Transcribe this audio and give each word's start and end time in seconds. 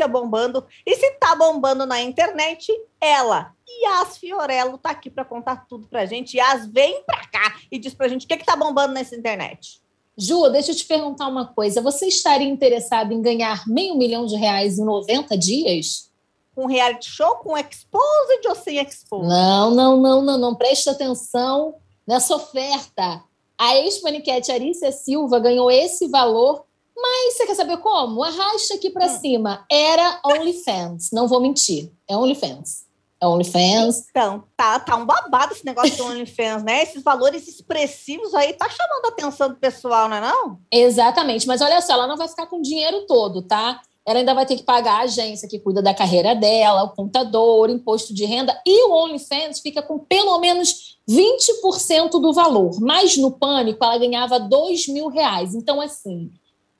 notícia 0.00 0.08
bombando. 0.08 0.64
E 0.86 0.96
se 0.96 1.10
tá 1.12 1.34
bombando 1.34 1.84
na 1.84 2.00
internet, 2.00 2.72
ela. 3.00 3.52
Yas 3.82 4.18
Fiorello 4.18 4.78
tá 4.78 4.90
aqui 4.90 5.10
para 5.10 5.24
contar 5.24 5.66
tudo 5.68 5.86
pra 5.86 6.06
gente. 6.06 6.36
Yas, 6.36 6.66
vem 6.66 7.02
pra 7.04 7.26
cá 7.26 7.56
e 7.70 7.78
diz 7.78 7.94
pra 7.94 8.08
gente 8.08 8.24
o 8.24 8.28
que, 8.28 8.36
que 8.36 8.44
tá 8.44 8.56
bombando 8.56 8.94
nessa 8.94 9.14
internet. 9.14 9.80
Ju, 10.16 10.48
deixa 10.50 10.72
eu 10.72 10.76
te 10.76 10.84
perguntar 10.84 11.28
uma 11.28 11.46
coisa. 11.46 11.80
Você 11.80 12.06
estaria 12.06 12.48
interessado 12.48 13.12
em 13.12 13.22
ganhar 13.22 13.66
meio 13.66 13.96
milhão 13.96 14.26
de 14.26 14.36
reais 14.36 14.78
em 14.78 14.84
90 14.84 15.36
dias? 15.36 16.10
Com 16.54 16.66
reality 16.66 17.08
show, 17.08 17.36
com 17.36 17.56
exposed 17.56 18.46
ou 18.46 18.54
sem 18.54 18.78
exposed? 18.78 19.28
Não, 19.28 19.70
não, 19.70 19.96
não, 19.96 20.22
não, 20.22 20.38
não. 20.38 20.54
Preste 20.54 20.90
atenção 20.90 21.76
nessa 22.06 22.34
oferta. 22.34 23.22
A 23.56 23.76
ex-paniquete 23.76 24.50
Arícia 24.50 24.90
Silva 24.90 25.38
ganhou 25.38 25.70
esse 25.70 26.08
valor, 26.08 26.64
mas 27.00 27.34
você 27.36 27.46
quer 27.46 27.54
saber 27.54 27.78
como? 27.78 28.22
Arrasta 28.22 28.74
aqui 28.74 28.90
para 28.90 29.06
hum. 29.06 29.18
cima. 29.20 29.64
Era 29.70 30.20
OnlyFans, 30.24 31.10
não 31.12 31.26
vou 31.26 31.40
mentir. 31.40 31.90
É 32.08 32.16
OnlyFans. 32.16 32.90
É 33.22 33.26
OnlyFans. 33.26 34.06
Então, 34.08 34.44
tá, 34.56 34.80
tá 34.80 34.96
um 34.96 35.04
babado 35.04 35.52
esse 35.52 35.64
negócio 35.64 35.94
do 35.96 36.06
OnlyFans, 36.06 36.62
né? 36.62 36.82
Esses 36.82 37.02
valores 37.02 37.46
expressivos 37.46 38.34
aí 38.34 38.54
tá 38.54 38.66
chamando 38.68 39.04
a 39.04 39.08
atenção 39.08 39.50
do 39.50 39.56
pessoal, 39.56 40.08
não 40.08 40.16
é 40.16 40.20
não? 40.20 40.58
Exatamente, 40.72 41.46
mas 41.46 41.60
olha 41.60 41.82
só, 41.82 41.92
ela 41.92 42.06
não 42.06 42.16
vai 42.16 42.28
ficar 42.28 42.46
com 42.46 42.56
o 42.56 42.62
dinheiro 42.62 43.04
todo, 43.06 43.42
tá? 43.42 43.82
Ela 44.06 44.20
ainda 44.20 44.32
vai 44.32 44.46
ter 44.46 44.56
que 44.56 44.62
pagar 44.62 45.00
a 45.00 45.02
agência 45.02 45.46
que 45.46 45.58
cuida 45.58 45.82
da 45.82 45.92
carreira 45.92 46.34
dela, 46.34 46.84
o 46.84 46.94
contador, 46.94 47.68
o 47.68 47.72
imposto 47.72 48.14
de 48.14 48.24
renda, 48.24 48.58
e 48.66 48.86
o 48.86 48.92
OnlyFans 48.92 49.60
fica 49.60 49.82
com 49.82 49.98
pelo 49.98 50.38
menos 50.38 50.98
20% 51.08 52.12
do 52.12 52.32
valor. 52.32 52.80
Mas 52.80 53.18
no 53.18 53.32
Pânico 53.32 53.84
ela 53.84 53.98
ganhava 53.98 54.40
2 54.40 54.88
mil 54.88 55.08
reais. 55.08 55.54
Então, 55.54 55.78
assim, 55.80 56.30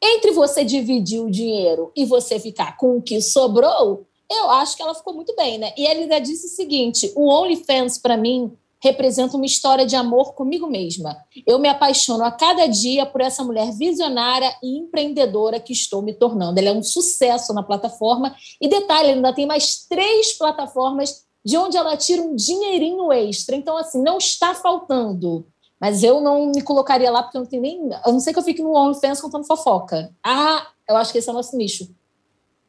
entre 0.03 0.31
você 0.33 0.65
dividir 0.65 1.21
o 1.21 1.31
dinheiro 1.31 1.93
e 1.95 2.05
você 2.05 2.39
ficar 2.39 2.77
com 2.77 2.97
o 2.97 3.03
que 3.03 3.21
sobrou, 3.21 4.07
eu 4.31 4.51
acho 4.51 4.77
que 4.77 4.83
ela 4.83 4.95
ficou 4.95 5.15
muito 5.15 5.35
bem, 5.35 5.59
né? 5.59 5.73
E 5.77 5.85
ele 5.85 6.03
ainda 6.03 6.19
disse 6.21 6.47
o 6.47 6.51
seguinte: 6.51 7.13
o 7.17 7.29
OnlyFans, 7.29 7.99
para 7.99 8.17
mim, 8.17 8.53
representa 8.83 9.37
uma 9.37 9.45
história 9.45 9.85
de 9.85 9.95
amor 9.95 10.35
comigo 10.35 10.67
mesma. 10.67 11.17
Eu 11.47 11.59
me 11.59 11.69
apaixono 11.69 12.25
a 12.25 12.33
cada 12.33 12.67
dia 12.67 13.05
por 13.05 13.21
essa 13.21 13.45
mulher 13.45 13.71
visionária 13.73 14.57
e 14.63 14.79
empreendedora 14.79 15.61
que 15.61 15.73
estou 15.73 16.01
me 16.01 16.15
tornando. 16.15 16.59
Ela 16.59 16.71
é 16.71 16.73
um 16.73 16.83
sucesso 16.83 17.53
na 17.53 17.63
plataforma. 17.63 18.35
E 18.61 18.69
detalhe, 18.69 19.11
ainda 19.11 19.35
tem 19.35 19.47
mais 19.47 19.85
três 19.87 20.33
plataformas 20.39 21.27
de 21.45 21.57
onde 21.57 21.77
ela 21.77 21.97
tira 21.97 22.23
um 22.23 22.35
dinheirinho 22.35 23.13
extra. 23.13 23.55
Então, 23.55 23.77
assim, 23.77 24.03
não 24.03 24.17
está 24.17 24.55
faltando. 24.55 25.47
Mas 25.81 26.03
eu 26.03 26.21
não 26.21 26.53
me 26.55 26.61
colocaria 26.61 27.11
lá 27.11 27.23
porque 27.23 27.39
eu 27.39 27.43
não 27.43 27.49
tenho 27.49 27.63
nem. 27.63 27.91
Eu 28.05 28.13
não 28.13 28.21
sei 28.21 28.33
que 28.33 28.39
eu 28.39 28.45
fique 28.45 28.63
no 28.63 28.77
OnlyFans 28.77 29.21
contando 29.21 29.47
fofoca. 29.47 30.15
Ah, 30.23 30.67
eu 30.87 30.97
acho 30.97 31.11
que 31.11 31.19
esse 31.19 31.29
é 31.29 31.33
o 31.33 31.35
nosso 31.35 31.57
nicho. 31.57 31.89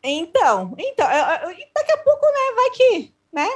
Então, 0.03 0.73
então, 0.79 1.07
daqui 1.75 1.91
a 1.91 1.97
pouco, 1.97 2.25
né, 2.25 2.55
vai 2.55 2.69
que, 2.71 3.13
né? 3.31 3.49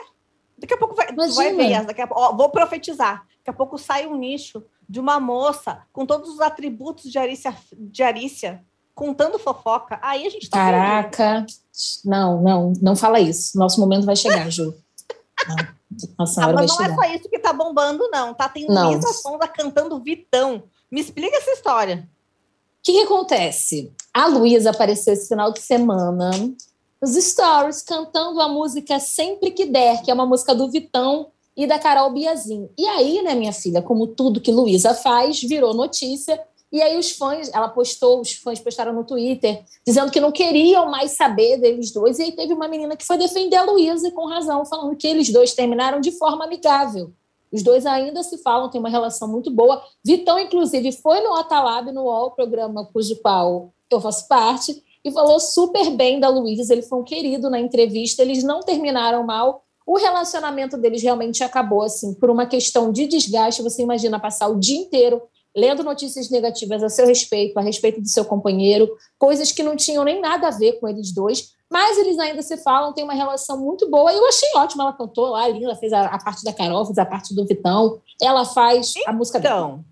Daqui 0.58 0.74
a 0.74 0.78
pouco 0.78 0.94
vai, 0.94 1.08
vai 1.12 1.54
ver, 1.54 1.86
daqui 1.86 2.02
a, 2.02 2.08
ó, 2.12 2.36
vou 2.36 2.50
profetizar. 2.50 3.26
Daqui 3.38 3.50
a 3.50 3.54
pouco 3.54 3.78
sai 3.78 4.06
um 4.06 4.16
nicho 4.16 4.64
de 4.88 5.00
uma 5.00 5.20
moça 5.20 5.82
com 5.92 6.06
todos 6.06 6.30
os 6.30 6.42
atributos 6.42 7.12
de 7.12 7.18
Arícia, 7.18 7.56
de 7.74 8.04
Arícia 8.04 8.64
contando 8.94 9.40
fofoca. 9.40 10.00
Aí 10.02 10.26
a 10.26 10.30
gente 10.30 10.50
tá 10.50 10.58
Caraca, 10.58 11.46
não, 12.04 12.42
não, 12.42 12.74
não 12.82 12.96
fala 12.96 13.20
isso. 13.20 13.58
Nosso 13.58 13.80
momento 13.80 14.06
vai 14.06 14.16
chegar, 14.16 14.50
Ju. 14.50 14.74
Não. 15.48 15.76
Nossa, 16.20 16.44
ah, 16.44 16.54
mas 16.54 16.70
não 16.76 16.86
é 16.86 16.96
só 16.96 17.04
isso 17.14 17.30
que 17.30 17.40
tá 17.40 17.54
bombando, 17.54 18.10
não. 18.12 18.34
Tá 18.34 18.50
tem 18.50 18.68
Luísa 18.68 19.14
Sonda 19.14 19.48
cantando 19.48 20.02
Vitão. 20.02 20.64
Me 20.92 21.00
explica 21.00 21.38
essa 21.38 21.52
história 21.52 22.10
que, 22.86 22.92
que 22.92 23.02
acontece? 23.02 23.92
A 24.14 24.28
Luísa 24.28 24.70
apareceu 24.70 25.12
esse 25.14 25.28
final 25.28 25.52
de 25.52 25.60
semana 25.60 26.30
nos 27.02 27.16
stories 27.16 27.82
cantando 27.82 28.40
a 28.40 28.48
música 28.48 29.00
Sempre 29.00 29.50
Que 29.50 29.66
Der, 29.66 30.04
que 30.04 30.12
é 30.12 30.14
uma 30.14 30.26
música 30.26 30.54
do 30.54 30.70
Vitão 30.70 31.32
e 31.58 31.66
da 31.66 31.80
Carol 31.80 32.12
Biazin. 32.12 32.70
E 32.78 32.86
aí, 32.88 33.24
né, 33.24 33.34
minha 33.34 33.52
filha, 33.52 33.82
como 33.82 34.06
tudo 34.06 34.40
que 34.40 34.52
Luísa 34.52 34.94
faz, 34.94 35.42
virou 35.42 35.74
notícia. 35.74 36.40
E 36.76 36.82
aí 36.82 36.98
os 36.98 37.12
fãs, 37.12 37.50
ela 37.54 37.70
postou, 37.70 38.20
os 38.20 38.34
fãs 38.34 38.60
postaram 38.60 38.92
no 38.92 39.06
Twitter, 39.06 39.64
dizendo 39.88 40.12
que 40.12 40.20
não 40.20 40.30
queriam 40.30 40.92
mais 40.92 41.12
saber 41.12 41.56
deles 41.58 41.90
dois. 41.90 42.20
E 42.20 42.24
aí 42.24 42.32
teve 42.34 42.52
uma 42.52 42.68
menina 42.68 42.98
que 42.98 43.06
foi 43.06 43.18
defender 43.18 43.56
a 43.56 43.64
Luísa, 43.64 44.12
com 44.12 44.28
razão, 44.28 44.66
falando 44.66 44.94
que 44.98 45.08
eles 45.08 45.30
dois 45.30 45.54
terminaram 45.54 46.02
de 46.02 46.12
forma 46.12 46.44
amigável. 46.44 47.14
Os 47.50 47.64
dois 47.64 47.86
ainda 47.86 48.22
se 48.24 48.40
falam, 48.40 48.70
têm 48.70 48.82
uma 48.82 48.90
relação 48.90 49.26
muito 49.26 49.50
boa. 49.50 49.82
Vitão, 50.04 50.38
inclusive, 50.38 50.92
foi 50.92 51.22
no 51.22 51.36
Atalab, 51.36 51.94
no 51.94 52.04
UOL, 52.04 52.32
programa 52.32 52.86
cujo 52.92 53.16
qual 53.22 53.74
eu 53.90 54.02
faço 54.02 54.28
parte, 54.28 54.84
e 55.02 55.10
falou 55.10 55.40
super 55.40 55.90
bem 55.92 56.20
da 56.20 56.28
Luísa. 56.28 56.74
Ele 56.74 56.82
foi 56.82 57.00
um 57.00 57.06
querido 57.06 57.50
na 57.50 57.58
entrevista. 57.58 58.22
Eles 58.22 58.44
não 58.44 58.60
terminaram 58.60 59.24
mal. 59.24 59.64
O 59.88 59.98
relacionamento 59.98 60.76
deles 60.76 61.02
realmente 61.02 61.42
acabou 61.42 61.84
assim 61.84 62.14
por 62.14 62.30
uma 62.30 62.46
questão 62.46 62.92
de 62.92 63.08
desgaste. 63.08 63.64
Você 63.64 63.82
imagina 63.82 64.20
passar 64.20 64.50
o 64.50 64.60
dia 64.60 64.78
inteiro 64.78 65.22
lendo 65.56 65.84
notícias 65.84 66.30
negativas 66.30 66.84
a 66.84 66.90
seu 66.90 67.08
respeito, 67.08 67.58
a 67.58 67.62
respeito 67.62 68.02
do 68.02 68.10
seu 68.10 68.26
companheiro, 68.26 68.90
coisas 69.18 69.52
que 69.52 69.64
não 69.64 69.76
tinham 69.76 70.04
nem 70.04 70.20
nada 70.20 70.48
a 70.48 70.52
ver 70.52 70.74
com 70.80 70.88
eles 70.88 71.14
dois. 71.14 71.56
Mas 71.72 71.98
eles 71.98 72.20
ainda 72.20 72.42
se 72.42 72.58
falam, 72.58 72.94
tem 72.94 73.04
uma 73.04 73.14
relação 73.14 73.60
muito 73.60 73.90
boa. 73.90 74.12
E 74.14 74.18
eu 74.18 74.28
achei 74.28 74.50
ótimo. 74.56 74.84
Ela 74.84 74.94
cantou 74.94 75.30
lá, 75.30 75.48
linda, 75.48 75.76
fez 75.76 75.92
a, 75.94 76.06
a, 76.06 76.24
parte 76.24 76.44
da 76.44 76.54
Carol, 76.54 76.86
fez 76.86 76.98
a 76.98 77.06
parte 77.06 77.34
do 77.34 77.46
Vitão. 77.46 78.02
Ela 78.22 78.46
faz 78.46 78.94
então, 78.96 79.14
a 79.14 79.16
música 79.16 79.40
dela. 79.40 79.60
Então, 79.66 79.86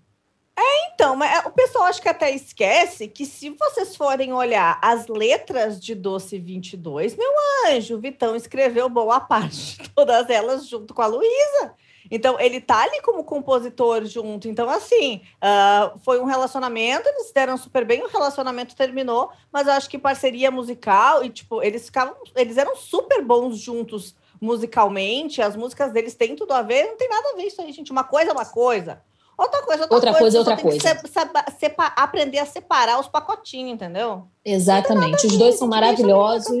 é, 0.56 0.94
então, 0.94 1.16
mas 1.16 1.44
é, 1.44 1.48
o 1.48 1.50
pessoal 1.50 1.86
acho 1.86 2.00
que 2.00 2.08
até 2.08 2.30
esquece 2.30 3.08
que 3.08 3.26
se 3.26 3.50
vocês 3.50 3.96
forem 3.96 4.32
olhar 4.32 4.78
as 4.80 5.08
letras 5.08 5.80
de 5.80 5.96
Doce 5.96 6.38
22, 6.38 7.16
meu 7.16 7.30
anjo, 7.66 7.96
o 7.96 8.00
Vitão 8.00 8.36
escreveu 8.36 8.88
boa 8.88 9.18
parte, 9.18 9.78
todas 9.94 10.30
elas 10.30 10.68
junto 10.68 10.94
com 10.94 11.02
a 11.02 11.06
Luísa. 11.06 11.74
Então, 12.10 12.38
ele 12.38 12.60
tá 12.60 12.82
ali 12.82 13.00
como 13.02 13.24
compositor 13.24 14.04
junto. 14.04 14.48
Então, 14.48 14.68
assim, 14.68 15.20
uh, 15.36 15.98
foi 16.00 16.20
um 16.20 16.24
relacionamento, 16.24 17.08
eles 17.08 17.32
deram 17.32 17.56
super 17.56 17.84
bem, 17.84 18.02
o 18.02 18.08
relacionamento 18.08 18.76
terminou, 18.76 19.30
mas 19.52 19.66
eu 19.66 19.72
acho 19.72 19.88
que 19.88 19.98
parceria 19.98 20.50
musical 20.50 21.24
e, 21.24 21.30
tipo, 21.30 21.62
eles 21.62 21.86
ficavam, 21.86 22.14
eles 22.36 22.56
eram 22.56 22.76
super 22.76 23.24
bons 23.24 23.58
juntos 23.58 24.14
musicalmente, 24.40 25.40
as 25.40 25.56
músicas 25.56 25.92
deles 25.92 26.14
têm 26.14 26.36
tudo 26.36 26.52
a 26.52 26.62
ver, 26.62 26.86
não 26.88 26.96
tem 26.96 27.08
nada 27.08 27.30
a 27.30 27.36
ver 27.36 27.44
isso 27.44 27.62
aí, 27.62 27.72
gente. 27.72 27.90
Uma 27.90 28.04
coisa 28.04 28.30
é 28.30 28.32
uma 28.32 28.44
coisa. 28.44 29.00
Outra 29.36 29.62
coisa, 29.62 29.82
outra, 29.82 29.96
outra 29.96 30.14
coisa, 30.14 30.38
outra 30.38 30.56
coisa. 30.56 30.78
Se, 31.58 31.74
aprender 31.96 32.38
a 32.38 32.46
separar 32.46 33.00
os 33.00 33.08
pacotinhos, 33.08 33.72
entendeu? 33.72 34.28
Exatamente. 34.44 35.26
Os 35.26 35.36
dois 35.36 35.56
são 35.56 35.66
maravilhosos 35.66 36.60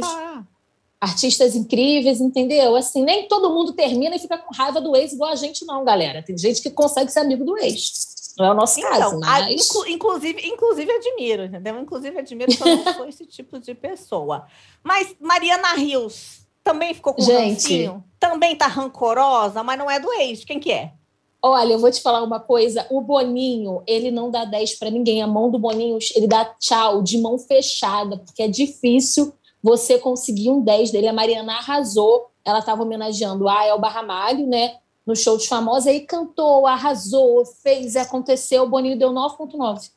artistas 1.04 1.54
incríveis, 1.54 2.20
entendeu? 2.20 2.74
Assim, 2.74 3.04
nem 3.04 3.28
todo 3.28 3.50
mundo 3.50 3.72
termina 3.72 4.16
e 4.16 4.18
fica 4.18 4.38
com 4.38 4.54
raiva 4.54 4.80
do 4.80 4.96
ex 4.96 5.12
igual 5.12 5.30
a 5.30 5.36
gente, 5.36 5.64
não, 5.64 5.84
galera. 5.84 6.22
Tem 6.22 6.36
gente 6.36 6.62
que 6.62 6.70
consegue 6.70 7.12
ser 7.12 7.20
amigo 7.20 7.44
do 7.44 7.56
ex. 7.58 7.92
Não 8.38 8.46
é 8.46 8.50
o 8.50 8.54
nosso 8.54 8.80
então, 8.80 8.90
caso, 8.90 9.20
mas... 9.20 9.70
Inclu 9.70 9.86
inclusive, 9.86 10.48
inclusive 10.48 10.90
admiro, 10.90 11.44
entendeu? 11.44 11.78
Inclusive 11.78 12.18
admiro 12.18 12.56
que 12.56 12.62
eu 12.62 12.76
não 12.76 12.94
sou 12.94 13.06
esse 13.06 13.26
tipo 13.26 13.60
de 13.60 13.74
pessoa. 13.74 14.46
Mas 14.82 15.14
Mariana 15.20 15.74
Rios 15.74 16.40
também 16.64 16.94
ficou 16.94 17.14
com 17.14 17.22
gente, 17.22 17.52
rancinho? 17.52 18.04
Também 18.18 18.56
tá 18.56 18.66
rancorosa, 18.66 19.62
mas 19.62 19.78
não 19.78 19.90
é 19.90 20.00
do 20.00 20.12
ex. 20.14 20.44
Quem 20.44 20.58
que 20.58 20.72
é? 20.72 20.92
Olha, 21.40 21.74
eu 21.74 21.78
vou 21.78 21.90
te 21.90 22.00
falar 22.00 22.22
uma 22.22 22.40
coisa. 22.40 22.86
O 22.90 23.02
Boninho, 23.02 23.82
ele 23.86 24.10
não 24.10 24.30
dá 24.30 24.46
10 24.46 24.78
para 24.78 24.90
ninguém. 24.90 25.22
A 25.22 25.26
mão 25.26 25.50
do 25.50 25.58
Boninho, 25.58 25.98
ele 26.16 26.26
dá 26.26 26.44
tchau 26.58 27.02
de 27.02 27.18
mão 27.18 27.38
fechada, 27.38 28.16
porque 28.16 28.42
é 28.42 28.48
difícil 28.48 29.32
você 29.64 29.98
conseguir 29.98 30.50
um 30.50 30.60
10 30.60 30.90
dele. 30.90 31.08
A 31.08 31.12
Mariana 31.14 31.54
arrasou, 31.54 32.30
ela 32.44 32.58
estava 32.58 32.82
homenageando 32.82 33.48
a 33.48 33.64
Elba 33.64 33.88
Ramalho, 33.88 34.46
né? 34.46 34.76
No 35.06 35.16
show 35.16 35.38
de 35.38 35.48
famosa, 35.48 35.88
aí 35.88 36.02
cantou, 36.02 36.66
arrasou, 36.66 37.46
fez, 37.46 37.96
aconteceu. 37.96 38.64
O 38.64 38.68
Boninho 38.68 38.98
deu 38.98 39.10
9,9. 39.10 39.90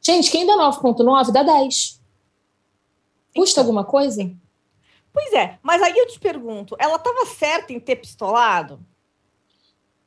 Gente, 0.00 0.30
quem 0.30 0.46
dá 0.46 0.54
9,9 0.54 1.32
dá 1.32 1.42
10. 1.42 2.00
Custa 3.36 3.60
então. 3.60 3.64
alguma 3.64 3.84
coisa? 3.84 4.34
Pois 5.12 5.34
é, 5.34 5.58
mas 5.62 5.82
aí 5.82 5.96
eu 5.96 6.08
te 6.08 6.18
pergunto, 6.18 6.74
ela 6.78 6.96
estava 6.96 7.26
certa 7.26 7.74
em 7.74 7.80
ter 7.80 7.96
pistolado? 7.96 8.80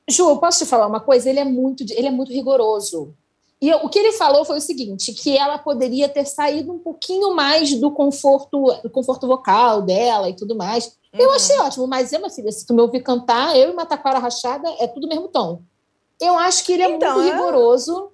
Ju, 0.09 0.27
eu 0.27 0.37
posso 0.37 0.57
te 0.57 0.65
falar 0.65 0.87
uma 0.87 0.99
coisa? 0.99 1.29
Ele 1.29 1.39
é 1.39 1.45
muito, 1.45 1.83
ele 1.91 2.07
é 2.07 2.11
muito 2.11 2.33
rigoroso. 2.33 3.15
E 3.59 3.73
o 3.73 3.89
que 3.89 3.97
ele 3.97 4.11
falou 4.11 4.45
foi 4.45 4.57
o 4.57 4.61
seguinte, 4.61 5.13
que 5.13 5.35
ela 5.35 5.57
poderia 5.57 6.07
ter 6.07 6.25
saído 6.25 6.71
um 6.71 6.77
pouquinho 6.77 7.33
mais 7.33 7.73
do 7.73 7.89
conforto, 7.89 8.65
do 8.83 8.89
conforto 8.89 9.25
vocal 9.25 9.81
dela 9.81 10.29
e 10.29 10.35
tudo 10.35 10.55
mais. 10.55 10.85
Uhum. 11.11 11.21
Eu 11.21 11.31
achei 11.31 11.57
ótimo, 11.59 11.87
mas 11.87 12.13
eu, 12.13 12.19
minha 12.19 12.29
filha, 12.29 12.51
se 12.51 12.67
tu 12.67 12.73
me 12.73 12.81
ouvir 12.81 13.01
cantar, 13.01 13.57
eu 13.57 13.71
e 13.71 13.73
Mataquara 13.73 14.19
Rachada 14.19 14.69
é 14.79 14.85
tudo 14.85 15.07
mesmo 15.07 15.27
tom. 15.29 15.63
Eu 16.21 16.37
acho 16.37 16.63
que 16.63 16.73
ele 16.73 16.83
é 16.83 16.89
então, 16.91 17.15
muito 17.15 17.33
rigoroso. 17.33 18.11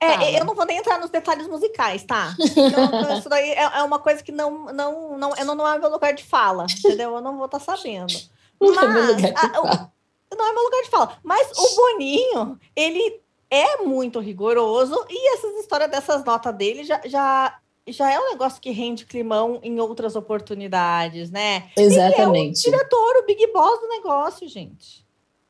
É, 0.00 0.16
tá. 0.16 0.30
eu 0.32 0.44
não 0.44 0.54
vou 0.54 0.64
nem 0.64 0.78
entrar 0.78 0.98
nos 0.98 1.10
detalhes 1.10 1.46
musicais, 1.46 2.02
tá? 2.02 2.34
Então, 2.40 3.14
isso 3.18 3.28
daí 3.28 3.50
é, 3.50 3.62
é, 3.62 3.82
uma 3.84 3.98
coisa 4.00 4.22
que 4.22 4.32
não, 4.32 4.64
não, 4.72 5.16
não, 5.16 5.36
eu 5.36 5.44
não, 5.44 5.54
não 5.54 5.68
é 5.68 5.78
meu 5.78 5.90
lugar 5.90 6.12
de 6.12 6.24
fala, 6.24 6.66
entendeu? 6.68 7.14
Eu 7.14 7.20
não 7.20 7.36
vou 7.36 7.46
estar 7.46 7.60
tá 7.60 7.76
sabendo. 7.76 8.14
Mas, 8.58 8.70
não 8.74 8.82
é 8.82 8.88
meu 8.88 9.06
lugar 9.14 9.32
de 9.32 9.40
fala. 9.40 9.92
não 10.36 10.48
é 10.48 10.52
meu 10.52 10.62
lugar 10.64 10.82
de 10.82 10.90
fala. 10.90 11.18
Mas 11.22 11.52
o 11.56 11.76
Boninho, 11.76 12.58
ele 12.74 13.20
é 13.50 13.78
muito 13.78 14.20
rigoroso 14.20 14.94
e 15.08 15.34
essas 15.34 15.58
histórias 15.60 15.90
dessas 15.90 16.24
notas 16.24 16.54
dele 16.54 16.84
já, 16.84 17.00
já 17.04 17.58
já 17.88 18.12
é 18.12 18.18
um 18.20 18.30
negócio 18.30 18.60
que 18.60 18.70
rende 18.70 19.06
climão 19.06 19.58
em 19.62 19.80
outras 19.80 20.14
oportunidades, 20.14 21.30
né? 21.30 21.70
Exatamente. 21.76 22.66
Ele 22.66 22.76
é 22.76 22.78
o 22.78 22.78
diretor, 22.78 23.16
o 23.22 23.26
big 23.26 23.52
boss 23.52 23.80
do 23.80 23.88
negócio, 23.88 24.48
gente. 24.48 25.04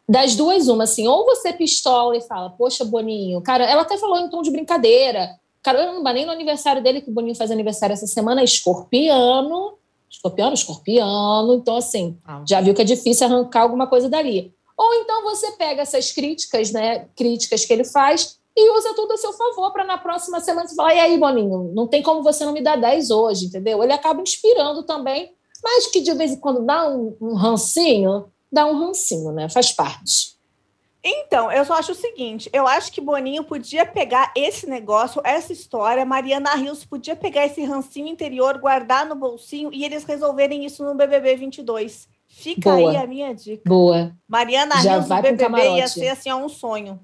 Das 0.09 0.35
duas, 0.35 0.69
uma, 0.69 0.85
assim, 0.85 1.07
ou 1.07 1.25
você 1.25 1.53
pistola 1.53 2.17
e 2.17 2.21
fala, 2.21 2.51
poxa, 2.51 2.85
Boninho, 2.85 3.41
cara, 3.43 3.65
ela 3.65 3.83
até 3.83 3.97
falou 3.97 4.19
em 4.19 4.29
tom 4.29 4.43
de 4.43 4.51
brincadeira. 4.51 5.39
Caramba, 5.63 6.13
nem 6.13 6.25
no 6.25 6.33
aniversário 6.33 6.83
dele, 6.83 7.01
que 7.01 7.11
o 7.11 7.13
Boninho 7.13 7.37
faz 7.37 7.51
aniversário 7.51 7.93
essa 7.93 8.07
semana, 8.07 8.41
é 8.41 8.45
escorpiano. 8.45 9.75
Escorpiano, 10.09 10.55
escorpiano. 10.55 11.55
Então, 11.55 11.77
assim, 11.77 12.19
ah. 12.25 12.43
já 12.49 12.61
viu 12.61 12.75
que 12.75 12.83
é 12.83 12.85
difícil 12.85 13.27
arrancar 13.27 13.63
alguma 13.63 13.87
coisa 13.87 14.09
dali. 14.09 14.53
Ou 14.81 14.95
então 14.95 15.23
você 15.23 15.53
pega 15.53 15.83
essas 15.83 16.11
críticas, 16.11 16.73
né? 16.73 17.07
Críticas 17.15 17.67
que 17.67 17.73
ele 17.75 17.85
faz 17.85 18.39
e 18.57 18.71
usa 18.79 18.95
tudo 18.95 19.13
a 19.13 19.17
seu 19.19 19.31
favor 19.35 19.71
para 19.75 19.85
na 19.85 19.99
próxima 19.99 20.41
semana 20.41 20.67
você 20.67 20.75
falar: 20.75 20.95
e 20.95 21.01
aí, 21.01 21.19
Boninho, 21.19 21.71
não 21.75 21.87
tem 21.87 22.03
como 22.03 22.23
você 22.23 22.47
não 22.47 22.55
me 22.55 22.63
dar 22.63 22.77
10 22.77 23.11
hoje, 23.11 23.47
entendeu? 23.47 23.83
Ele 23.83 23.93
acaba 23.93 24.23
inspirando 24.23 24.83
também, 24.85 25.35
mas 25.63 25.87
que 25.87 26.01
de 26.01 26.15
vez 26.15 26.33
em 26.33 26.41
quando 26.41 26.65
dá 26.65 26.89
um, 26.89 27.15
um 27.21 27.35
rancinho, 27.35 28.33
dá 28.51 28.65
um 28.65 28.79
rancinho, 28.79 29.33
né? 29.33 29.51
Faz 29.51 29.71
parte. 29.71 30.41
Então, 31.05 31.53
eu 31.53 31.63
só 31.67 31.75
acho 31.75 31.93
o 31.93 31.95
seguinte: 31.95 32.49
eu 32.51 32.67
acho 32.67 32.91
que 32.91 33.03
Boninho 33.03 33.45
podia 33.45 33.85
pegar 33.85 34.33
esse 34.35 34.67
negócio, 34.67 35.21
essa 35.23 35.53
história, 35.53 36.07
Mariana 36.07 36.55
Rios 36.55 36.87
podia 36.87 37.15
pegar 37.15 37.45
esse 37.45 37.63
rancinho 37.65 38.09
interior, 38.09 38.57
guardar 38.57 39.05
no 39.05 39.15
bolsinho 39.15 39.69
e 39.75 39.85
eles 39.85 40.05
resolverem 40.05 40.65
isso 40.65 40.83
no 40.83 40.95
BBB 40.95 41.37
22. 41.37 42.09
Fica 42.31 42.71
Boa. 42.71 42.91
aí 42.91 42.97
a 42.97 43.07
minha 43.07 43.35
dica. 43.35 43.63
Boa. 43.67 44.17
Mariana 44.27 44.81
Já 44.81 44.95
Rios 44.95 45.09
vai 45.09 45.21
BBB 45.21 45.77
ia 45.77 45.89
ser 45.89 46.09
assim, 46.09 46.31
ó, 46.31 46.37
um 46.37 46.49
sonho. 46.49 46.99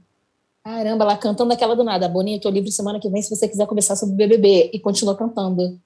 Caramba, 0.62 1.04
ela 1.04 1.16
cantando 1.18 1.52
aquela 1.52 1.74
do 1.74 1.84
nada. 1.84 2.08
Boninho, 2.08 2.40
tô 2.40 2.48
livre 2.48 2.70
semana 2.70 3.00
que 3.00 3.10
vem 3.10 3.20
se 3.20 3.34
você 3.34 3.48
quiser 3.48 3.66
conversar 3.66 3.96
sobre 3.96 4.14
BBB. 4.14 4.70
E 4.72 4.78
continua 4.78 5.16
cantando. 5.16 5.78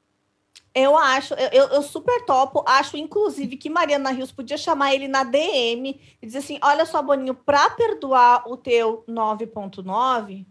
Eu 0.75 0.97
acho, 0.97 1.35
eu, 1.35 1.69
eu 1.69 1.83
super 1.83 2.25
topo. 2.25 2.63
Acho, 2.67 2.97
inclusive, 2.97 3.57
que 3.57 3.71
Mariana 3.71 4.11
Rios 4.11 4.31
podia 4.31 4.57
chamar 4.57 4.95
ele 4.95 5.09
na 5.09 5.25
DM 5.25 5.99
e 6.23 6.27
dizer 6.27 6.39
assim: 6.39 6.59
olha 6.63 6.85
só, 6.87 7.03
Boninho, 7.03 7.35
para 7.35 7.71
perdoar 7.71 8.45
o 8.47 8.57
teu 8.57 9.03
9.9, 9.09 10.47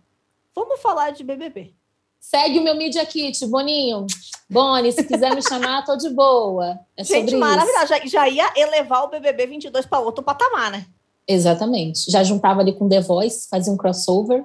vamos 0.54 0.82
falar 0.82 1.12
de 1.12 1.24
BBB. 1.24 1.74
Segue 2.20 2.60
o 2.60 2.64
meu 2.64 2.76
Media 2.76 3.06
Kit, 3.06 3.46
Boninho. 3.48 4.06
Boni, 4.50 4.92
se 4.92 5.04
quiser 5.04 5.34
me 5.34 5.42
chamar, 5.42 5.84
tô 5.84 5.96
de 5.96 6.10
boa. 6.10 6.80
É 6.96 7.04
Gente, 7.04 7.36
maravilhosa. 7.36 7.88
Já, 7.88 8.06
já 8.06 8.30
ia 8.30 8.52
elevar 8.56 9.04
o 9.04 9.08
BBB 9.08 9.48
22 9.48 9.86
para 9.86 10.00
outro 10.00 10.24
patamar, 10.24 10.72
né? 10.72 10.86
Exatamente. 11.28 12.12
Já 12.12 12.24
juntava 12.24 12.62
ali 12.62 12.74
com 12.74 12.90
The 12.90 13.02
Voice, 13.02 13.48
fazia 13.50 13.72
um 13.72 13.78
crossover. 13.78 14.44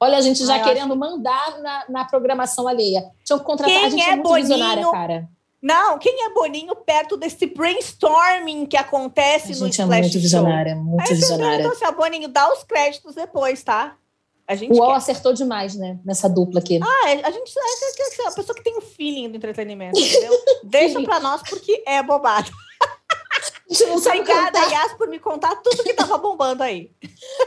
Olha, 0.00 0.18
a 0.18 0.20
gente 0.20 0.44
já 0.44 0.54
Ai, 0.54 0.64
querendo 0.64 0.92
acho... 0.92 0.96
mandar 0.96 1.58
na, 1.60 1.84
na, 1.88 2.04
programação 2.04 2.68
alheia. 2.68 3.04
Tinha 3.24 3.38
que 3.38 3.44
contratar. 3.44 3.74
Quem 3.74 3.84
a 3.84 3.90
gente 3.90 4.02
é, 4.02 4.10
é 4.10 4.14
muito 4.14 4.28
Boninho? 4.28 4.46
visionária, 4.48 4.90
cara. 4.90 5.28
Não, 5.60 5.98
quem 5.98 6.24
é 6.24 6.32
Boninho 6.32 6.74
perto 6.76 7.16
desse 7.16 7.46
brainstorming 7.46 8.66
que 8.66 8.76
acontece 8.76 9.52
a 9.52 9.56
no 9.56 9.66
gente 9.66 9.80
é 9.80 9.84
muito 9.84 10.18
visionária, 10.18 10.76
muito 10.76 11.08
Aí, 11.08 11.16
visionária. 11.16 11.64
Então, 11.64 11.72
assim, 11.72 11.96
Boninho, 11.96 12.28
dá 12.28 12.52
os 12.52 12.62
créditos 12.62 13.16
depois, 13.16 13.62
tá? 13.64 13.96
A 14.48 14.54
gente 14.54 14.72
o 14.72 14.76
UOL 14.76 14.92
acertou 14.92 15.34
demais, 15.34 15.74
né? 15.74 15.98
Nessa 16.02 16.26
dupla 16.26 16.60
aqui. 16.60 16.80
Ah, 16.82 17.10
é, 17.10 17.22
a 17.22 17.30
gente 17.30 17.52
é, 17.54 18.22
é, 18.22 18.26
a 18.26 18.32
pessoa 18.32 18.56
que 18.56 18.64
tem 18.64 18.78
o 18.78 18.80
feeling 18.80 19.28
do 19.28 19.36
entretenimento, 19.36 20.00
entendeu? 20.00 20.32
Deixa 20.64 21.02
pra 21.02 21.20
nós 21.20 21.42
porque 21.42 21.84
é 21.86 22.02
bobado. 22.02 22.50
Obrigada, 23.94 24.58
Yas, 24.60 24.94
por 24.94 25.06
me 25.08 25.18
contar 25.18 25.54
tudo 25.56 25.82
que 25.82 25.92
tava 25.92 26.16
bombando 26.16 26.62
aí. 26.62 26.90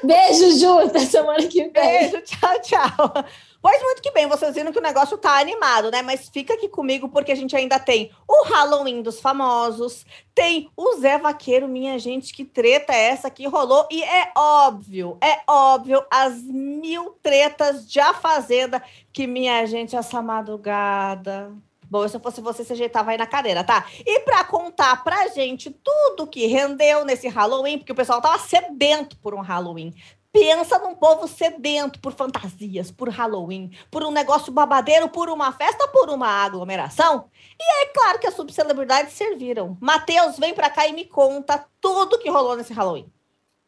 Beijo, 0.04 0.60
Ju. 0.60 0.78
Até 0.78 1.00
semana 1.00 1.48
que 1.48 1.64
vem. 1.64 1.72
Beijo, 1.72 2.22
tchau, 2.22 2.62
tchau. 2.62 3.26
Pois 3.62 3.82
muito 3.84 4.02
que 4.02 4.12
bem, 4.12 4.28
vocês 4.28 4.56
viram 4.56 4.72
que 4.72 4.80
o 4.80 4.82
negócio 4.82 5.18
tá 5.18 5.40
animado, 5.40 5.92
né? 5.92 6.02
Mas 6.02 6.28
fica 6.30 6.56
aqui 6.56 6.68
comigo 6.68 7.08
porque 7.10 7.32
a 7.32 7.36
gente 7.36 7.56
ainda 7.56 7.80
tem 7.80 8.12
o 8.28 8.44
Halloween 8.46 9.04
dos 9.04 9.20
famosos, 9.20 10.04
tem 10.34 10.72
o 10.76 10.96
Zé 10.98 11.20
Vaqueiro, 11.20 11.68
minha 11.68 12.00
gente, 12.00 12.34
que 12.34 12.44
treta 12.44 12.92
é 12.92 13.10
essa 13.10 13.30
que 13.30 13.48
rolou? 13.48 13.88
E 13.92 14.04
é 14.04 14.32
óbvio, 14.36 15.18
é 15.22 15.42
óbvio, 15.48 16.04
as 16.10 16.42
mil 16.42 17.16
tretas 17.22 17.88
de 17.88 18.00
A 18.00 18.14
Fazenda 18.16 18.82
que 19.14 19.28
minha 19.28 19.64
gente, 19.68 19.96
essa 19.96 20.22
madrugada 20.22 21.52
Bom, 21.92 22.08
se 22.08 22.16
eu 22.16 22.22
fosse 22.22 22.40
você, 22.40 22.64
você 22.64 22.72
ajeitava 22.72 23.12
aí 23.12 23.18
na 23.18 23.28
cadeira, 23.28 23.66
tá? 23.66 23.86
E 24.06 24.22
para 24.22 24.46
contar 24.46 25.04
pra 25.04 25.28
gente 25.28 25.70
tudo 25.70 26.26
que 26.26 26.48
rendeu 26.48 27.04
nesse 27.04 27.28
Halloween, 27.28 27.78
porque 27.78 27.92
o 27.92 27.96
pessoal 27.96 28.22
tava 28.22 28.40
sedento 28.40 29.18
por 29.18 29.34
um 29.34 29.42
Halloween. 29.42 29.94
Pensa 30.34 30.80
num 30.80 30.96
povo 30.96 31.28
sedento 31.28 32.00
por 32.00 32.14
fantasias, 32.14 32.90
por 32.90 33.10
Halloween, 33.10 33.72
por 33.90 34.04
um 34.04 34.12
negócio 34.12 34.52
babadeiro, 34.52 35.10
por 35.10 35.30
uma 35.30 35.52
festa, 35.52 35.88
por 35.90 36.10
uma 36.10 36.28
aglomeração. 36.28 37.26
E 37.60 37.84
é 37.84 37.86
claro 37.88 38.18
que 38.18 38.28
as 38.28 38.34
subcelebridades 38.34 39.14
serviram. 39.14 39.78
Matheus, 39.82 40.38
vem 40.40 40.54
pra 40.54 40.70
cá 40.70 40.88
e 40.88 40.94
me 40.94 41.04
conta 41.04 41.66
tudo 41.82 42.18
que 42.18 42.30
rolou 42.30 42.56
nesse 42.56 42.72
Halloween. 42.72 43.12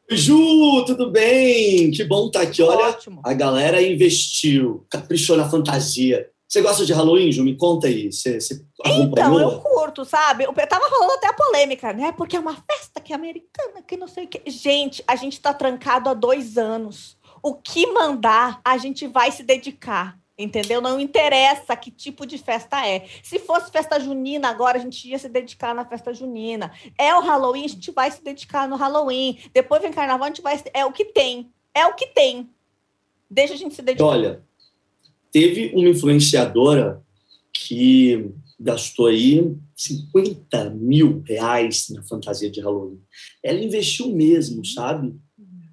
Ju, 0.10 0.86
tudo 0.86 1.12
bem? 1.12 1.92
Que 1.92 2.04
bom 2.06 2.28
estar 2.28 2.40
tá 2.40 2.46
aqui. 2.46 2.62
Olha, 2.62 2.90
Ótimo. 2.90 3.22
a 3.26 3.34
galera 3.34 3.82
investiu, 3.82 4.86
caprichou 4.90 5.36
na 5.36 5.50
fantasia. 5.50 6.30
Você 6.48 6.62
gosta 6.62 6.86
de 6.86 6.94
Halloween, 6.94 7.32
Ju? 7.32 7.44
Me 7.44 7.58
conta 7.58 7.88
aí. 7.88 8.12
Você, 8.12 8.40
você 8.40 8.64
então, 8.86 9.40
eu 9.40 9.60
curto, 9.60 10.06
sabe? 10.06 10.44
Eu 10.44 10.54
tava 10.54 10.88
falando 10.88 11.12
até 11.14 11.28
a 11.28 11.34
polêmica, 11.34 11.92
né? 11.94 12.12
Porque 12.12 12.36
é 12.36 12.40
uma 12.40 12.54
festa 12.54 12.93
que 13.04 13.14
é 13.14 13.16
americana, 13.16 13.82
que 13.86 13.98
não 13.98 14.08
sei 14.08 14.26
o 14.26 14.28
quê. 14.28 14.42
Gente, 14.48 15.04
a 15.08 15.16
gente 15.16 15.40
tá 15.40 15.54
trancado 15.54 16.10
há 16.10 16.14
dois 16.14 16.58
anos. 16.58 17.18
O 17.42 17.54
que 17.54 17.86
mandar, 17.88 18.62
a 18.64 18.78
gente 18.78 19.06
vai 19.06 19.32
se 19.32 19.44
dedicar. 19.44 20.18
Entendeu? 20.36 20.82
Não 20.82 21.00
interessa 21.00 21.76
que 21.76 21.92
tipo 21.92 22.26
de 22.26 22.40
festa 22.40 22.88
é. 22.88 23.06
Se 23.22 23.38
fosse 23.38 23.72
festa 23.72 24.00
junina 24.00 24.50
agora, 24.50 24.80
a 24.80 24.82
gente 24.82 25.08
ia 25.08 25.20
se 25.20 25.30
dedicar 25.30 25.76
na 25.76 25.86
festa 25.86 26.12
junina. 26.12 26.72
É 26.98 27.14
o 27.14 27.22
Halloween, 27.22 27.66
a 27.66 27.70
gente 27.70 27.92
vai 27.92 28.10
se 28.10 28.24
dedicar 28.24 28.68
no 28.68 28.76
Halloween. 28.76 29.38
Depois 29.54 29.82
vem 29.82 29.94
carnaval, 29.94 30.26
a 30.26 30.30
gente 30.30 30.42
vai. 30.42 30.60
É 30.74 30.84
o 30.86 30.92
que 30.92 31.06
tem. 31.06 31.52
É 31.72 31.86
o 31.86 31.94
que 31.94 32.08
tem. 32.08 32.50
Deixa 33.30 33.54
a 33.54 33.58
gente 33.58 33.76
se 33.76 33.84
dedicar. 33.84 34.06
Olha, 34.06 34.44
teve 35.32 35.72
uma 35.76 35.90
influenciadora 35.90 37.04
que 37.52 38.34
gastou 38.64 39.08
aí 39.08 39.54
50 39.76 40.70
mil 40.72 41.22
reais 41.28 41.90
na 41.90 42.02
fantasia 42.04 42.50
de 42.50 42.62
Halloween. 42.62 43.02
Ela 43.44 43.60
investiu 43.60 44.10
mesmo, 44.16 44.66
sabe? 44.66 45.14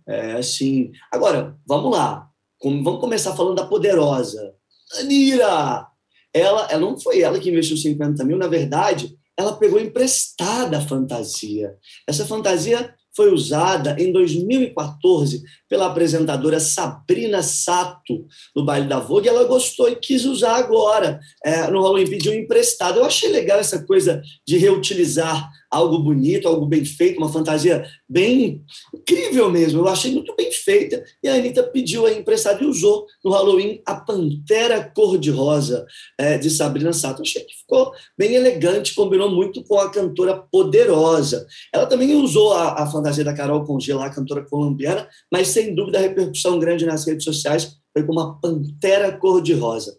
É, 0.06 0.32
assim. 0.32 0.90
Agora, 1.12 1.56
vamos 1.66 1.92
lá. 1.92 2.28
Vamos 2.62 3.00
começar 3.00 3.34
falando 3.36 3.56
da 3.56 3.66
poderosa. 3.66 4.54
Anira! 4.98 5.86
Ela, 6.34 6.66
ela 6.70 6.80
não 6.80 6.98
foi 6.98 7.20
ela 7.20 7.38
que 7.38 7.48
investiu 7.48 7.76
50 7.76 8.24
mil, 8.24 8.36
na 8.36 8.46
verdade, 8.46 9.16
ela 9.36 9.56
pegou 9.56 9.80
emprestada 9.80 10.78
a 10.78 10.80
fantasia. 10.80 11.74
Essa 12.06 12.26
fantasia 12.26 12.94
foi 13.20 13.34
usada 13.34 13.96
em 13.98 14.10
2014 14.10 15.42
pela 15.68 15.88
apresentadora 15.88 16.58
Sabrina 16.58 17.42
Sato 17.42 18.24
no 18.56 18.64
baile 18.64 18.88
da 18.88 18.98
Vogue. 18.98 19.28
Ela 19.28 19.44
gostou 19.44 19.90
e 19.90 19.96
quis 19.96 20.24
usar 20.24 20.56
agora 20.56 21.20
é, 21.44 21.70
no 21.70 21.82
Halloween, 21.82 22.08
pediu 22.08 22.32
emprestado. 22.32 22.98
Eu 22.98 23.04
achei 23.04 23.28
legal 23.28 23.58
essa 23.58 23.84
coisa 23.84 24.22
de 24.48 24.56
reutilizar 24.56 25.50
algo 25.70 25.98
bonito, 26.00 26.48
algo 26.48 26.66
bem 26.66 26.84
feito, 26.84 27.18
uma 27.18 27.32
fantasia 27.32 27.86
bem 28.08 28.64
incrível 28.92 29.48
mesmo. 29.50 29.80
Eu 29.80 29.88
achei 29.88 30.12
muito 30.12 30.34
bem 30.34 30.50
feita. 30.50 31.04
E 31.22 31.28
a 31.28 31.34
Anitta 31.34 31.62
pediu 31.62 32.06
a 32.06 32.12
emprestada 32.12 32.62
e 32.62 32.66
usou 32.66 33.06
no 33.24 33.30
Halloween 33.30 33.80
a 33.86 33.94
Pantera 33.94 34.82
Cor-de-Rosa 34.94 35.86
é, 36.18 36.36
de 36.36 36.50
Sabrina 36.50 36.92
Sato. 36.92 37.20
Eu 37.20 37.24
achei 37.24 37.44
que 37.44 37.54
ficou 37.54 37.92
bem 38.18 38.34
elegante, 38.34 38.94
combinou 38.94 39.30
muito 39.30 39.62
com 39.62 39.78
a 39.78 39.90
cantora 39.90 40.36
Poderosa. 40.36 41.46
Ela 41.72 41.86
também 41.86 42.14
usou 42.16 42.52
a, 42.52 42.82
a 42.82 42.86
fantasia 42.90 43.24
da 43.24 43.34
Carol 43.34 43.64
Congela, 43.64 44.06
a 44.06 44.10
cantora 44.10 44.44
colombiana, 44.44 45.08
mas 45.32 45.48
sem 45.48 45.74
dúvida 45.74 45.98
a 45.98 46.02
repercussão 46.02 46.58
grande 46.58 46.84
nas 46.84 47.06
redes 47.06 47.24
sociais 47.24 47.76
foi 47.92 48.04
com 48.04 48.12
uma 48.12 48.40
Pantera 48.40 49.16
Cor-de-Rosa. 49.16 49.96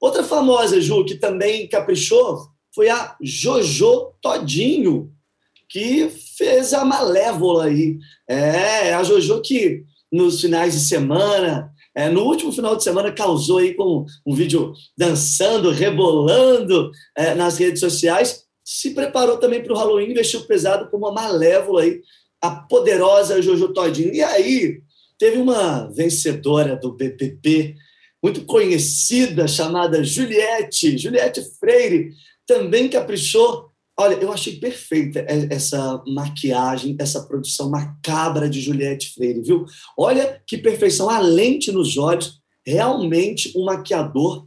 Outra 0.00 0.22
famosa, 0.22 0.80
Ju, 0.80 1.04
que 1.04 1.14
também 1.14 1.68
caprichou, 1.68 2.48
foi 2.76 2.90
a 2.90 3.16
Jojo 3.22 4.12
Todinho, 4.20 5.10
que 5.66 6.10
fez 6.10 6.74
a 6.74 6.84
Malévola 6.84 7.64
aí. 7.64 7.96
É, 8.28 8.92
a 8.92 9.02
Jojo 9.02 9.40
que 9.40 9.82
nos 10.12 10.42
finais 10.42 10.74
de 10.74 10.80
semana, 10.80 11.72
é, 11.94 12.10
no 12.10 12.22
último 12.24 12.52
final 12.52 12.76
de 12.76 12.84
semana, 12.84 13.10
causou 13.10 13.58
aí 13.58 13.72
com 13.72 14.04
um 14.26 14.34
vídeo 14.34 14.74
dançando, 14.96 15.70
rebolando 15.70 16.90
é, 17.16 17.34
nas 17.34 17.56
redes 17.56 17.80
sociais, 17.80 18.44
se 18.62 18.90
preparou 18.90 19.38
também 19.38 19.62
para 19.62 19.72
o 19.72 19.76
Halloween, 19.76 20.10
investiu 20.10 20.42
pesado 20.42 20.90
como 20.90 21.06
a 21.06 21.12
Malévola 21.14 21.80
aí, 21.80 22.02
a 22.42 22.50
poderosa 22.50 23.40
Jojo 23.40 23.72
Todinho. 23.72 24.12
E 24.12 24.22
aí, 24.22 24.82
teve 25.18 25.38
uma 25.38 25.90
vencedora 25.94 26.76
do 26.76 26.92
BBB, 26.92 27.74
muito 28.22 28.44
conhecida, 28.44 29.48
chamada 29.48 30.04
Juliette, 30.04 30.98
Juliette 30.98 31.40
Freire, 31.58 32.10
também 32.46 32.88
caprichou. 32.88 33.70
Olha, 33.98 34.14
eu 34.14 34.30
achei 34.30 34.56
perfeita 34.56 35.24
essa 35.28 36.02
maquiagem, 36.06 36.96
essa 37.00 37.24
produção 37.24 37.70
macabra 37.70 38.48
de 38.48 38.60
Juliette 38.60 39.14
Freire, 39.14 39.40
viu? 39.40 39.64
Olha 39.96 40.42
que 40.46 40.58
perfeição, 40.58 41.08
a 41.08 41.18
lente 41.18 41.72
nos 41.72 41.96
olhos, 41.96 42.38
realmente 42.64 43.52
um 43.56 43.64
maquiador 43.64 44.46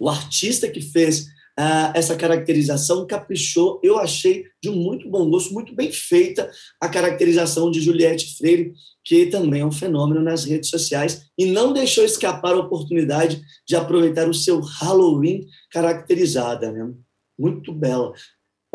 o 0.00 0.08
artista 0.08 0.68
que 0.68 0.80
fez 0.80 1.26
uh, 1.58 1.92
essa 1.94 2.16
caracterização 2.16 3.06
caprichou, 3.06 3.80
eu 3.82 3.98
achei 3.98 4.44
de 4.62 4.70
muito 4.70 5.08
bom 5.08 5.28
gosto, 5.28 5.52
muito 5.52 5.74
bem 5.74 5.90
feita 5.90 6.50
a 6.80 6.88
caracterização 6.88 7.70
de 7.70 7.80
Juliette 7.80 8.36
Freire, 8.36 8.72
que 9.04 9.26
também 9.26 9.62
é 9.62 9.66
um 9.66 9.72
fenômeno 9.72 10.22
nas 10.22 10.44
redes 10.44 10.70
sociais 10.70 11.22
e 11.38 11.46
não 11.46 11.72
deixou 11.72 12.04
escapar 12.04 12.54
a 12.54 12.60
oportunidade 12.60 13.40
de 13.66 13.76
aproveitar 13.76 14.28
o 14.28 14.34
seu 14.34 14.60
Halloween 14.60 15.46
caracterizada, 15.70 16.70
né? 16.70 16.90
Muito 17.38 17.72
bela. 17.72 18.12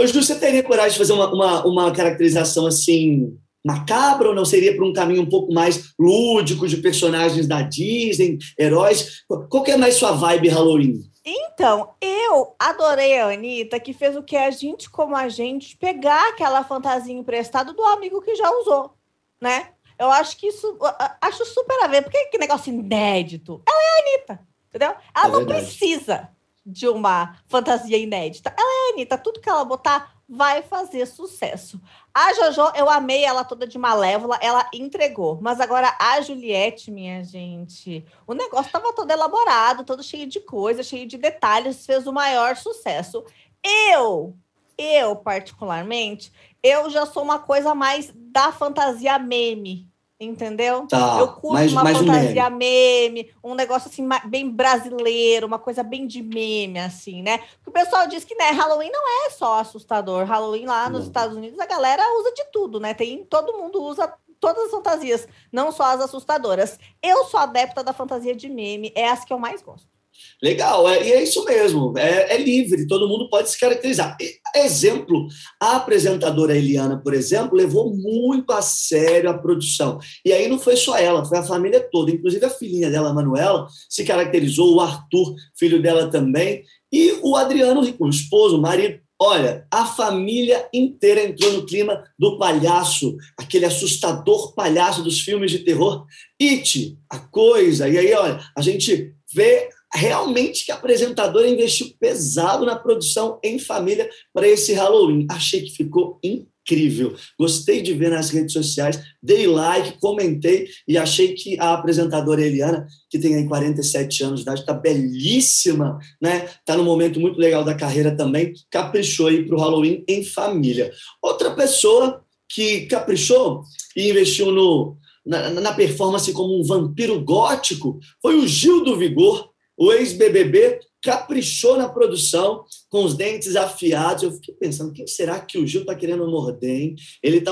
Ju, 0.02 0.22
você 0.22 0.36
teria 0.36 0.64
coragem 0.64 0.92
de 0.92 0.98
fazer 0.98 1.14
uma, 1.14 1.32
uma, 1.34 1.66
uma 1.66 1.92
caracterização 1.92 2.66
assim 2.66 3.38
macabra 3.66 4.30
ou 4.30 4.36
não 4.36 4.46
seria 4.46 4.76
para 4.76 4.86
um 4.86 4.94
caminho 4.94 5.24
um 5.24 5.30
pouco 5.30 5.52
mais 5.52 5.92
lúdico 6.00 6.68
de 6.68 6.78
personagens 6.78 7.48
da 7.48 7.64
Disney, 7.64 8.38
heróis? 8.60 9.24
Qual 9.50 9.64
que 9.64 9.72
é 9.72 9.78
mais 9.78 9.96
sua 9.96 10.12
vibe 10.12 10.50
Halloween? 10.50 11.02
Então, 11.26 11.96
eu 12.00 12.56
adorei 12.60 13.20
a 13.20 13.30
Anitta, 13.30 13.80
que 13.80 13.94
fez 13.94 14.16
o 14.16 14.22
que 14.22 14.38
a 14.38 14.52
gente, 14.52 14.90
como 14.90 15.16
a 15.16 15.28
gente, 15.28 15.76
pegar 15.76 16.30
aquela 16.30 16.64
fantasia 16.64 17.14
emprestada 17.14 17.74
do 17.74 17.84
amigo 17.84 18.22
que 18.22 18.36
já 18.36 18.50
usou, 18.52 18.96
né? 19.42 19.72
Eu 19.98 20.12
acho 20.12 20.38
que 20.38 20.48
isso, 20.48 20.78
acho 21.20 21.46
super 21.46 21.84
a 21.84 21.88
ver, 21.88 22.04
porque 22.04 22.26
que 22.26 22.38
negócio 22.38 22.72
inédito. 22.72 23.62
Ela 23.68 23.78
é 23.78 23.88
a 23.88 24.02
Anitta, 24.02 24.48
entendeu? 24.70 24.96
Ela 25.16 25.26
é 25.26 25.32
não 25.32 25.46
verdade. 25.46 25.66
precisa 25.66 26.30
de 26.64 26.88
uma 26.88 27.40
fantasia 27.48 27.98
inédita. 27.98 28.54
Ela 28.56 28.68
é 28.68 28.90
a 28.90 28.94
Anitta, 28.94 29.18
tudo 29.18 29.40
que 29.40 29.50
ela 29.50 29.66
botar 29.66 30.15
vai 30.28 30.64
fazer 30.64 31.06
sucesso. 31.06 31.80
A 32.14 32.34
Jojo, 32.34 32.72
eu 32.76 32.90
amei 32.90 33.24
ela 33.24 33.44
toda 33.44 33.68
de 33.68 33.78
malévola, 33.78 34.38
ela 34.42 34.68
entregou. 34.74 35.40
Mas 35.42 35.60
agora 35.60 35.96
a 36.00 36.20
Juliette, 36.22 36.92
minha 36.92 37.24
gente, 37.24 38.06
o 38.26 38.34
negócio 38.34 38.68
estava 38.68 38.94
todo 38.94 39.12
elaborado, 39.12 39.84
todo 39.84 40.04
cheio 40.04 40.28
de 40.28 40.40
coisas, 40.40 40.88
cheio 40.88 41.08
de 41.08 41.18
detalhes, 41.18 41.86
fez 41.86 42.08
o 42.08 42.14
maior 42.14 42.56
sucesso. 42.56 43.24
Eu, 43.64 44.36
eu 44.78 45.16
particularmente, 45.16 46.32
eu 46.62 46.90
já 46.90 47.06
sou 47.06 47.24
uma 47.24 47.40
coisa 47.40 47.76
mais 47.76 48.12
da 48.16 48.52
fantasia 48.52 49.20
meme, 49.20 49.90
Entendeu? 50.20 50.88
Tá, 50.88 51.18
eu 51.20 51.28
curto 51.28 51.54
mais, 51.54 51.72
uma 51.74 51.84
mais 51.84 51.98
fantasia 51.98 52.48
um 52.48 52.52
meme. 52.52 53.10
meme. 53.10 53.34
um 53.44 53.54
negócio 53.54 53.90
assim 53.90 54.08
bem 54.26 54.50
brasileiro, 54.50 55.46
uma 55.46 55.60
coisa 55.60 55.84
bem 55.84 56.08
de 56.08 56.22
meme, 56.22 56.80
assim, 56.80 57.22
né? 57.22 57.40
Porque 57.40 57.70
o 57.70 57.72
pessoal 57.72 58.08
diz 58.08 58.24
que 58.24 58.34
né, 58.34 58.52
Halloween 58.52 58.90
não 58.92 59.26
é 59.26 59.30
só 59.32 59.60
assustador. 59.60 60.24
Halloween 60.24 60.66
lá 60.66 60.90
nos 60.90 61.02
não. 61.02 61.08
Estados 61.08 61.36
Unidos 61.36 61.60
a 61.60 61.66
galera 61.66 62.02
usa 62.20 62.32
de 62.32 62.46
tudo, 62.46 62.80
né? 62.80 62.94
Tem 62.94 63.26
todo 63.26 63.58
mundo 63.58 63.84
usa 63.84 64.14
todas 64.40 64.66
as 64.66 64.72
fantasias, 64.72 65.28
não 65.52 65.72
só 65.72 65.84
as 65.84 66.02
assustadoras. 66.02 66.80
Eu 67.04 67.26
sou 67.26 67.40
adepta 67.40 67.84
da 67.84 67.92
fantasia 67.92 68.36
de 68.36 68.48
meme, 68.48 68.94
é 68.96 69.10
as 69.10 69.26
que 69.26 69.34
eu 69.34 69.40
mais 69.40 69.62
gosto. 69.62 69.95
Legal, 70.44 70.88
é, 70.90 71.08
e 71.08 71.12
é 71.14 71.24
isso 71.24 71.44
mesmo, 71.46 71.98
é, 71.98 72.36
é, 72.36 72.38
livre, 72.38 72.88
todo 72.88 73.08
mundo 73.08 73.30
pode 73.30 73.50
se 73.50 73.60
caracterizar. 73.60 74.18
Exemplo, 74.54 75.28
a 75.62 75.78
apresentadora 75.78 76.56
Eliana, 76.56 77.02
por 77.02 77.14
exemplo, 77.14 77.58
levou 77.58 77.96
muito 77.96 78.52
a 78.52 78.62
sério 78.62 79.30
a 79.30 79.38
produção. 79.38 79.98
E 80.26 80.34
aí 80.34 80.48
não 80.48 80.60
foi 80.60 80.76
só 80.76 80.98
ela, 80.98 81.26
foi 81.26 81.38
a 81.38 81.44
família 81.44 81.80
toda, 81.92 82.12
inclusive 82.12 82.46
a 82.46 82.50
filhinha 82.50 82.90
dela, 82.90 83.10
a 83.10 83.14
Manuela, 83.14 83.68
se 83.90 84.04
caracterizou, 84.04 84.76
o 84.76 84.82
Arthur, 84.82 85.36
filho 85.58 85.82
dela 85.82 86.10
também, 86.10 86.64
e 86.92 87.18
o 87.24 87.36
Adriano, 87.36 87.82
o 88.00 88.10
esposo, 88.10 88.58
o 88.58 88.62
marido. 88.62 89.00
Olha, 89.20 89.66
a 89.72 89.86
família 89.86 90.68
inteira 90.74 91.24
entrou 91.24 91.54
no 91.54 91.66
clima 91.66 92.04
do 92.20 92.38
palhaço, 92.38 93.16
aquele 93.40 93.66
assustador 93.66 94.54
palhaço 94.54 95.02
dos 95.02 95.22
filmes 95.22 95.52
de 95.52 95.60
terror. 95.60 96.06
It, 96.42 96.98
a 97.10 97.18
coisa. 97.18 97.88
E 97.88 97.98
aí, 97.98 98.14
olha, 98.14 98.42
a 98.56 98.62
gente 98.62 99.14
vê 99.34 99.70
realmente 99.96 100.66
que 100.66 100.72
a 100.72 100.76
apresentadora 100.76 101.48
investiu 101.48 101.94
pesado 102.00 102.66
na 102.66 102.76
produção 102.76 103.40
em 103.44 103.58
família 103.58 104.10
para 104.34 104.48
esse 104.48 104.74
Halloween. 104.74 105.26
Achei 105.30 105.62
que 105.62 105.72
ficou 105.72 106.20
incrível. 106.24 107.16
Gostei 107.40 107.82
de 107.82 107.94
ver 107.94 108.10
nas 108.10 108.30
redes 108.30 108.54
sociais, 108.54 109.00
dei 109.22 109.48
like, 109.48 110.00
comentei 110.00 110.68
e 110.88 110.98
achei 110.98 111.34
que 111.34 111.60
a 111.60 111.74
apresentadora 111.74 112.42
Eliana, 112.42 112.88
que 113.10 113.20
tem 113.20 113.36
aí 113.36 113.48
47 113.48 114.24
anos 114.24 114.40
de 114.40 114.44
idade, 114.44 114.62
está 114.62 114.74
belíssima, 114.74 116.00
né? 116.22 116.46
Está 116.46 116.76
num 116.76 116.84
momento 116.84 117.20
muito 117.20 117.40
legal 117.40 117.64
da 117.64 117.76
carreira 117.76 118.16
também, 118.16 118.54
caprichou 118.70 119.28
aí 119.28 119.46
para 119.46 119.56
o 119.56 119.60
Halloween 119.60 120.04
em 120.08 120.24
família. 120.24 120.92
Outra 121.22 121.52
pessoa 121.52 122.22
que 122.50 122.82
caprichou 122.88 123.64
e 123.96 124.10
investiu 124.10 124.52
no, 124.52 124.98
na, 125.26 125.50
na 125.50 125.74
performance 125.74 126.32
como 126.32 126.60
um 126.60 126.64
vampiro 126.64 127.20
gótico 127.22 128.00
foi 128.22 128.36
o 128.36 128.48
Gil 128.48 128.84
do 128.84 128.98
Vigor, 128.98 129.50
o 129.78 129.92
ex-BBB 129.92 130.80
caprichou 131.02 131.78
na 131.78 131.88
produção, 131.88 132.66
com 132.90 133.04
os 133.04 133.14
dentes 133.14 133.56
afiados. 133.56 134.24
Eu 134.24 134.32
fiquei 134.32 134.56
pensando, 134.56 134.92
quem 134.92 135.06
será 135.06 135.40
que 135.40 135.58
o 135.58 135.68
Gil 135.68 135.82
está 135.82 135.94
querendo 135.94 136.28
morder, 136.28 136.82
hein? 136.82 136.96
Ele 137.22 137.38
está 137.38 137.52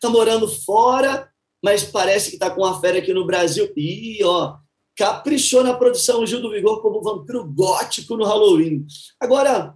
tá 0.00 0.08
morando 0.08 0.46
fora, 0.46 1.28
mas 1.62 1.84
parece 1.84 2.30
que 2.30 2.36
está 2.36 2.50
com 2.50 2.62
uma 2.62 2.80
férias 2.80 3.02
aqui 3.02 3.12
no 3.12 3.26
Brasil. 3.26 3.68
E, 3.76 4.22
ó, 4.22 4.56
caprichou 4.96 5.64
na 5.64 5.74
produção 5.74 6.20
o 6.20 6.26
Gil 6.26 6.40
do 6.40 6.50
Vigor 6.50 6.80
como 6.80 7.02
vampiro 7.02 7.44
gótico 7.44 8.16
no 8.16 8.24
Halloween. 8.24 8.86
Agora, 9.20 9.74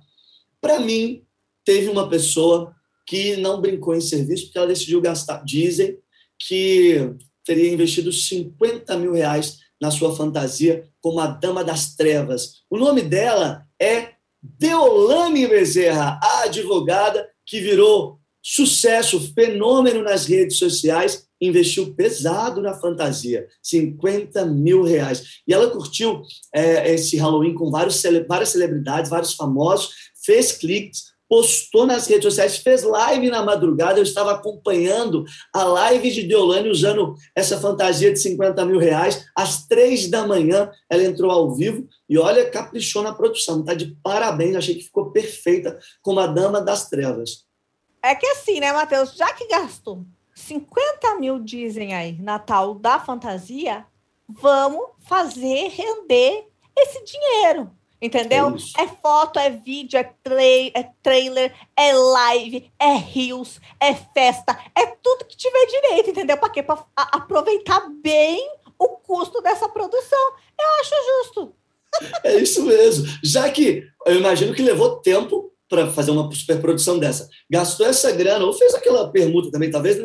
para 0.60 0.78
mim, 0.78 1.24
teve 1.64 1.88
uma 1.88 2.08
pessoa 2.08 2.74
que 3.06 3.36
não 3.36 3.60
brincou 3.60 3.94
em 3.94 4.00
serviço, 4.00 4.44
porque 4.44 4.58
ela 4.58 4.68
decidiu 4.68 5.00
gastar. 5.00 5.42
Dizem 5.44 5.98
que 6.38 7.14
teria 7.44 7.72
investido 7.72 8.12
50 8.12 8.96
mil 8.96 9.12
reais 9.12 9.58
na 9.82 9.90
sua 9.90 10.14
fantasia 10.14 10.84
como 11.00 11.18
a 11.18 11.26
Dama 11.26 11.64
das 11.64 11.96
Trevas. 11.96 12.62
O 12.70 12.78
nome 12.78 13.02
dela 13.02 13.66
é 13.80 14.10
Deolane 14.40 15.48
Bezerra, 15.48 16.20
a 16.22 16.42
advogada 16.44 17.28
que 17.44 17.60
virou 17.60 18.20
sucesso, 18.40 19.32
fenômeno 19.34 20.00
nas 20.04 20.26
redes 20.26 20.56
sociais, 20.56 21.26
investiu 21.40 21.94
pesado 21.94 22.62
na 22.62 22.74
fantasia, 22.74 23.48
50 23.60 24.46
mil 24.46 24.84
reais. 24.84 25.40
E 25.48 25.52
ela 25.52 25.68
curtiu 25.68 26.22
é, 26.54 26.94
esse 26.94 27.16
Halloween 27.16 27.54
com 27.54 27.68
vários, 27.68 28.00
várias 28.28 28.50
celebridades, 28.50 29.10
vários 29.10 29.34
famosos, 29.34 29.90
fez 30.24 30.52
cliques, 30.52 31.11
postou 31.32 31.86
nas 31.86 32.06
redes 32.08 32.24
sociais, 32.24 32.58
fez 32.58 32.82
live 32.82 33.30
na 33.30 33.42
madrugada. 33.42 33.98
Eu 33.98 34.02
estava 34.02 34.32
acompanhando 34.32 35.24
a 35.50 35.64
live 35.64 36.10
de 36.10 36.24
Deolane 36.24 36.68
usando 36.68 37.14
essa 37.34 37.58
fantasia 37.58 38.12
de 38.12 38.18
50 38.18 38.62
mil 38.66 38.78
reais. 38.78 39.24
Às 39.34 39.66
três 39.66 40.10
da 40.10 40.26
manhã, 40.26 40.70
ela 40.90 41.02
entrou 41.02 41.30
ao 41.30 41.54
vivo 41.54 41.88
e 42.06 42.18
olha, 42.18 42.50
caprichou 42.50 43.02
na 43.02 43.14
produção. 43.14 43.60
Está 43.60 43.72
de 43.72 43.96
parabéns, 44.02 44.56
achei 44.56 44.74
que 44.74 44.82
ficou 44.82 45.10
perfeita 45.10 45.78
como 46.02 46.20
a 46.20 46.26
Dama 46.26 46.60
das 46.60 46.90
Trevas. 46.90 47.46
É 48.02 48.14
que 48.14 48.26
assim, 48.26 48.60
né, 48.60 48.70
Matheus? 48.70 49.14
Já 49.16 49.32
que 49.32 49.48
gastou 49.48 50.04
50 50.34 51.14
mil, 51.18 51.38
dizem 51.38 51.94
aí, 51.94 52.12
Natal 52.20 52.74
da 52.74 53.00
fantasia, 53.00 53.86
vamos 54.28 54.84
fazer 55.08 55.68
render 55.68 56.46
esse 56.76 57.02
dinheiro. 57.02 57.70
Entendeu? 58.02 58.56
É, 58.76 58.82
é, 58.82 58.88
foto, 58.88 59.38
é 59.38 59.48
vídeo, 59.48 59.96
é, 59.96 60.02
play, 60.24 60.72
é 60.74 60.88
trailer, 61.00 61.54
é 61.76 61.92
live, 61.92 62.68
é 62.76 62.96
rios, 62.96 63.60
é 63.80 63.94
festa, 63.94 64.58
é 64.76 64.86
tudo 64.86 65.24
que 65.24 65.36
tiver 65.36 65.66
direito, 65.66 66.10
entendeu? 66.10 66.36
Para 66.36 66.50
quê? 66.50 66.64
Para 66.64 66.84
aproveitar 66.96 67.88
bem 68.02 68.44
o 68.76 68.88
custo 68.88 69.40
dessa 69.40 69.68
produção. 69.68 70.32
Eu 70.60 70.66
acho 70.80 70.94
justo. 71.24 71.54
É 72.24 72.36
isso 72.38 72.64
mesmo. 72.64 73.06
Já 73.22 73.48
que 73.50 73.86
eu 74.04 74.16
imagino 74.16 74.52
que 74.52 74.62
levou 74.62 74.96
tempo 74.96 75.52
para 75.68 75.90
fazer 75.90 76.10
uma 76.10 76.30
superprodução 76.34 76.98
dessa. 76.98 77.28
Gastou 77.48 77.86
essa 77.86 78.10
grana, 78.10 78.44
ou 78.44 78.52
fez 78.52 78.74
aquela 78.74 79.10
permuta 79.10 79.50
também, 79.50 79.70
talvez, 79.70 79.96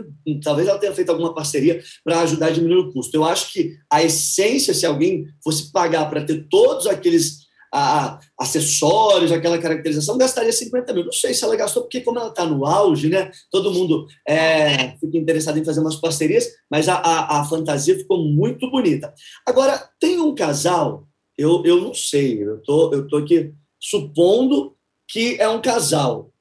talvez 0.41 0.67
ela 0.67 0.79
tenha 0.79 0.93
feito 0.93 1.09
alguma 1.09 1.33
parceria 1.33 1.81
para 2.05 2.21
ajudar 2.21 2.47
a 2.47 2.51
diminuir 2.51 2.79
o 2.79 2.93
custo. 2.93 3.17
Eu 3.17 3.25
acho 3.25 3.51
que 3.51 3.75
a 3.91 4.01
essência, 4.03 4.73
se 4.73 4.85
alguém 4.85 5.25
fosse 5.43 5.71
pagar 5.71 6.09
para 6.09 6.23
ter 6.23 6.47
todos 6.49 6.87
aqueles 6.87 7.46
a, 7.73 8.19
acessórios, 8.39 9.31
aquela 9.31 9.57
caracterização, 9.57 10.17
gastaria 10.17 10.51
50 10.51 10.93
mil. 10.93 11.05
Não 11.05 11.11
sei 11.11 11.33
se 11.33 11.43
ela 11.43 11.55
gastou, 11.55 11.83
porque 11.83 12.01
como 12.01 12.19
ela 12.19 12.29
está 12.29 12.45
no 12.45 12.65
auge, 12.65 13.09
né? 13.09 13.31
Todo 13.51 13.73
mundo 13.73 14.07
é, 14.27 14.97
fica 14.97 15.17
interessado 15.17 15.57
em 15.57 15.65
fazer 15.65 15.81
umas 15.81 15.95
parcerias, 15.95 16.47
mas 16.69 16.87
a, 16.87 16.95
a, 16.95 17.41
a, 17.41 17.45
fantasia 17.45 17.97
ficou 17.97 18.23
muito 18.23 18.69
bonita. 18.69 19.13
Agora, 19.45 19.89
tem 19.99 20.19
um 20.19 20.33
casal, 20.33 21.07
eu, 21.37 21.63
eu 21.65 21.81
não 21.81 21.93
sei, 21.93 22.43
eu 22.43 22.61
tô, 22.61 22.93
eu 22.93 23.07
tô 23.07 23.17
aqui 23.17 23.53
supondo 23.79 24.75
que 25.07 25.37
é 25.39 25.47
um 25.47 25.61
casal. 25.61 26.31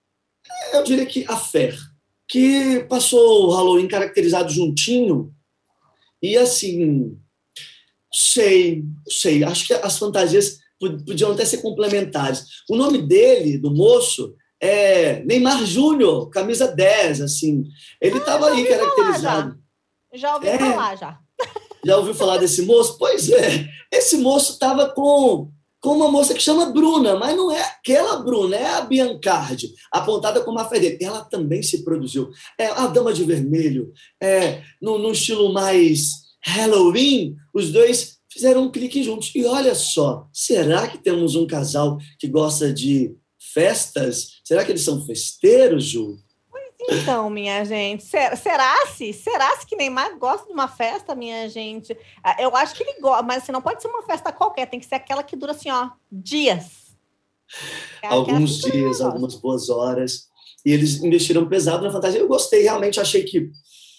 Eu 0.72 0.82
diria 0.84 1.06
que 1.06 1.24
a 1.28 1.36
Fer, 1.36 1.76
que 2.28 2.84
passou 2.88 3.46
o 3.46 3.54
Halloween 3.54 3.88
caracterizado 3.88 4.52
juntinho, 4.52 5.32
e 6.22 6.36
assim, 6.36 7.16
sei, 8.12 8.84
sei, 9.08 9.44
acho 9.44 9.66
que 9.66 9.74
as 9.74 9.98
fantasias 9.98 10.58
podiam 10.78 11.32
até 11.32 11.44
ser 11.44 11.58
complementares. 11.58 12.44
O 12.68 12.76
nome 12.76 12.98
dele, 13.02 13.58
do 13.58 13.74
moço, 13.74 14.34
é 14.60 15.22
Neymar 15.24 15.64
Júnior, 15.64 16.28
camisa 16.30 16.68
10, 16.68 17.20
assim. 17.22 17.64
Ele 18.00 18.18
estava 18.18 18.48
ah, 18.48 18.52
aí 18.52 18.64
caracterizado. 18.64 19.58
já. 20.12 20.18
já 20.18 20.34
ouvi 20.34 20.48
é, 20.48 20.58
falar, 20.58 20.96
já. 20.96 21.18
Já 21.84 21.96
ouviu 21.98 22.14
falar 22.14 22.38
desse 22.38 22.62
moço? 22.62 22.96
Pois 22.98 23.30
é, 23.30 23.68
esse 23.92 24.16
moço 24.16 24.52
estava 24.52 24.88
com 24.90 25.50
com 25.86 25.92
uma 25.92 26.10
moça 26.10 26.34
que 26.34 26.42
chama 26.42 26.72
Bruna, 26.72 27.14
mas 27.14 27.36
não 27.36 27.52
é 27.52 27.62
aquela 27.62 28.16
Bruna, 28.16 28.56
é 28.56 28.66
a 28.74 28.80
Biancardi, 28.80 29.72
apontada 29.92 30.40
como 30.40 30.58
a 30.58 30.68
Fede. 30.68 30.98
Ela 31.00 31.24
também 31.24 31.62
se 31.62 31.84
produziu. 31.84 32.28
É 32.58 32.66
a 32.66 32.88
Dama 32.88 33.12
de 33.12 33.22
Vermelho, 33.22 33.92
é 34.20 34.62
no, 34.82 34.98
no 34.98 35.12
estilo 35.12 35.52
mais 35.52 36.10
Halloween, 36.44 37.36
os 37.54 37.70
dois 37.70 38.15
fizeram 38.36 38.64
um 38.64 38.70
clique 38.70 39.02
juntos. 39.02 39.32
E 39.34 39.44
olha 39.46 39.74
só, 39.74 40.28
será 40.30 40.86
que 40.86 40.98
temos 40.98 41.34
um 41.34 41.46
casal 41.46 41.98
que 42.18 42.28
gosta 42.28 42.72
de 42.72 43.16
festas? 43.38 44.40
Será 44.44 44.62
que 44.62 44.70
eles 44.70 44.84
são 44.84 45.04
festeiros, 45.06 45.84
Ju? 45.84 46.18
Então, 46.88 47.30
minha 47.30 47.64
gente, 47.64 48.04
será-se? 48.04 49.12
Será-se 49.14 49.66
que 49.66 49.74
Neymar 49.74 50.18
gosta 50.18 50.46
de 50.46 50.52
uma 50.52 50.68
festa, 50.68 51.14
minha 51.14 51.48
gente? 51.48 51.96
Ah, 52.22 52.36
eu 52.38 52.54
acho 52.54 52.74
que 52.74 52.82
ele 52.82 53.00
gosta, 53.00 53.22
mas 53.22 53.42
assim, 53.42 53.52
não 53.52 53.62
pode 53.62 53.80
ser 53.80 53.88
uma 53.88 54.02
festa 54.02 54.30
qualquer, 54.30 54.66
tem 54.66 54.78
que 54.78 54.86
ser 54.86 54.96
aquela 54.96 55.22
que 55.22 55.34
dura 55.34 55.52
assim, 55.52 55.70
ó, 55.70 55.90
dias. 56.12 56.94
É 58.02 58.08
alguns 58.08 58.58
dias, 58.58 59.00
algumas 59.00 59.34
boas 59.34 59.70
horas. 59.70 60.26
E 60.64 60.72
eles 60.72 61.02
investiram 61.02 61.48
pesado 61.48 61.84
na 61.84 61.90
fantasia. 61.90 62.20
Eu 62.20 62.28
gostei, 62.28 62.62
realmente 62.62 63.00
achei 63.00 63.24
que 63.24 63.50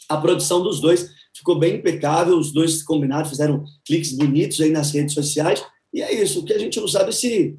a 0.08 0.18
produção 0.18 0.62
dos 0.62 0.80
dois 0.80 1.10
ficou 1.38 1.58
bem 1.58 1.76
impecável, 1.76 2.38
os 2.38 2.52
dois 2.52 2.82
combinaram, 2.82 3.26
fizeram 3.26 3.64
cliques 3.86 4.14
bonitos 4.14 4.60
aí 4.60 4.72
nas 4.72 4.92
redes 4.92 5.14
sociais. 5.14 5.64
E 5.94 6.02
é 6.02 6.14
isso, 6.14 6.40
o 6.40 6.46
que 6.46 6.54
a 6.54 6.60
gente 6.60 6.80
não 6.80 6.88
sabe 6.88 7.10
é 7.10 7.12
se 7.12 7.58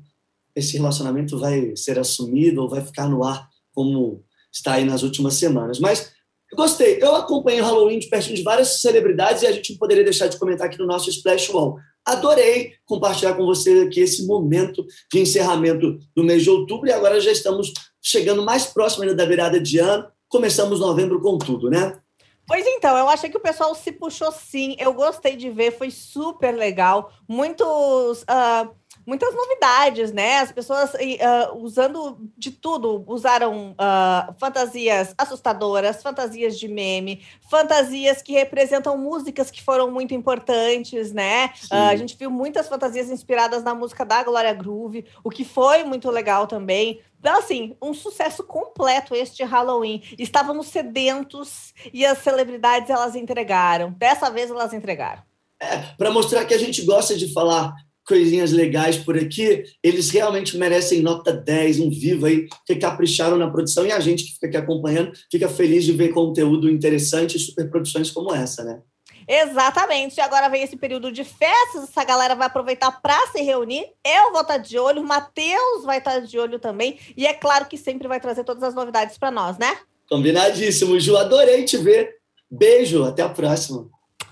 esse 0.54 0.76
relacionamento 0.76 1.38
vai 1.38 1.76
ser 1.76 1.98
assumido 1.98 2.62
ou 2.62 2.68
vai 2.68 2.84
ficar 2.84 3.08
no 3.08 3.22
ar 3.22 3.48
como 3.72 4.24
está 4.52 4.74
aí 4.74 4.84
nas 4.84 5.02
últimas 5.02 5.34
semanas. 5.34 5.78
Mas 5.78 6.12
eu 6.50 6.56
gostei. 6.56 6.98
Eu 7.00 7.14
acompanhei 7.14 7.60
o 7.60 7.64
Halloween 7.64 7.98
de 7.98 8.08
pertinho 8.08 8.34
de 8.34 8.42
várias 8.42 8.80
celebridades 8.80 9.42
e 9.42 9.46
a 9.46 9.52
gente 9.52 9.72
não 9.72 9.78
poderia 9.78 10.02
deixar 10.02 10.26
de 10.26 10.38
comentar 10.38 10.66
aqui 10.66 10.78
no 10.78 10.86
nosso 10.86 11.08
Splash 11.10 11.50
Wall. 11.50 11.78
Adorei 12.04 12.72
compartilhar 12.86 13.34
com 13.34 13.44
vocês 13.44 13.86
aqui 13.86 14.00
esse 14.00 14.26
momento 14.26 14.84
de 15.12 15.20
encerramento 15.20 15.98
do 16.16 16.24
mês 16.24 16.42
de 16.42 16.50
outubro 16.50 16.88
e 16.88 16.92
agora 16.92 17.20
já 17.20 17.30
estamos 17.30 17.72
chegando 18.02 18.42
mais 18.42 18.66
próximo 18.66 19.02
ainda 19.02 19.14
da 19.14 19.26
virada 19.26 19.60
de 19.60 19.78
ano. 19.78 20.06
Começamos 20.28 20.80
novembro 20.80 21.20
com 21.20 21.38
tudo, 21.38 21.70
né? 21.70 22.00
Pois 22.48 22.66
então, 22.66 22.96
eu 22.96 23.10
achei 23.10 23.28
que 23.28 23.36
o 23.36 23.40
pessoal 23.40 23.74
se 23.74 23.92
puxou 23.92 24.32
sim. 24.32 24.74
Eu 24.78 24.94
gostei 24.94 25.36
de 25.36 25.50
ver, 25.50 25.76
foi 25.76 25.90
super 25.90 26.52
legal. 26.56 27.12
Muitos. 27.28 28.22
Uh 28.22 28.74
muitas 29.08 29.34
novidades, 29.34 30.12
né? 30.12 30.40
As 30.40 30.52
pessoas 30.52 30.92
uh, 30.92 31.56
usando 31.56 32.30
de 32.36 32.50
tudo, 32.50 33.02
usaram 33.06 33.70
uh, 33.70 34.34
fantasias 34.38 35.14
assustadoras, 35.16 36.02
fantasias 36.02 36.58
de 36.58 36.68
meme, 36.68 37.24
fantasias 37.48 38.20
que 38.20 38.34
representam 38.34 38.98
músicas 38.98 39.50
que 39.50 39.62
foram 39.62 39.90
muito 39.90 40.12
importantes, 40.12 41.10
né? 41.10 41.46
Uh, 41.72 41.88
a 41.88 41.96
gente 41.96 42.18
viu 42.18 42.30
muitas 42.30 42.68
fantasias 42.68 43.10
inspiradas 43.10 43.64
na 43.64 43.74
música 43.74 44.04
da 44.04 44.22
Glória 44.22 44.52
Groove, 44.52 45.06
o 45.24 45.30
que 45.30 45.42
foi 45.42 45.84
muito 45.84 46.10
legal 46.10 46.46
também. 46.46 47.00
Então, 47.18 47.38
assim, 47.38 47.74
um 47.80 47.94
sucesso 47.94 48.44
completo 48.44 49.14
este 49.14 49.42
Halloween. 49.42 50.02
Estávamos 50.18 50.66
sedentos 50.66 51.72
e 51.94 52.04
as 52.04 52.18
celebridades 52.18 52.90
elas 52.90 53.16
entregaram. 53.16 53.90
Dessa 53.92 54.30
vez 54.30 54.50
elas 54.50 54.74
entregaram. 54.74 55.22
É, 55.60 55.78
para 55.96 56.10
mostrar 56.10 56.44
que 56.44 56.54
a 56.54 56.58
gente 56.58 56.82
gosta 56.82 57.16
de 57.16 57.32
falar 57.32 57.74
coisinhas 58.08 58.50
legais 58.50 58.96
por 58.96 59.16
aqui, 59.16 59.64
eles 59.82 60.08
realmente 60.08 60.56
merecem 60.56 61.02
nota 61.02 61.30
10, 61.30 61.80
um 61.80 61.90
vivo 61.90 62.24
aí, 62.24 62.48
que 62.66 62.74
capricharam 62.76 63.36
na 63.36 63.50
produção 63.50 63.86
e 63.86 63.92
a 63.92 64.00
gente 64.00 64.24
que 64.24 64.32
fica 64.32 64.46
aqui 64.46 64.56
acompanhando 64.56 65.12
fica 65.30 65.48
feliz 65.48 65.84
de 65.84 65.92
ver 65.92 66.08
conteúdo 66.08 66.70
interessante 66.70 67.36
e 67.36 67.40
superproduções 67.40 68.10
como 68.10 68.34
essa, 68.34 68.64
né? 68.64 68.80
Exatamente. 69.28 70.16
E 70.16 70.20
agora 70.22 70.48
vem 70.48 70.62
esse 70.62 70.74
período 70.74 71.12
de 71.12 71.22
festas, 71.22 71.84
essa 71.84 72.02
galera 72.02 72.34
vai 72.34 72.46
aproveitar 72.46 72.90
para 73.02 73.26
se 73.26 73.42
reunir. 73.42 73.84
Eu 74.02 74.32
vou 74.32 74.40
estar 74.40 74.54
tá 74.54 74.56
de 74.56 74.78
olho, 74.78 75.02
o 75.02 75.06
Matheus 75.06 75.84
vai 75.84 75.98
estar 75.98 76.12
tá 76.12 76.20
de 76.20 76.38
olho 76.38 76.58
também. 76.58 76.98
E 77.14 77.26
é 77.26 77.34
claro 77.34 77.66
que 77.66 77.76
sempre 77.76 78.08
vai 78.08 78.18
trazer 78.18 78.42
todas 78.42 78.62
as 78.62 78.74
novidades 78.74 79.18
para 79.18 79.30
nós, 79.30 79.58
né? 79.58 79.76
Combinadíssimo, 80.08 80.98
Ju. 80.98 81.18
Adorei 81.18 81.64
te 81.64 81.76
ver. 81.76 82.16
Beijo, 82.50 83.04
até 83.04 83.20
a 83.20 83.28
próxima. 83.28 83.86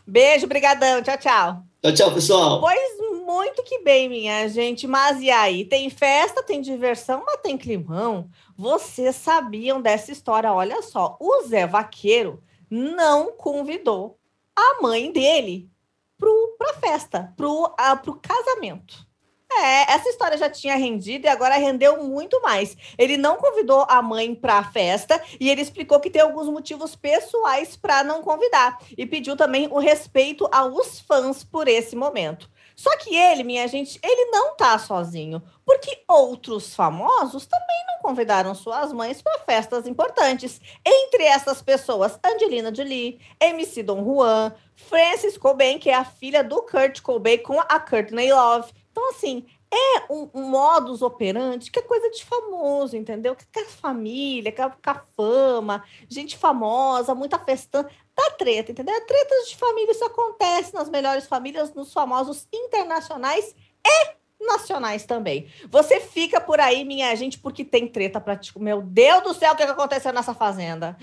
Beijo, 0.06 0.46
brigadão. 0.46 1.02
Tchau, 1.02 1.18
tchau. 1.18 1.62
Tchau, 1.82 1.92
tchau, 1.92 2.14
pessoal. 2.14 2.60
Pois 2.60 3.05
muito 3.26 3.64
que 3.64 3.80
bem, 3.80 4.08
minha 4.08 4.48
gente. 4.48 4.86
Mas 4.86 5.20
e 5.20 5.30
aí? 5.30 5.64
Tem 5.64 5.90
festa, 5.90 6.42
tem 6.42 6.60
diversão, 6.60 7.24
mas 7.26 7.40
tem 7.40 7.58
climão? 7.58 8.30
Vocês 8.56 9.16
sabiam 9.16 9.82
dessa 9.82 10.12
história? 10.12 10.52
Olha 10.52 10.80
só, 10.80 11.16
o 11.20 11.42
Zé 11.42 11.66
Vaqueiro 11.66 12.42
não 12.70 13.32
convidou 13.32 14.18
a 14.54 14.80
mãe 14.80 15.10
dele 15.10 15.68
para 16.16 16.70
a 16.70 16.74
festa, 16.74 17.34
para 17.36 17.46
o 17.46 18.20
casamento. 18.20 19.06
É, 19.52 19.92
essa 19.92 20.08
história 20.08 20.36
já 20.36 20.50
tinha 20.50 20.76
rendido 20.76 21.26
e 21.26 21.28
agora 21.28 21.56
rendeu 21.56 22.02
muito 22.02 22.40
mais. 22.42 22.76
Ele 22.98 23.16
não 23.16 23.36
convidou 23.36 23.86
a 23.88 24.02
mãe 24.02 24.34
para 24.34 24.58
a 24.58 24.64
festa 24.64 25.22
e 25.38 25.48
ele 25.48 25.62
explicou 25.62 26.00
que 26.00 26.10
tem 26.10 26.20
alguns 26.20 26.48
motivos 26.48 26.96
pessoais 26.96 27.76
para 27.76 28.02
não 28.02 28.22
convidar 28.22 28.78
e 28.98 29.06
pediu 29.06 29.36
também 29.36 29.68
o 29.70 29.78
respeito 29.78 30.48
aos 30.50 31.00
fãs 31.00 31.44
por 31.44 31.68
esse 31.68 31.94
momento. 31.94 32.50
Só 32.76 32.94
que 32.98 33.16
ele, 33.16 33.42
minha 33.42 33.66
gente, 33.66 33.98
ele 34.02 34.26
não 34.26 34.54
tá 34.54 34.78
sozinho, 34.78 35.42
porque 35.64 36.04
outros 36.06 36.74
famosos 36.74 37.46
também 37.46 37.86
não 37.88 37.98
convidaram 38.00 38.54
suas 38.54 38.92
mães 38.92 39.22
para 39.22 39.38
festas 39.38 39.86
importantes. 39.86 40.60
Entre 40.84 41.24
essas 41.24 41.62
pessoas, 41.62 42.18
Angelina 42.22 42.74
Jolie, 42.74 43.18
MC 43.40 43.82
Don 43.82 44.04
Juan, 44.04 44.52
Frances 44.74 45.38
Cobain, 45.38 45.78
que 45.78 45.88
é 45.88 45.94
a 45.94 46.04
filha 46.04 46.44
do 46.44 46.60
Kurt 46.62 47.00
Cobain 47.00 47.38
com 47.38 47.58
a 47.58 47.80
Courtney 47.80 48.30
Love. 48.30 48.70
Então, 48.92 49.08
assim, 49.08 49.46
é 49.72 50.12
um, 50.12 50.28
um 50.34 50.42
modus 50.42 51.02
operandi 51.02 51.70
que 51.70 51.78
é 51.78 51.82
coisa 51.82 52.10
de 52.10 52.24
famoso, 52.24 52.96
entendeu? 52.96 53.34
Que 53.34 53.60
é 53.60 53.64
família, 53.64 54.52
que 54.52 54.60
é 54.60 54.64
a 54.64 55.02
fama, 55.16 55.82
gente 56.08 56.36
famosa, 56.36 57.14
muita 57.14 57.38
festão 57.38 57.86
da 58.16 58.30
treta, 58.30 58.72
entendeu? 58.72 58.98
Tretas 59.06 59.48
de 59.48 59.56
família, 59.56 59.92
isso 59.92 60.04
acontece 60.04 60.72
nas 60.74 60.88
melhores 60.88 61.26
famílias, 61.26 61.74
nos 61.74 61.92
famosos 61.92 62.48
internacionais 62.52 63.54
e 63.84 64.16
nacionais 64.40 65.04
também. 65.04 65.48
Você 65.70 65.98
fica 66.00 66.40
por 66.40 66.60
aí, 66.60 66.84
minha 66.84 67.14
gente, 67.16 67.38
porque 67.38 67.64
tem 67.64 67.88
treta 67.88 68.20
para 68.20 68.36
ti. 68.36 68.52
Meu 68.58 68.82
Deus 68.82 69.22
do 69.22 69.34
céu, 69.34 69.52
o 69.52 69.56
que 69.56 69.62
aconteceu 69.62 70.12
nessa 70.12 70.34
fazenda? 70.34 70.96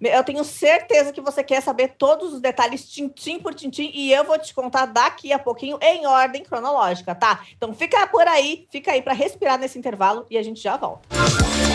Eu 0.00 0.24
tenho 0.24 0.44
certeza 0.44 1.12
que 1.12 1.20
você 1.20 1.44
quer 1.44 1.62
saber 1.62 1.94
todos 1.96 2.32
os 2.34 2.40
detalhes, 2.40 2.88
tintim 2.88 3.38
por 3.38 3.54
tintim, 3.54 3.90
e 3.94 4.12
eu 4.12 4.24
vou 4.24 4.38
te 4.38 4.52
contar 4.52 4.86
daqui 4.86 5.32
a 5.32 5.38
pouquinho 5.38 5.78
em 5.80 6.06
ordem 6.06 6.42
cronológica, 6.42 7.14
tá? 7.14 7.44
Então 7.56 7.72
fica 7.72 8.06
por 8.08 8.26
aí, 8.26 8.66
fica 8.70 8.92
aí 8.92 9.02
para 9.02 9.12
respirar 9.12 9.58
nesse 9.58 9.78
intervalo 9.78 10.26
e 10.28 10.36
a 10.36 10.42
gente 10.42 10.60
já 10.60 10.76
volta. 10.76 11.08
Você 11.10 11.71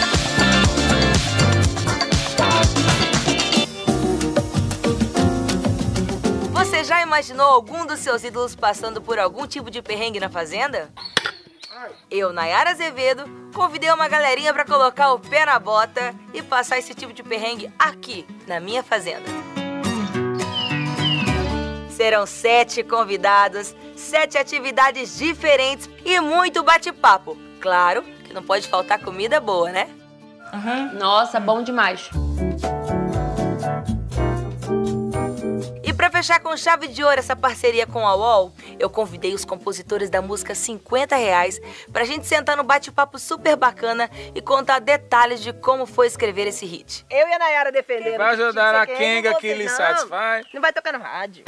imaginou 7.18 7.48
algum 7.48 7.84
dos 7.84 8.00
seus 8.00 8.24
ídolos 8.24 8.56
passando 8.56 9.02
por 9.02 9.18
algum 9.18 9.48
tipo 9.48 9.72
de 9.72 9.82
perrengue 9.82 10.20
na 10.20 10.30
fazenda? 10.30 10.92
Eu, 12.12 12.32
Nayara 12.32 12.70
Azevedo, 12.70 13.24
convidei 13.56 13.90
uma 13.90 14.08
galerinha 14.08 14.54
para 14.54 14.64
colocar 14.64 15.12
o 15.14 15.20
pé 15.20 15.44
na 15.44 15.58
bota 15.58 16.14
e 16.32 16.44
passar 16.44 16.78
esse 16.78 16.94
tipo 16.94 17.12
de 17.14 17.24
perrengue 17.24 17.74
aqui, 17.80 18.24
na 18.46 18.60
minha 18.60 18.84
fazenda. 18.84 19.26
Serão 21.90 22.28
sete 22.28 22.84
convidados, 22.84 23.76
sete 23.96 24.38
atividades 24.38 25.18
diferentes 25.18 25.90
e 26.06 26.20
muito 26.20 26.62
bate-papo. 26.62 27.36
Claro 27.60 28.04
que 28.26 28.32
não 28.32 28.44
pode 28.44 28.68
faltar 28.68 29.00
comida 29.00 29.40
boa, 29.40 29.72
né? 29.72 29.90
Uhum. 30.54 31.00
Nossa, 31.00 31.40
bom 31.40 31.64
demais. 31.64 32.12
Fechar 36.18 36.40
com 36.40 36.58
chave 36.58 36.88
de 36.88 37.04
ouro 37.04 37.20
essa 37.20 37.36
parceria 37.36 37.86
com 37.86 38.08
a 38.08 38.16
UOL, 38.16 38.52
eu 38.80 38.90
convidei 38.90 39.36
os 39.36 39.46
compositores 39.46 40.10
da 40.10 40.20
música 40.20 40.56
50 40.56 41.16
reais 41.16 41.62
pra 41.94 42.06
gente 42.06 42.26
sentar 42.26 42.58
no 42.58 42.64
bate-papo 42.64 43.20
super 43.20 43.56
bacana 43.56 44.10
e 44.34 44.42
contar 44.42 44.80
detalhes 44.80 45.44
de 45.44 45.54
como 45.54 45.86
foi 45.86 46.08
escrever 46.08 46.48
esse 46.48 46.66
hit. 46.66 47.06
Eu 47.08 47.28
e 47.28 47.34
a 47.34 47.38
Nayara 47.38 47.72
defenderam. 47.72 48.18
Vai 48.18 48.34
ajudar 48.34 48.74
a 48.74 48.88
Kenga 48.88 49.36
que 49.36 49.54
lhe 49.54 49.70
satisfaz. 49.70 50.48
Não 50.52 50.60
vai 50.60 50.74
tocar 50.74 50.92
no 50.92 51.00
rádio. 51.00 51.44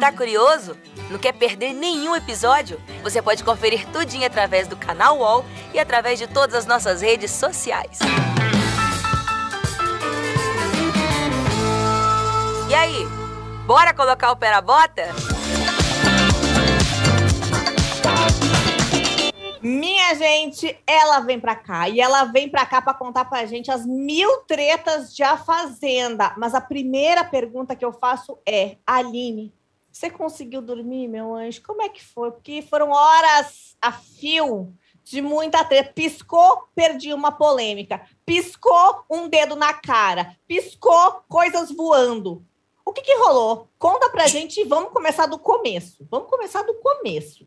Tá 0.00 0.10
curioso? 0.10 0.76
Não 1.08 1.18
quer 1.18 1.32
perder 1.32 1.72
nenhum 1.72 2.16
episódio? 2.16 2.82
Você 3.04 3.22
pode 3.22 3.44
conferir 3.44 3.86
tudinho 3.92 4.26
através 4.26 4.66
do 4.66 4.76
canal 4.76 5.18
UOL 5.18 5.44
e 5.72 5.78
através 5.78 6.18
de 6.18 6.26
todas 6.26 6.56
as 6.56 6.66
nossas 6.66 7.02
redes 7.02 7.30
sociais. 7.30 8.00
E 8.00 8.45
aí, 12.76 13.06
bora 13.66 13.94
colocar 13.94 14.30
o 14.32 14.36
pé 14.36 14.50
na 14.50 14.60
bota? 14.60 15.02
Minha 19.62 20.14
gente, 20.14 20.78
ela 20.86 21.20
vem 21.20 21.40
pra 21.40 21.56
cá 21.56 21.88
e 21.88 22.00
ela 22.00 22.24
vem 22.24 22.48
pra 22.48 22.64
cá 22.64 22.80
pra 22.80 22.94
contar 22.94 23.24
pra 23.24 23.46
gente 23.46 23.70
as 23.70 23.84
mil 23.84 24.42
tretas 24.42 25.12
de 25.14 25.22
A 25.24 25.36
Fazenda. 25.36 26.34
Mas 26.36 26.54
a 26.54 26.60
primeira 26.60 27.24
pergunta 27.24 27.74
que 27.74 27.84
eu 27.84 27.92
faço 27.92 28.38
é, 28.46 28.76
Aline, 28.86 29.52
Você 29.90 30.10
conseguiu 30.10 30.60
dormir, 30.60 31.08
meu 31.08 31.34
anjo? 31.34 31.62
Como 31.62 31.82
é 31.82 31.88
que 31.88 32.04
foi? 32.04 32.30
Porque 32.30 32.62
foram 32.62 32.90
horas 32.90 33.76
a 33.80 33.90
fio 33.90 34.72
de 35.02 35.22
muita 35.22 35.64
treta. 35.64 35.92
Piscou, 35.94 36.68
perdi 36.74 37.14
uma 37.14 37.32
polêmica. 37.32 38.02
Piscou, 38.24 39.04
um 39.10 39.28
dedo 39.28 39.56
na 39.56 39.72
cara. 39.72 40.36
Piscou, 40.46 41.22
coisas 41.28 41.72
voando. 41.72 42.44
O 42.86 42.92
que, 42.92 43.02
que 43.02 43.16
rolou? 43.16 43.68
Conta 43.80 44.08
pra 44.08 44.28
gente 44.28 44.60
e 44.60 44.64
vamos 44.64 44.92
começar 44.92 45.26
do 45.26 45.40
começo. 45.40 46.06
Vamos 46.08 46.30
começar 46.30 46.62
do 46.62 46.74
começo. 46.74 47.44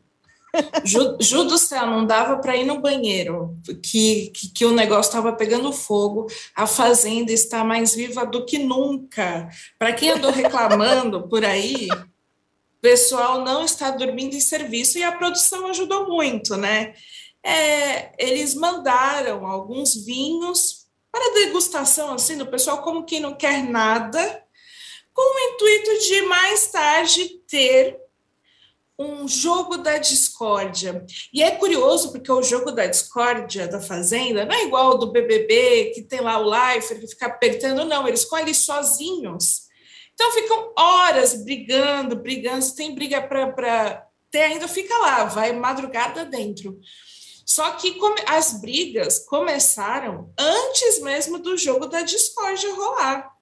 Ju, 0.84 1.16
Ju 1.18 1.44
do 1.44 1.56
céu, 1.56 1.86
não 1.86 2.04
dava 2.04 2.36
para 2.38 2.56
ir 2.56 2.64
no 2.64 2.80
banheiro, 2.80 3.56
que, 3.82 4.30
que, 4.34 4.48
que 4.50 4.64
o 4.66 4.72
negócio 4.72 5.08
estava 5.08 5.32
pegando 5.32 5.72
fogo, 5.72 6.26
a 6.54 6.66
fazenda 6.66 7.32
está 7.32 7.64
mais 7.64 7.94
viva 7.94 8.26
do 8.26 8.44
que 8.44 8.58
nunca. 8.58 9.48
Para 9.78 9.92
quem 9.92 10.10
andou 10.10 10.30
reclamando 10.30 11.26
por 11.28 11.44
aí, 11.44 11.88
o 11.90 12.80
pessoal 12.82 13.42
não 13.42 13.64
está 13.64 13.90
dormindo 13.90 14.34
em 14.34 14.40
serviço 14.40 14.98
e 14.98 15.02
a 15.02 15.12
produção 15.12 15.68
ajudou 15.68 16.08
muito, 16.08 16.56
né? 16.56 16.94
É, 17.42 18.12
eles 18.18 18.54
mandaram 18.54 19.46
alguns 19.46 19.94
vinhos 19.94 20.86
para 21.10 21.34
degustação, 21.34 22.12
assim, 22.12 22.36
do 22.36 22.46
pessoal, 22.46 22.82
como 22.82 23.04
quem 23.04 23.20
não 23.20 23.34
quer 23.34 23.62
nada, 23.62 24.44
com 25.12 25.22
o 25.22 25.54
intuito 25.54 25.98
de 26.06 26.22
mais 26.22 26.68
tarde 26.68 27.40
ter 27.48 27.98
um 28.98 29.26
jogo 29.26 29.78
da 29.78 29.96
discórdia. 29.96 31.04
E 31.32 31.42
é 31.42 31.52
curioso 31.52 32.12
porque 32.12 32.30
o 32.30 32.42
jogo 32.42 32.70
da 32.70 32.86
discórdia 32.86 33.66
da 33.66 33.80
Fazenda 33.80 34.44
não 34.44 34.54
é 34.54 34.64
igual 34.64 34.92
ao 34.92 34.98
do 34.98 35.10
BBB, 35.10 35.92
que 35.94 36.02
tem 36.02 36.20
lá 36.20 36.38
o 36.38 36.50
Lifer 36.50 37.00
que 37.00 37.08
fica 37.08 37.26
apertando, 37.26 37.86
não, 37.86 38.06
eles 38.06 38.30
ali 38.30 38.54
sozinhos. 38.54 39.70
Então 40.12 40.30
ficam 40.32 40.72
horas 40.76 41.42
brigando, 41.42 42.14
brigando, 42.14 42.62
se 42.62 42.76
tem 42.76 42.94
briga 42.94 43.22
para 43.22 44.06
ter 44.30 44.42
ainda 44.42 44.68
fica 44.68 44.96
lá, 44.98 45.24
vai 45.24 45.52
madrugada 45.52 46.26
dentro. 46.26 46.78
Só 47.46 47.72
que 47.72 47.98
as 48.26 48.60
brigas 48.60 49.20
começaram 49.20 50.30
antes 50.38 51.00
mesmo 51.00 51.38
do 51.38 51.56
jogo 51.56 51.86
da 51.86 52.02
discórdia 52.02 52.72
rolar. 52.74 53.39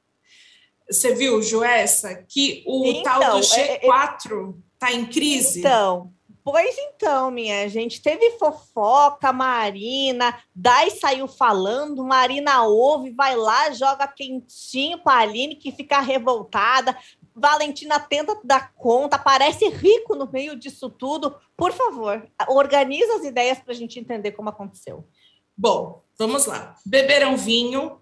Você 0.91 1.15
viu, 1.15 1.43
Joessa, 1.43 2.25
que 2.29 2.65
o 2.67 2.87
então, 2.87 3.21
tal 3.21 3.37
do 3.37 3.41
G4 3.41 4.55
está 4.75 4.91
é, 4.91 4.95
é, 4.95 4.97
em 4.97 5.07
crise? 5.07 5.59
Então, 5.61 6.13
Pois 6.51 6.75
então, 6.79 7.31
minha 7.31 7.69
gente, 7.69 8.01
teve 8.01 8.39
fofoca, 8.39 9.31
Marina, 9.35 10.35
Dai 10.55 10.89
saiu 10.89 11.29
falando, 11.29 12.03
Marina 12.03 12.63
ouve, 12.63 13.11
vai 13.11 13.37
lá, 13.37 13.71
joga 13.71 14.09
quentinho 14.09 14.97
para 15.03 15.21
Aline, 15.21 15.57
que 15.57 15.71
fica 15.71 16.01
revoltada. 16.01 16.97
Valentina 17.35 18.01
tenta 18.01 18.41
dar 18.43 18.73
conta, 18.73 19.19
parece 19.19 19.69
rico 19.69 20.15
no 20.15 20.27
meio 20.33 20.57
disso 20.57 20.89
tudo. 20.89 21.37
Por 21.55 21.71
favor, 21.71 22.27
organiza 22.49 23.17
as 23.17 23.25
ideias 23.25 23.59
para 23.59 23.75
a 23.75 23.77
gente 23.77 24.01
entender 24.01 24.33
como 24.33 24.49
aconteceu. 24.49 25.07
Bom, 25.55 26.03
vamos 26.19 26.47
lá. 26.47 26.75
Beberam 26.87 27.37
vinho, 27.37 28.01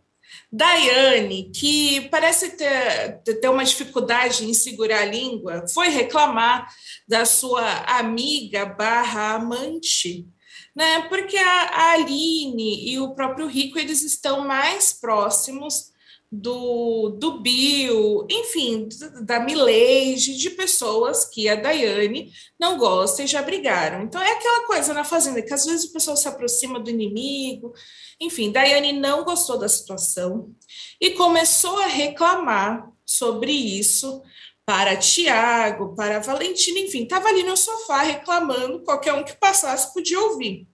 Daiane, 0.51 1.51
que 1.55 2.09
parece 2.09 2.51
ter, 2.51 3.21
ter 3.23 3.49
uma 3.49 3.65
dificuldade 3.65 4.45
em 4.45 4.55
segurar 4.55 5.01
a 5.01 5.05
língua, 5.05 5.67
foi 5.73 5.89
reclamar 5.89 6.67
da 7.07 7.25
sua 7.25 7.65
amiga 7.99 8.65
barra 8.65 9.35
amante, 9.35 10.27
né? 10.75 11.03
Porque 11.09 11.37
a, 11.37 11.93
Aline 11.93 12.91
e 12.91 12.99
o 12.99 13.15
próprio 13.15 13.47
Rico 13.47 13.79
eles 13.79 14.03
estão 14.03 14.47
mais 14.47 14.93
próximos 14.93 15.93
do, 16.31 17.11
do 17.19 17.41
Bill, 17.41 18.27
enfim, 18.29 18.89
da 19.23 19.41
Milady, 19.41 20.37
de 20.37 20.51
pessoas 20.51 21.25
que 21.25 21.49
a 21.49 21.55
Daiane 21.55 22.33
não 22.59 22.77
gosta 22.77 23.23
e 23.23 23.27
já 23.27 23.41
brigaram. 23.43 24.03
Então 24.03 24.21
é 24.21 24.33
aquela 24.33 24.67
coisa 24.67 24.93
na 24.93 25.05
Fazenda, 25.05 25.41
que 25.41 25.55
às 25.55 25.65
vezes 25.65 25.87
o 25.87 25.93
pessoal 25.93 26.17
se 26.17 26.29
aproxima 26.29 26.81
do 26.81 26.91
inimigo, 26.91 27.73
enfim, 28.21 28.51
Daiane 28.51 28.93
não 28.93 29.25
gostou 29.25 29.59
da 29.59 29.69
situação 29.69 30.55
e 31.01 31.11
começou 31.11 31.79
a 31.79 31.87
reclamar 31.87 32.91
sobre 33.05 33.53
isso 33.53 34.23
para 34.65 34.97
Tiago, 34.97 35.95
para 35.95 36.19
Valentina, 36.19 36.81
enfim, 36.81 37.05
estava 37.05 37.29
ali 37.29 37.45
no 37.45 37.57
sofá 37.57 38.03
reclamando, 38.03 38.83
qualquer 38.83 39.13
um 39.13 39.23
que 39.23 39.37
passasse 39.37 39.95
podia 39.95 40.19
ouvir. 40.21 40.67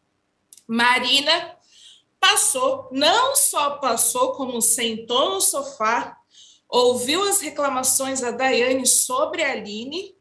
Marina 0.67 1.59
passou, 2.19 2.89
não 2.91 3.37
só 3.37 3.73
passou, 3.77 4.33
como 4.33 4.63
sentou 4.63 5.35
no 5.35 5.41
sofá, 5.41 6.17
ouviu 6.69 7.23
as 7.29 7.41
reclamações 7.41 8.21
da 8.21 8.31
Daiane 8.31 8.87
sobre 8.87 9.43
a 9.43 9.53
Aline, 9.53 10.17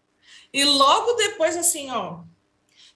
e 0.54 0.66
logo 0.66 1.14
depois, 1.14 1.56
assim, 1.56 1.90
ó, 1.92 2.24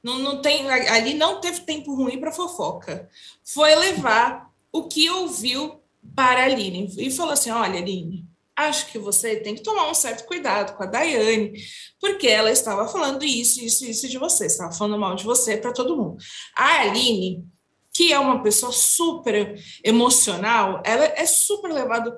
não, 0.06 0.20
não 0.20 0.40
tem, 0.40 0.70
ali 0.70 1.16
não 1.16 1.42
teve 1.42 1.62
tempo 1.62 1.96
ruim 1.96 2.20
para 2.20 2.32
fofoca. 2.32 3.10
Foi 3.44 3.74
levar 3.74 4.54
o 4.72 4.84
que 4.84 5.10
ouviu 5.10 5.82
para 6.16 6.42
a 6.42 6.44
Aline 6.44 6.94
e 6.96 7.10
falou 7.10 7.34
assim: 7.34 7.50
olha, 7.50 7.80
Aline, 7.80 8.24
acho 8.56 8.86
que 8.92 9.00
você 9.00 9.38
tem 9.38 9.56
que 9.56 9.64
tomar 9.64 9.90
um 9.90 9.96
certo 9.96 10.28
cuidado 10.28 10.78
com 10.78 10.84
a 10.84 10.86
Daiane, 10.86 11.54
porque 12.00 12.28
ela 12.28 12.52
estava 12.52 12.88
falando 12.88 13.26
isso, 13.26 13.60
isso, 13.60 13.84
isso 13.84 14.08
de 14.08 14.20
você, 14.20 14.46
estava 14.46 14.72
falando 14.72 15.00
mal 15.00 15.16
de 15.16 15.24
você 15.24 15.58
para 15.58 15.74
todo 15.74 15.98
mundo. 15.98 16.18
A 16.56 16.82
Aline 16.82 17.44
que 17.92 18.12
é 18.12 18.20
uma 18.20 18.44
pessoa 18.44 18.74
super 18.74 19.58
emocional, 19.82 20.84
ela 20.86 21.06
é 21.06 21.26
super 21.26 21.72
levada 21.72 22.14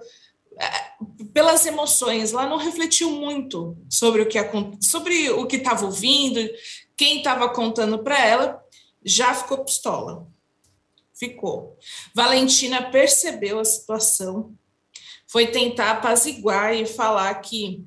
é, 0.60 0.67
pelas 1.32 1.67
emoções, 1.67 2.34
ela 2.34 2.50
não 2.50 2.58
refletiu 2.58 3.12
muito 3.12 3.78
sobre 3.88 4.23
o 4.23 4.26
que 4.26 4.39
sobre 4.82 5.30
o 5.30 5.45
que 5.45 5.58
estava 5.58 5.86
ouvindo, 5.86 6.39
quem 6.97 7.19
estava 7.19 7.49
contando 7.49 7.99
para 7.99 8.19
ela, 8.25 8.63
já 9.03 9.33
ficou 9.33 9.63
pistola. 9.63 10.27
Ficou. 11.13 11.77
Valentina 12.13 12.89
percebeu 12.91 13.60
a 13.60 13.65
situação, 13.65 14.55
foi 15.27 15.47
tentar 15.47 15.91
apaziguar 15.91 16.73
e 16.73 16.86
falar 16.86 17.33
que 17.36 17.86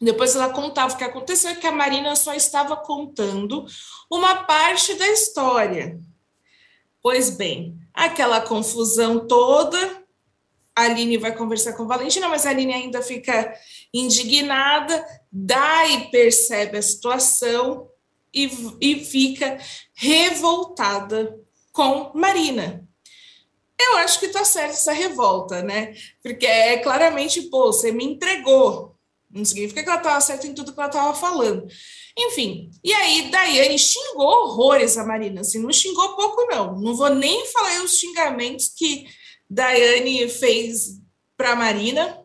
depois 0.00 0.34
ela 0.34 0.50
contava 0.50 0.92
o 0.92 0.96
que 0.96 1.04
aconteceu, 1.04 1.56
que 1.56 1.66
a 1.66 1.72
Marina 1.72 2.14
só 2.16 2.34
estava 2.34 2.76
contando 2.76 3.64
uma 4.10 4.44
parte 4.44 4.94
da 4.94 5.06
história 5.08 6.00
Pois 7.04 7.28
bem, 7.28 7.78
aquela 7.92 8.40
confusão 8.40 9.26
toda, 9.28 9.78
a 10.74 10.84
Aline 10.84 11.18
vai 11.18 11.36
conversar 11.36 11.74
com 11.74 11.86
Valentina, 11.86 12.30
mas 12.30 12.46
a 12.46 12.48
Aline 12.48 12.72
ainda 12.72 13.02
fica 13.02 13.54
indignada, 13.92 15.04
Dai 15.30 16.08
percebe 16.10 16.78
a 16.78 16.82
situação 16.82 17.90
e, 18.34 18.50
e 18.80 19.04
fica 19.04 19.58
revoltada 19.94 21.38
com 21.72 22.12
Marina. 22.14 22.86
Eu 23.78 23.98
acho 23.98 24.20
que 24.20 24.28
tá 24.28 24.44
certa 24.44 24.74
essa 24.74 24.92
revolta, 24.92 25.62
né? 25.62 25.94
Porque 26.22 26.46
é 26.46 26.78
claramente, 26.78 27.42
pô, 27.42 27.66
você 27.66 27.92
me 27.92 28.04
entregou. 28.04 28.96
Não 29.30 29.44
significa 29.44 29.82
que 29.82 29.88
ela 29.88 29.98
estava 29.98 30.20
certa 30.20 30.46
em 30.46 30.54
tudo 30.54 30.72
que 30.72 30.78
ela 30.78 30.88
estava 30.88 31.12
falando. 31.12 31.66
Enfim, 32.16 32.70
e 32.84 32.92
aí 32.92 33.30
Daiane 33.30 33.76
xingou 33.76 34.26
horrores 34.26 34.96
a 34.96 35.04
Marina, 35.04 35.40
assim, 35.40 35.58
não 35.58 35.72
xingou 35.72 36.14
pouco, 36.14 36.46
não. 36.46 36.78
Não 36.78 36.94
vou 36.94 37.12
nem 37.12 37.44
falar 37.46 37.82
os 37.82 37.98
xingamentos 37.98 38.68
que 38.68 39.06
Daiane 39.50 40.28
fez 40.28 41.00
para 41.36 41.56
Marina. 41.56 42.20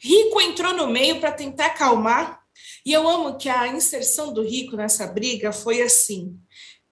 Rico 0.00 0.40
entrou 0.40 0.72
no 0.72 0.86
meio 0.86 1.20
para 1.20 1.32
tentar 1.32 1.66
acalmar, 1.66 2.37
e 2.84 2.92
eu 2.92 3.08
amo 3.08 3.36
que 3.36 3.48
a 3.48 3.68
inserção 3.68 4.32
do 4.32 4.42
Rico 4.42 4.76
nessa 4.76 5.06
briga 5.06 5.52
foi 5.52 5.82
assim: 5.82 6.38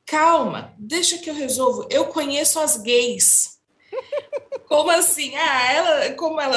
calma, 0.04 0.74
deixa 0.78 1.18
que 1.18 1.30
eu 1.30 1.34
resolvo, 1.34 1.86
eu 1.90 2.06
conheço 2.06 2.58
as 2.58 2.76
gays. 2.76 3.56
Como 4.68 4.90
assim? 4.90 5.34
Ah, 5.36 5.72
ela, 5.72 6.10
como 6.14 6.40
ela. 6.40 6.56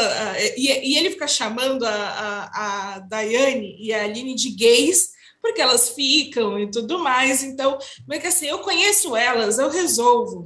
E, 0.58 0.94
e 0.94 0.98
ele 0.98 1.12
fica 1.12 1.28
chamando 1.28 1.86
a, 1.86 1.92
a, 1.92 2.96
a 2.96 3.00
Daiane 3.00 3.78
e 3.80 3.94
a 3.94 4.04
Aline 4.04 4.34
de 4.34 4.50
gays 4.50 5.12
porque 5.42 5.62
elas 5.62 5.90
ficam 5.90 6.60
e 6.60 6.70
tudo 6.70 7.00
mais. 7.00 7.44
Então, 7.44 7.78
meio 8.08 8.22
que 8.22 8.28
assim, 8.28 8.48
eu 8.48 8.60
conheço 8.60 9.16
elas, 9.16 9.58
eu 9.58 9.70
resolvo. 9.70 10.46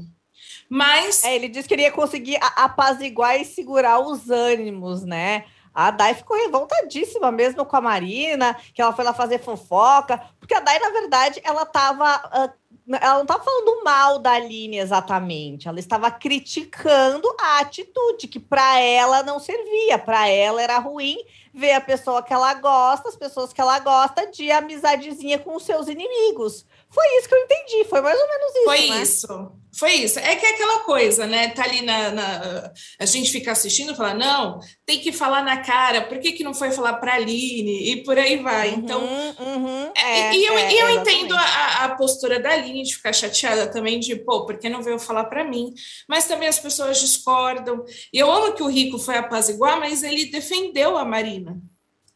Mas. 0.69 1.23
É, 1.23 1.35
ele 1.35 1.49
disse 1.49 1.67
que 1.67 1.73
ele 1.73 1.83
ia 1.83 1.91
conseguir 1.91 2.37
apaziguar 2.55 3.39
e 3.39 3.45
segurar 3.45 3.99
os 3.99 4.29
ânimos, 4.29 5.03
né? 5.03 5.45
A 5.73 5.91
Dai 5.91 6.13
ficou 6.13 6.37
revoltadíssima 6.37 7.31
mesmo 7.31 7.65
com 7.65 7.75
a 7.75 7.81
Marina, 7.81 8.55
que 8.73 8.81
ela 8.81 8.93
foi 8.93 9.03
lá 9.03 9.13
fazer 9.13 9.39
fofoca, 9.39 10.21
porque 10.39 10.53
a 10.53 10.59
Dai, 10.59 10.77
na 10.79 10.89
verdade, 10.89 11.41
ela 11.43 11.63
estava 11.63 12.17
uh, 12.17 12.63
ela 12.89 13.15
não 13.15 13.21
estava 13.21 13.43
falando 13.43 13.83
mal 13.83 14.19
da 14.19 14.33
Aline 14.33 14.77
exatamente, 14.77 15.67
ela 15.67 15.79
estava 15.79 16.11
criticando 16.11 17.33
a 17.39 17.59
atitude 17.59 18.27
que 18.27 18.39
para 18.39 18.79
ela 18.79 19.23
não 19.23 19.39
servia, 19.39 19.97
para 19.97 20.27
ela 20.27 20.61
era 20.61 20.77
ruim 20.79 21.17
ver 21.53 21.73
a 21.73 21.81
pessoa 21.81 22.21
que 22.21 22.33
ela 22.33 22.53
gosta, 22.55 23.07
as 23.07 23.15
pessoas 23.15 23.53
que 23.53 23.61
ela 23.61 23.79
gosta 23.79 24.29
de 24.29 24.51
amizadezinha 24.51 25.39
com 25.39 25.55
os 25.55 25.63
seus 25.63 25.87
inimigos. 25.87 26.65
Foi 26.93 27.17
isso 27.17 27.27
que 27.27 27.33
eu 27.33 27.39
entendi, 27.39 27.89
foi 27.89 28.01
mais 28.01 28.19
ou 28.19 28.27
menos 28.27 28.51
isso. 28.51 28.63
Foi 28.65 28.89
né? 28.89 29.01
isso, 29.01 29.51
foi 29.75 29.91
isso. 29.93 30.19
É 30.19 30.35
que 30.35 30.45
é 30.45 30.49
aquela 30.49 30.81
coisa, 30.81 31.25
né? 31.25 31.47
Tá 31.49 31.63
ali 31.63 31.81
na, 31.81 32.11
na, 32.11 32.71
A 32.99 33.05
gente 33.07 33.31
fica 33.31 33.51
assistindo 33.51 33.93
e 33.93 33.95
fala, 33.95 34.13
não, 34.13 34.59
tem 34.85 34.99
que 34.99 35.11
falar 35.11 35.43
na 35.43 35.57
cara, 35.57 36.03
por 36.03 36.19
que, 36.19 36.33
que 36.33 36.43
não 36.43 36.53
foi 36.53 36.69
falar 36.69 36.93
para 36.93 37.13
a 37.13 37.15
Aline? 37.15 37.91
E 37.91 38.03
por 38.03 38.19
aí 38.19 38.37
vai. 38.37 38.69
Uhum, 38.69 38.77
então. 38.77 39.01
uhum, 39.03 39.91
é, 39.97 40.19
é, 40.19 40.35
e 40.35 40.45
eu, 40.45 40.55
é, 40.55 40.73
eu 40.73 40.89
entendo 41.01 41.33
a, 41.33 41.85
a 41.85 41.95
postura 41.95 42.39
da 42.39 42.51
Aline 42.51 42.83
de 42.83 42.95
ficar 42.95 43.11
chateada 43.11 43.65
também, 43.71 43.99
de, 43.99 44.15
pô, 44.15 44.45
por 44.45 44.59
que 44.59 44.69
não 44.69 44.83
veio 44.83 44.99
falar 44.99 45.23
para 45.25 45.43
mim? 45.43 45.73
Mas 46.07 46.27
também 46.27 46.47
as 46.47 46.59
pessoas 46.59 46.99
discordam. 46.99 47.83
E 48.13 48.19
eu 48.19 48.31
amo 48.31 48.53
que 48.53 48.61
o 48.61 48.69
Rico 48.69 48.99
foi 48.99 49.17
apaziguar, 49.17 49.79
mas 49.79 50.03
ele 50.03 50.25
defendeu 50.25 50.95
a 50.95 51.03
Marina. 51.03 51.59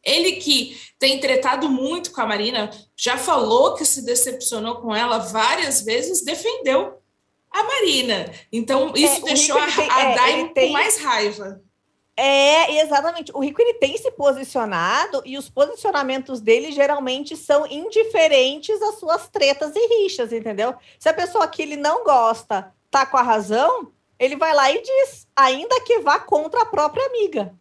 Ele 0.08 0.34
que 0.38 0.80
tem 0.98 1.20
tretado 1.20 1.70
muito 1.70 2.12
com 2.12 2.22
a 2.22 2.26
Marina, 2.26 2.70
já 2.96 3.18
falou 3.18 3.76
que 3.76 3.84
se 3.86 4.04
decepcionou 4.06 4.76
com 4.78 4.96
ela 4.96 5.18
várias 5.20 5.82
vezes, 5.82 6.24
defendeu 6.24 7.00
a 7.52 7.64
Marina. 7.64 8.32
Então, 8.52 8.94
isso 8.96 9.18
É, 9.18 9.22
deixou 9.22 9.58
a, 9.58 9.66
tem- 9.72 9.90
a 9.92 10.02
é, 10.02 10.16
Daimon 10.16 10.40
ele 10.46 10.50
tem- 10.54 10.68
com 10.68 10.74
mais 10.74 10.98
raiva. 11.00 11.62
É, 12.20 12.82
exatamente. 12.82 13.32
O 13.36 13.40
Rico 13.40 13.62
ele 13.62 13.76
tem 13.76 13.96
se 13.96 14.10
posicionado 14.12 15.22
e 15.24 15.38
os 15.38 15.50
posicionamentos 15.50 16.42
dele 16.42 16.72
geralmente 16.72 17.38
são 17.38 17.68
indiferentes 17.68 18.82
às 18.82 18.96
suas 19.00 19.28
tretas 19.28 19.74
e 19.76 19.88
rixas, 20.02 20.34
entendeu? 20.34 20.74
Se 20.98 21.08
a 21.10 21.14
pessoa 21.14 21.48
que 21.48 21.62
ele 21.62 21.76
não 21.78 22.04
gosta 22.04 22.74
tá 22.90 23.06
com 23.06 23.18
a 23.18 23.22
razão, 23.22 23.92
ele 24.18 24.36
vai 24.36 24.52
lá 24.56 24.72
e 24.72 24.82
diz, 24.82 25.28
ainda 25.36 25.80
que 25.82 26.00
vá 26.00 26.20
contra 26.20 26.62
a 26.64 26.66
própria 26.66 27.06
amiga. 27.06 27.54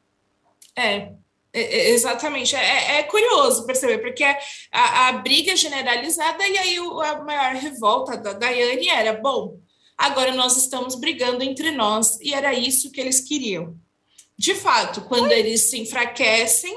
É, 0.74 1.12
é, 1.60 1.62
é, 1.62 1.90
exatamente. 1.90 2.54
É, 2.54 2.98
é 2.98 3.02
curioso 3.04 3.66
perceber, 3.66 3.98
porque 3.98 4.24
a, 4.24 5.08
a 5.08 5.12
briga 5.12 5.52
é 5.52 5.56
generalizada 5.56 6.46
e 6.46 6.58
aí 6.58 6.80
o- 6.80 7.00
a 7.00 7.22
maior 7.22 7.54
revolta 7.54 8.16
da 8.16 8.32
Daiane 8.32 8.88
era: 8.88 9.12
bom, 9.14 9.58
agora 9.96 10.32
nós 10.34 10.56
estamos 10.56 10.94
brigando 10.94 11.42
entre 11.42 11.70
nós, 11.70 12.20
e 12.20 12.34
era 12.34 12.52
isso 12.54 12.90
que 12.92 13.00
eles 13.00 13.20
queriam. 13.20 13.76
De 14.38 14.54
fato, 14.54 15.00
quando 15.02 15.32
eles 15.32 15.62
se 15.62 15.80
enfraquecem, 15.80 16.74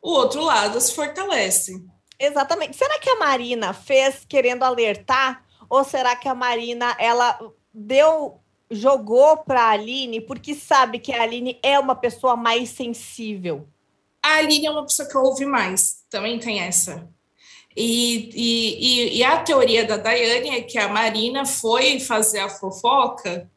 o 0.00 0.10
outro 0.10 0.42
lado 0.42 0.80
se 0.80 0.92
fortalece. 0.94 1.80
Exatamente. 2.18 2.76
Será 2.76 2.98
que 2.98 3.08
a 3.10 3.18
Marina 3.18 3.72
fez 3.72 4.24
querendo 4.28 4.64
alertar? 4.64 5.44
Ou 5.68 5.84
será 5.84 6.16
que 6.16 6.28
a 6.28 6.34
Marina 6.34 6.96
ela 6.98 7.38
deu, 7.72 8.40
jogou 8.70 9.38
para 9.38 9.62
a 9.62 9.70
Aline 9.70 10.20
porque 10.20 10.54
sabe 10.54 10.98
que 10.98 11.12
a 11.12 11.22
Aline 11.22 11.58
é 11.62 11.78
uma 11.78 11.94
pessoa 11.94 12.36
mais 12.36 12.68
sensível? 12.70 13.68
A 14.22 14.36
Aline 14.36 14.66
é 14.66 14.70
uma 14.70 14.84
pessoa 14.84 15.08
que 15.08 15.16
ouve 15.16 15.44
mais, 15.44 16.04
também 16.08 16.38
tem 16.38 16.60
essa. 16.60 17.08
E, 17.76 18.30
e, 18.34 19.18
e, 19.18 19.24
a 19.24 19.42
teoria 19.42 19.84
da 19.84 19.96
Daiane 19.96 20.50
é 20.50 20.60
que 20.60 20.78
a 20.78 20.88
Marina 20.88 21.46
foi 21.46 21.98
fazer 21.98 22.40
a 22.40 22.48
fofoca 22.48 23.50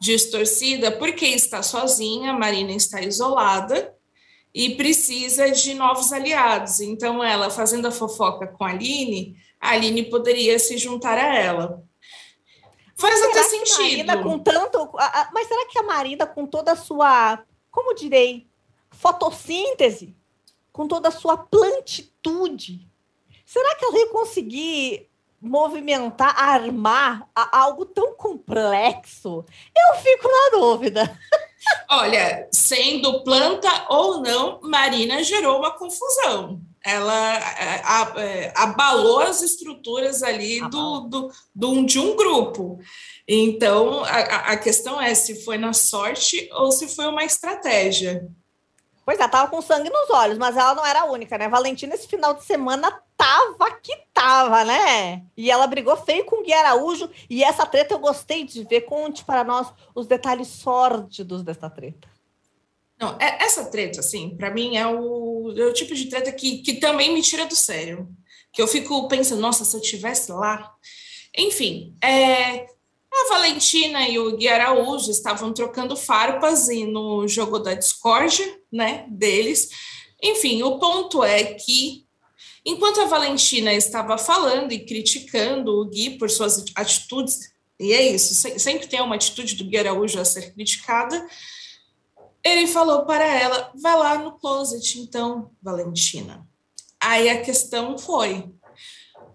distorcida 0.00 0.90
porque 0.90 1.26
está 1.26 1.62
sozinha, 1.62 2.32
a 2.32 2.38
Marina 2.38 2.72
está 2.72 3.00
isolada 3.00 3.94
e 4.52 4.74
precisa 4.74 5.50
de 5.52 5.74
novos 5.74 6.12
aliados. 6.12 6.80
Então, 6.80 7.22
ela 7.22 7.48
fazendo 7.48 7.86
a 7.86 7.92
fofoca 7.92 8.48
com 8.48 8.64
a 8.64 8.70
Aline, 8.70 9.36
a 9.60 9.70
Aline 9.70 10.02
poderia 10.02 10.58
se 10.58 10.76
juntar 10.76 11.16
a 11.16 11.36
ela. 11.36 11.82
Faz 12.98 13.22
até 13.22 13.42
sentido. 13.44 14.06
Marina 14.06 14.22
com 14.22 14.38
tanto, 14.38 14.90
mas 15.32 15.46
será 15.46 15.66
que 15.66 15.78
a 15.78 15.82
Marina 15.84 16.26
com 16.26 16.44
toda 16.44 16.72
a 16.72 16.76
sua, 16.76 17.42
como 17.70 17.94
direi, 17.94 18.49
fotossíntese, 18.90 20.14
com 20.72 20.86
toda 20.86 21.08
a 21.08 21.12
sua 21.12 21.36
plantitude, 21.36 22.86
será 23.44 23.74
que 23.74 23.84
ela 23.84 23.98
ia 23.98 24.08
conseguir 24.08 25.08
movimentar, 25.40 26.34
armar 26.38 27.28
algo 27.34 27.84
tão 27.86 28.14
complexo? 28.14 29.44
Eu 29.76 29.98
fico 30.00 30.28
na 30.28 30.58
dúvida. 30.58 31.18
Olha, 31.90 32.48
sendo 32.52 33.22
planta 33.22 33.68
ou 33.88 34.20
não, 34.22 34.60
Marina 34.62 35.22
gerou 35.22 35.58
uma 35.58 35.70
confusão. 35.76 36.60
Ela 36.82 37.36
é, 37.36 37.82
é, 38.46 38.52
abalou 38.56 39.20
as 39.20 39.42
estruturas 39.42 40.22
ali 40.22 40.60
do, 40.70 41.00
do, 41.00 41.32
do- 41.54 41.84
de 41.84 41.98
um 41.98 42.16
grupo. 42.16 42.78
Então, 43.28 44.02
a- 44.04 44.52
a 44.52 44.56
questão 44.56 44.98
é 45.00 45.14
se 45.14 45.44
foi 45.44 45.58
na 45.58 45.74
sorte 45.74 46.48
ou 46.54 46.72
se 46.72 46.88
foi 46.88 47.06
uma 47.06 47.22
estratégia. 47.24 48.26
Pois 49.04 49.18
é, 49.18 49.26
tava 49.26 49.50
com 49.50 49.60
sangue 49.62 49.90
nos 49.90 50.10
olhos, 50.10 50.38
mas 50.38 50.56
ela 50.56 50.74
não 50.74 50.86
era 50.86 51.00
a 51.00 51.04
única, 51.04 51.36
né? 51.36 51.48
Valentina, 51.48 51.94
esse 51.94 52.06
final 52.06 52.34
de 52.34 52.44
semana, 52.44 53.02
tava 53.16 53.70
que 53.82 53.96
tava, 54.12 54.64
né? 54.64 55.24
E 55.36 55.50
ela 55.50 55.66
brigou 55.66 55.96
feio 55.96 56.24
com 56.24 56.36
o 56.40 56.42
Gui 56.42 56.52
Araújo, 56.52 57.10
e 57.28 57.42
essa 57.42 57.66
treta 57.66 57.94
eu 57.94 57.98
gostei 57.98 58.44
de 58.44 58.64
ver. 58.64 58.82
Conte 58.82 59.24
para 59.24 59.42
nós 59.42 59.72
os 59.94 60.06
detalhes 60.06 60.48
sórdidos 60.48 61.42
dessa 61.42 61.68
treta. 61.68 62.08
Não, 63.00 63.16
é- 63.18 63.42
essa 63.44 63.64
treta, 63.64 64.00
assim, 64.00 64.36
para 64.36 64.50
mim 64.50 64.76
é 64.76 64.86
o, 64.86 65.54
é 65.56 65.64
o 65.64 65.72
tipo 65.72 65.94
de 65.94 66.06
treta 66.06 66.30
que, 66.30 66.58
que 66.58 66.74
também 66.74 67.14
me 67.14 67.22
tira 67.22 67.46
do 67.46 67.56
sério. 67.56 68.08
Que 68.52 68.60
eu 68.60 68.68
fico 68.68 69.08
pensando, 69.08 69.40
nossa, 69.40 69.64
se 69.64 69.74
eu 69.74 69.80
tivesse 69.80 70.30
lá. 70.30 70.72
Enfim, 71.36 71.96
é, 72.02 72.66
a 73.12 73.28
Valentina 73.28 74.08
e 74.08 74.18
o 74.18 74.36
Gui 74.36 74.48
Araújo 74.48 75.10
estavam 75.10 75.52
trocando 75.52 75.96
farpas 75.96 76.68
e 76.68 76.84
no 76.84 77.26
jogo 77.26 77.58
da 77.58 77.74
discórdia, 77.74 78.58
né, 78.72 79.06
deles. 79.10 79.68
Enfim, 80.22 80.62
o 80.62 80.78
ponto 80.78 81.24
é 81.24 81.42
que, 81.54 82.06
enquanto 82.64 83.00
a 83.00 83.06
Valentina 83.06 83.72
estava 83.72 84.16
falando 84.16 84.72
e 84.72 84.84
criticando 84.84 85.80
o 85.80 85.86
Gui 85.86 86.18
por 86.18 86.30
suas 86.30 86.64
atitudes, 86.74 87.50
e 87.78 87.92
é 87.92 88.12
isso, 88.12 88.34
se- 88.34 88.58
sempre 88.58 88.86
tem 88.86 89.00
uma 89.00 89.14
atitude 89.16 89.56
do 89.56 89.64
Gui 89.64 89.78
Araújo 89.78 90.20
a 90.20 90.24
ser 90.24 90.52
criticada, 90.52 91.26
ele 92.44 92.66
falou 92.66 93.04
para 93.04 93.24
ela: 93.24 93.72
vai 93.74 93.96
lá 93.96 94.18
no 94.18 94.32
closet, 94.38 94.98
então, 95.00 95.50
Valentina. 95.62 96.46
Aí 97.02 97.28
a 97.28 97.42
questão 97.42 97.98
foi: 97.98 98.50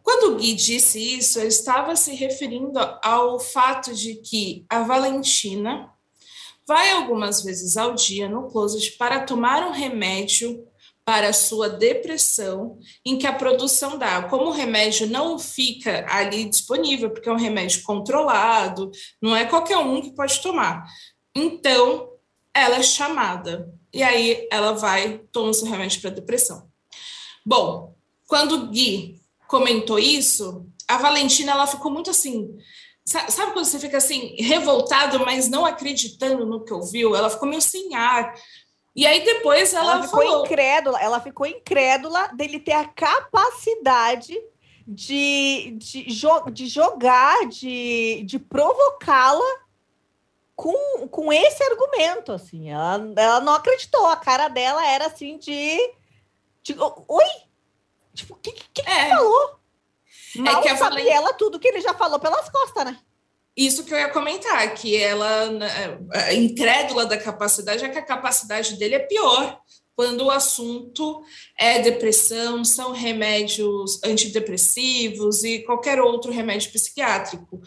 quando 0.05 0.33
o 0.33 0.35
Gui 0.37 0.53
disse 0.53 0.99
isso, 0.99 1.39
ele 1.39 1.47
estava 1.47 1.95
se 1.95 2.13
referindo 2.13 2.77
ao 3.01 3.39
fato 3.39 3.91
de 3.91 4.13
que 4.13 4.63
a 4.69 4.83
Valentina 4.83 5.91
vai 6.67 6.91
algumas 6.91 7.41
vezes 7.41 7.75
ao 7.75 7.95
dia 7.95 8.29
no 8.29 8.47
closet 8.47 8.91
para 8.97 9.21
tomar 9.21 9.63
um 9.67 9.71
remédio 9.71 10.63
para 11.03 11.29
a 11.29 11.33
sua 11.33 11.69
depressão, 11.69 12.77
em 13.03 13.17
que 13.17 13.25
a 13.25 13.33
produção 13.33 13.97
dá, 13.97 14.21
como 14.23 14.45
o 14.45 14.51
remédio 14.51 15.07
não 15.07 15.39
fica 15.39 16.05
ali 16.07 16.45
disponível, 16.45 17.09
porque 17.09 17.27
é 17.27 17.31
um 17.31 17.37
remédio 17.37 17.81
controlado, 17.81 18.91
não 19.19 19.35
é 19.35 19.45
qualquer 19.45 19.77
um 19.77 20.01
que 20.01 20.13
pode 20.13 20.39
tomar. 20.39 20.85
Então, 21.35 22.11
ela 22.53 22.75
é 22.75 22.83
chamada. 22.83 23.73
E 23.91 24.03
aí 24.03 24.47
ela 24.51 24.73
vai, 24.73 25.19
toma 25.31 25.51
seu 25.51 25.67
remédio 25.67 25.99
para 25.99 26.11
depressão. 26.11 26.69
Bom, 27.43 27.95
quando 28.27 28.67
Gui 28.67 29.19
comentou 29.47 29.97
isso, 29.99 30.65
a 30.88 30.97
Valentina 30.97 31.51
ela 31.51 31.67
ficou 31.67 31.91
muito 31.91 32.10
assim. 32.10 32.55
sa- 33.05 33.29
Sabe 33.29 33.53
quando 33.53 33.65
você 33.65 33.79
fica 33.79 33.97
assim, 33.97 34.36
revoltado, 34.39 35.19
mas 35.25 35.49
não 35.49 35.65
acreditando 35.65 36.45
no 36.45 36.63
que 36.63 36.73
ouviu? 36.73 37.15
Ela 37.15 37.29
ficou 37.29 37.47
meio 37.47 37.62
sem 37.62 37.95
ar. 37.95 38.34
E 38.95 39.05
aí 39.05 39.23
depois 39.25 39.73
ela, 39.73 39.93
Ela, 39.95 40.03
ficou 40.03 40.23
falou. 40.23 40.45
incrédula, 40.45 41.01
ela 41.01 41.19
ficou 41.19 41.45
incrédula 41.45 42.27
dele 42.29 42.60
ter 42.60 42.71
a 42.73 42.86
capacidade 42.88 44.38
de, 44.88 45.75
de, 45.77 46.03
jo- 46.05 46.49
de 46.49 46.67
jogar, 46.67 47.47
de, 47.47 48.23
de 48.25 48.39
provocá-la 48.39 49.43
com, 50.55 51.08
com 51.10 51.34
esse 51.34 51.62
argumento, 51.63 52.31
assim. 52.31 52.69
Ela, 52.69 53.13
ela 53.17 53.39
não 53.41 53.53
acreditou, 53.53 54.05
a 54.08 54.15
cara 54.15 54.47
dela 54.47 54.86
era 54.88 55.08
assim 55.08 55.38
de... 55.38 55.77
de 56.63 56.75
Oi? 57.08 57.25
Tipo, 58.15 58.34
o 58.34 58.38
que, 58.38 58.51
que, 58.51 58.63
que 58.73 58.89
É, 58.89 59.10
falou? 59.10 59.60
Mal 60.38 60.62
que 60.62 60.69
a 60.69 60.78
sabe 60.78 60.95
Valen- 60.97 61.10
ela 61.13 61.34
tudo 61.34 61.60
que 61.60 61.67
ele 61.67 61.82
já 61.82 61.93
falou 61.93 62.19
pelas 62.19 62.49
costas, 62.49 62.86
né? 62.86 62.97
Isso 63.56 63.86
que 63.86 63.93
eu 63.93 63.97
ia 63.97 64.10
comentar, 64.10 64.73
que 64.73 64.97
ela, 64.97 65.45
né, 65.51 65.97
é, 66.13 66.34
incrédula 66.34 67.06
da 67.06 67.17
capacidade, 67.17 67.86
é 67.86 67.89
que 67.89 67.97
a 67.97 68.06
capacidade 68.06 68.75
dele 68.75 68.95
é 68.95 68.99
pior 68.99 69.60
quando 69.95 70.25
o 70.25 70.32
assunto 70.32 71.23
é 71.58 71.80
depressão, 71.80 72.65
são 72.65 72.91
remédios 72.91 73.97
antidepressivos 74.04 75.45
e 75.45 75.60
qualquer 75.60 76.01
outro 76.01 76.34
remédio 76.34 76.69
psiquiátrico. 76.69 77.62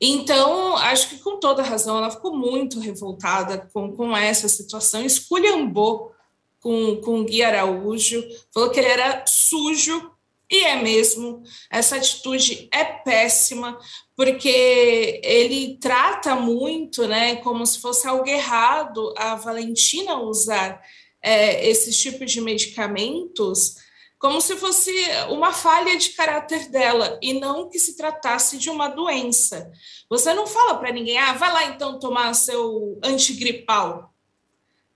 Então, 0.00 0.74
acho 0.78 1.10
que 1.10 1.18
com 1.18 1.38
toda 1.38 1.62
razão, 1.62 1.98
ela 1.98 2.10
ficou 2.10 2.34
muito 2.34 2.80
revoltada 2.80 3.68
com, 3.70 3.94
com 3.94 4.16
essa 4.16 4.48
situação, 4.48 5.04
esculhambou 5.04 6.14
com, 6.60 6.96
com 6.96 7.20
o 7.20 7.24
Gui 7.24 7.42
Araújo, 7.42 8.22
falou 8.52 8.70
que 8.70 8.80
ele 8.80 8.88
era 8.88 9.24
sujo 9.26 10.10
E 10.50 10.64
é 10.64 10.76
mesmo, 10.82 11.42
essa 11.70 11.96
atitude 11.96 12.68
é 12.72 12.84
péssima, 12.84 13.78
porque 14.16 15.20
ele 15.22 15.78
trata 15.78 16.34
muito, 16.34 17.06
né, 17.06 17.36
como 17.36 17.66
se 17.66 17.80
fosse 17.80 18.06
algo 18.08 18.26
errado 18.26 19.12
a 19.16 19.34
Valentina 19.34 20.18
usar 20.20 20.80
é, 21.22 21.68
esses 21.68 22.00
tipos 22.00 22.32
de 22.32 22.40
medicamentos, 22.40 23.74
como 24.18 24.40
se 24.40 24.56
fosse 24.56 24.90
uma 25.28 25.52
falha 25.52 25.96
de 25.96 26.10
caráter 26.10 26.68
dela, 26.70 27.18
e 27.22 27.34
não 27.34 27.68
que 27.68 27.78
se 27.78 27.96
tratasse 27.96 28.58
de 28.58 28.70
uma 28.70 28.88
doença. 28.88 29.70
Você 30.08 30.32
não 30.34 30.46
fala 30.46 30.76
para 30.76 30.92
ninguém, 30.92 31.18
ah, 31.18 31.34
vai 31.34 31.52
lá 31.52 31.64
então 31.66 31.98
tomar 31.98 32.34
seu 32.34 32.98
antigripal. 33.04 34.12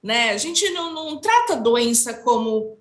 Né? 0.03 0.31
A 0.31 0.37
gente 0.37 0.69
não, 0.71 0.93
não 0.93 1.19
trata 1.19 1.57
doença 1.57 2.15
como 2.15 2.79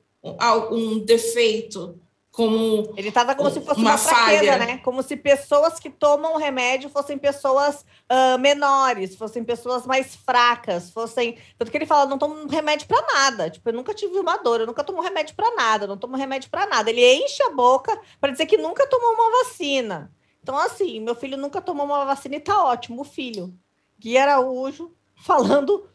um 0.72 1.00
defeito, 1.00 2.00
como 2.32 2.94
ele 2.96 3.12
trata 3.12 3.36
como 3.36 3.50
se 3.50 3.60
fosse 3.60 3.82
uma, 3.82 3.92
uma 3.92 3.98
fraqueza, 3.98 4.58
né? 4.58 4.78
Como 4.78 5.04
se 5.04 5.18
pessoas 5.18 5.80
que 5.80 5.90
tomam 5.90 6.38
remédio 6.38 6.90
fossem 6.90 7.18
pessoas 7.18 7.86
uh, 8.10 8.40
menores, 8.40 9.16
fossem 9.16 9.44
pessoas 9.44 9.86
mais 9.86 10.16
fracas, 10.16 10.90
fossem 10.92 11.38
tanto 11.58 11.70
que 11.70 11.78
ele 11.78 11.86
fala 11.86 12.10
não 12.10 12.18
tomo 12.18 12.48
remédio 12.48 12.88
para 12.88 13.06
nada, 13.14 13.50
tipo 13.50 13.68
eu 13.68 13.74
nunca 13.74 13.94
tive 13.94 14.18
uma 14.18 14.38
dor, 14.38 14.62
eu 14.62 14.68
nunca 14.68 14.84
tomo 14.84 15.02
remédio 15.02 15.36
para 15.36 15.54
nada, 15.56 15.86
não 15.86 15.98
tomo 15.98 16.16
remédio 16.16 16.50
para 16.50 16.66
nada. 16.66 16.90
Ele 16.90 17.04
enche 17.16 17.44
a 17.44 17.50
boca 17.50 18.00
para 18.20 18.32
dizer 18.32 18.46
que 18.46 18.58
nunca 18.58 18.88
tomou 18.88 19.14
uma 19.14 19.44
vacina. 19.44 20.10
Então 20.42 20.58
assim, 20.58 21.02
meu 21.02 21.16
filho 21.16 21.38
nunca 21.38 21.62
tomou 21.62 21.86
uma 21.86 22.06
vacina 22.06 22.38
e 22.38 22.40
tá 22.40 22.64
ótimo, 22.64 23.02
o 23.02 23.06
filho. 23.06 23.54
Gui 24.00 24.18
Araújo 24.18 24.94
falando 25.16 25.86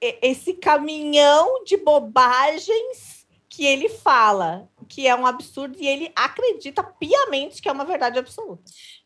esse 0.00 0.54
caminhão 0.54 1.64
de 1.64 1.76
bobagens 1.76 3.26
que 3.48 3.64
ele 3.64 3.88
fala, 3.88 4.68
que 4.88 5.06
é 5.06 5.14
um 5.14 5.26
absurdo, 5.26 5.76
e 5.80 5.86
ele 5.86 6.12
acredita 6.14 6.82
piamente 6.82 7.60
que 7.60 7.68
é 7.68 7.72
uma 7.72 7.84
verdade 7.84 8.18
absoluta. 8.18 8.62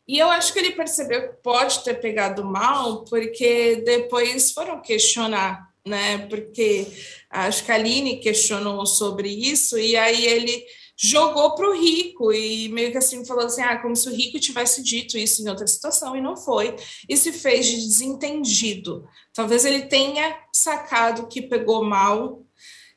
E 0.07 0.19
eu 0.19 0.29
acho 0.31 0.53
que 0.53 0.59
ele 0.59 0.73
percebeu 0.73 1.29
que 1.29 1.43
pode 1.43 1.83
ter 1.85 1.95
pegado 1.95 2.45
mal, 2.45 3.05
porque 3.05 3.77
depois 3.77 4.53
foram 4.53 4.83
questionar, 4.83 5.71
né? 5.87 6.19
Porque 6.29 6.87
acho 7.31 7.65
que 7.65 7.73
a 7.73 7.77
Aline 7.77 8.21
questionou 8.21 8.85
sobre 8.85 9.29
isso, 9.29 9.79
e 9.79 9.97
aí 9.97 10.27
ele 10.27 10.67
jogou 10.97 11.55
para 11.55 11.69
o 11.69 11.75
rico 11.75 12.33
e 12.33 12.69
meio 12.69 12.91
que 12.91 12.99
assim 12.99 13.25
falou 13.25 13.47
assim: 13.47 13.63
ah, 13.63 13.81
como 13.81 13.97
se 13.97 14.09
o 14.09 14.15
rico 14.15 14.39
tivesse 14.39 14.83
dito 14.83 15.19
isso 15.19 15.43
em 15.43 15.49
outra 15.49 15.67
situação, 15.67 16.17
e 16.17 16.21
não 16.21 16.37
foi, 16.37 16.77
e 17.09 17.17
se 17.17 17.33
fez 17.33 17.67
de 17.67 17.77
desentendido. 17.77 19.05
Talvez 19.35 19.65
ele 19.65 19.83
tenha 19.83 20.37
sacado 20.53 21.27
que 21.29 21.43
pegou 21.43 21.85
mal 21.85 22.45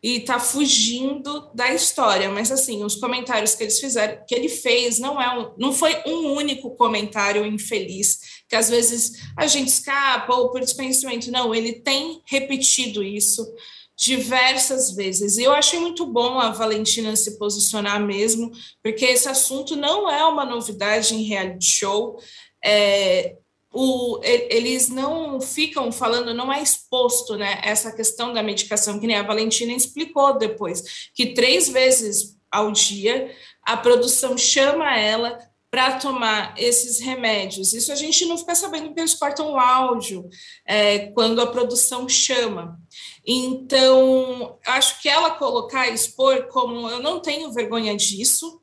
e 0.03 0.17
está 0.17 0.39
fugindo 0.39 1.49
da 1.55 1.73
história. 1.73 2.29
Mas 2.29 2.51
assim, 2.51 2.83
os 2.83 2.95
comentários 2.95 3.55
que 3.55 3.63
eles 3.63 3.79
fizeram, 3.79 4.23
que 4.27 4.35
ele 4.35 4.49
fez, 4.49 4.99
não 4.99 5.19
é 5.19 5.39
um, 5.39 5.53
não 5.57 5.73
foi 5.73 5.95
um 6.05 6.33
único 6.33 6.75
comentário 6.75 7.45
infeliz 7.45 8.19
que 8.47 8.55
às 8.55 8.69
vezes 8.69 9.13
a 9.35 9.47
gente 9.47 9.69
escapa 9.69 10.33
ou 10.35 10.51
por 10.51 10.61
desconhecimento. 10.61 11.31
Não, 11.31 11.55
ele 11.55 11.73
tem 11.73 12.21
repetido 12.25 13.01
isso 13.03 13.43
diversas 13.97 14.91
vezes. 14.91 15.37
E 15.37 15.43
eu 15.43 15.53
achei 15.53 15.79
muito 15.79 16.05
bom 16.05 16.39
a 16.39 16.51
Valentina 16.51 17.15
se 17.15 17.37
posicionar 17.37 17.99
mesmo, 17.99 18.51
porque 18.83 19.05
esse 19.05 19.29
assunto 19.29 19.75
não 19.75 20.09
é 20.09 20.23
uma 20.25 20.45
novidade 20.45 21.15
em 21.15 21.23
reality 21.23 21.65
show. 21.65 22.19
É, 22.63 23.35
o, 23.73 24.19
eles 24.23 24.89
não 24.89 25.39
ficam 25.41 25.91
falando, 25.91 26.33
não 26.33 26.51
é 26.51 26.61
exposto 26.61 27.35
né, 27.35 27.59
essa 27.63 27.91
questão 27.91 28.33
da 28.33 28.41
medicação, 28.41 28.99
que 28.99 29.07
nem 29.07 29.17
a 29.17 29.23
Valentina 29.23 29.73
explicou 29.73 30.37
depois, 30.37 31.09
que 31.13 31.33
três 31.33 31.67
vezes 31.67 32.37
ao 32.49 32.71
dia 32.71 33.33
a 33.61 33.75
produção 33.75 34.37
chama 34.37 34.97
ela 34.97 35.37
para 35.69 35.99
tomar 35.99 36.53
esses 36.57 37.01
remédios. 37.01 37.73
Isso 37.73 37.91
a 37.91 37.95
gente 37.95 38.25
não 38.25 38.37
fica 38.37 38.55
sabendo 38.55 38.85
porque 38.85 39.01
eles 39.01 39.13
cortam 39.13 39.51
o 39.51 39.59
áudio 39.59 40.25
é, 40.65 41.07
quando 41.07 41.41
a 41.41 41.47
produção 41.47 42.07
chama. 42.07 42.79
Então, 43.25 44.59
acho 44.65 45.01
que 45.01 45.09
ela 45.09 45.31
colocar, 45.31 45.87
expor 45.89 46.47
como 46.47 46.89
eu 46.89 47.01
não 47.01 47.19
tenho 47.19 47.51
vergonha 47.51 47.95
disso, 47.95 48.61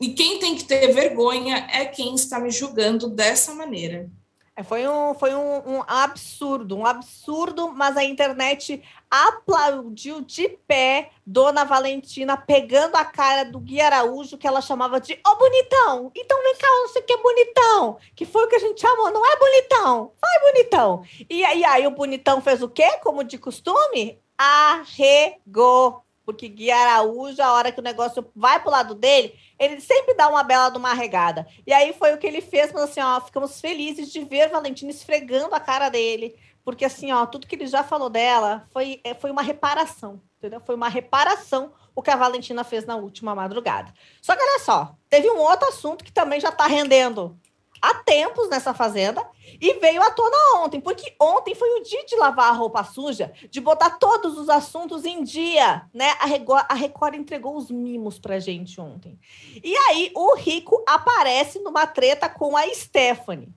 e 0.00 0.08
quem 0.08 0.38
tem 0.38 0.56
que 0.56 0.64
ter 0.64 0.92
vergonha 0.92 1.68
é 1.72 1.84
quem 1.84 2.14
está 2.14 2.40
me 2.40 2.50
julgando 2.50 3.08
dessa 3.08 3.54
maneira. 3.54 4.10
É, 4.58 4.62
foi 4.62 4.88
um, 4.88 5.12
foi 5.12 5.34
um, 5.34 5.76
um, 5.76 5.82
absurdo, 5.86 6.78
um 6.78 6.86
absurdo, 6.86 7.68
mas 7.74 7.94
a 7.94 8.02
internet 8.02 8.82
aplaudiu 9.10 10.22
de 10.22 10.48
pé 10.66 11.10
Dona 11.26 11.62
Valentina 11.62 12.38
pegando 12.38 12.96
a 12.96 13.04
cara 13.04 13.44
do 13.44 13.60
Gui 13.60 13.82
Araújo, 13.82 14.38
que 14.38 14.46
ela 14.46 14.62
chamava 14.62 14.98
de 14.98 15.12
Ô 15.12 15.18
oh, 15.28 15.36
bonitão, 15.36 16.10
então 16.16 16.42
vem 16.42 16.56
cá, 16.56 16.66
não 16.68 16.88
sei 16.88 17.02
o 17.02 17.04
que 17.04 17.12
é 17.12 17.22
bonitão, 17.22 17.98
que 18.14 18.24
foi 18.24 18.44
o 18.44 18.48
que 18.48 18.56
a 18.56 18.60
gente 18.60 18.80
chamou, 18.80 19.10
não 19.10 19.26
é 19.30 19.36
bonitão, 19.36 20.12
vai 20.18 20.52
bonitão. 20.52 21.04
E 21.28 21.44
aí, 21.44 21.62
aí 21.62 21.86
o 21.86 21.90
bonitão 21.90 22.40
fez 22.40 22.62
o 22.62 22.68
quê? 22.68 22.98
Como 23.02 23.22
de 23.22 23.36
costume? 23.36 24.18
Arregou 24.38 26.05
porque 26.26 26.48
Gui 26.48 26.72
Araújo, 26.72 27.40
a 27.40 27.52
hora 27.52 27.70
que 27.70 27.78
o 27.78 27.82
negócio 27.82 28.26
vai 28.34 28.60
pro 28.60 28.70
lado 28.70 28.96
dele, 28.96 29.32
ele 29.58 29.80
sempre 29.80 30.12
dá 30.14 30.28
uma 30.28 30.42
bela 30.42 30.68
de 30.68 30.76
uma 30.76 30.92
regada. 30.92 31.46
E 31.64 31.72
aí 31.72 31.92
foi 31.92 32.12
o 32.12 32.18
que 32.18 32.26
ele 32.26 32.40
fez, 32.40 32.72
mas 32.72 32.82
assim, 32.82 33.00
ó, 33.00 33.20
ficamos 33.20 33.60
felizes 33.60 34.12
de 34.12 34.24
ver 34.24 34.50
Valentina 34.50 34.90
esfregando 34.90 35.54
a 35.54 35.60
cara 35.60 35.88
dele, 35.88 36.34
porque 36.64 36.84
assim, 36.84 37.12
ó, 37.12 37.24
tudo 37.24 37.46
que 37.46 37.54
ele 37.54 37.68
já 37.68 37.84
falou 37.84 38.10
dela 38.10 38.66
foi, 38.72 39.00
é, 39.04 39.14
foi 39.14 39.30
uma 39.30 39.40
reparação, 39.40 40.20
entendeu? 40.36 40.60
Foi 40.60 40.74
uma 40.74 40.88
reparação 40.88 41.72
o 41.94 42.02
que 42.02 42.10
a 42.10 42.16
Valentina 42.16 42.64
fez 42.64 42.84
na 42.84 42.96
última 42.96 43.34
madrugada. 43.34 43.94
Só 44.20 44.34
que 44.34 44.42
olha 44.42 44.58
só, 44.58 44.94
teve 45.08 45.30
um 45.30 45.38
outro 45.38 45.68
assunto 45.68 46.04
que 46.04 46.12
também 46.12 46.40
já 46.40 46.50
tá 46.50 46.66
rendendo 46.66 47.38
há 47.86 47.94
tempos 47.94 48.48
nessa 48.48 48.74
fazenda 48.74 49.24
e 49.60 49.74
veio 49.74 50.02
à 50.02 50.10
tona 50.10 50.64
ontem, 50.64 50.80
porque 50.80 51.14
ontem 51.20 51.54
foi 51.54 51.68
o 51.78 51.82
dia 51.82 52.04
de 52.04 52.16
lavar 52.16 52.48
a 52.50 52.56
roupa 52.56 52.82
suja, 52.82 53.32
de 53.48 53.60
botar 53.60 53.90
todos 53.90 54.36
os 54.36 54.48
assuntos 54.48 55.04
em 55.04 55.22
dia, 55.22 55.86
né? 55.94 56.16
A 56.20 56.26
Record, 56.26 56.66
a 56.68 56.74
Record 56.74 57.14
entregou 57.14 57.56
os 57.56 57.70
mimos 57.70 58.18
pra 58.18 58.40
gente 58.40 58.80
ontem. 58.80 59.18
E 59.62 59.76
aí 59.76 60.10
o 60.14 60.34
Rico 60.34 60.82
aparece 60.86 61.60
numa 61.60 61.86
treta 61.86 62.28
com 62.28 62.56
a 62.56 62.66
Stephanie. 62.74 63.54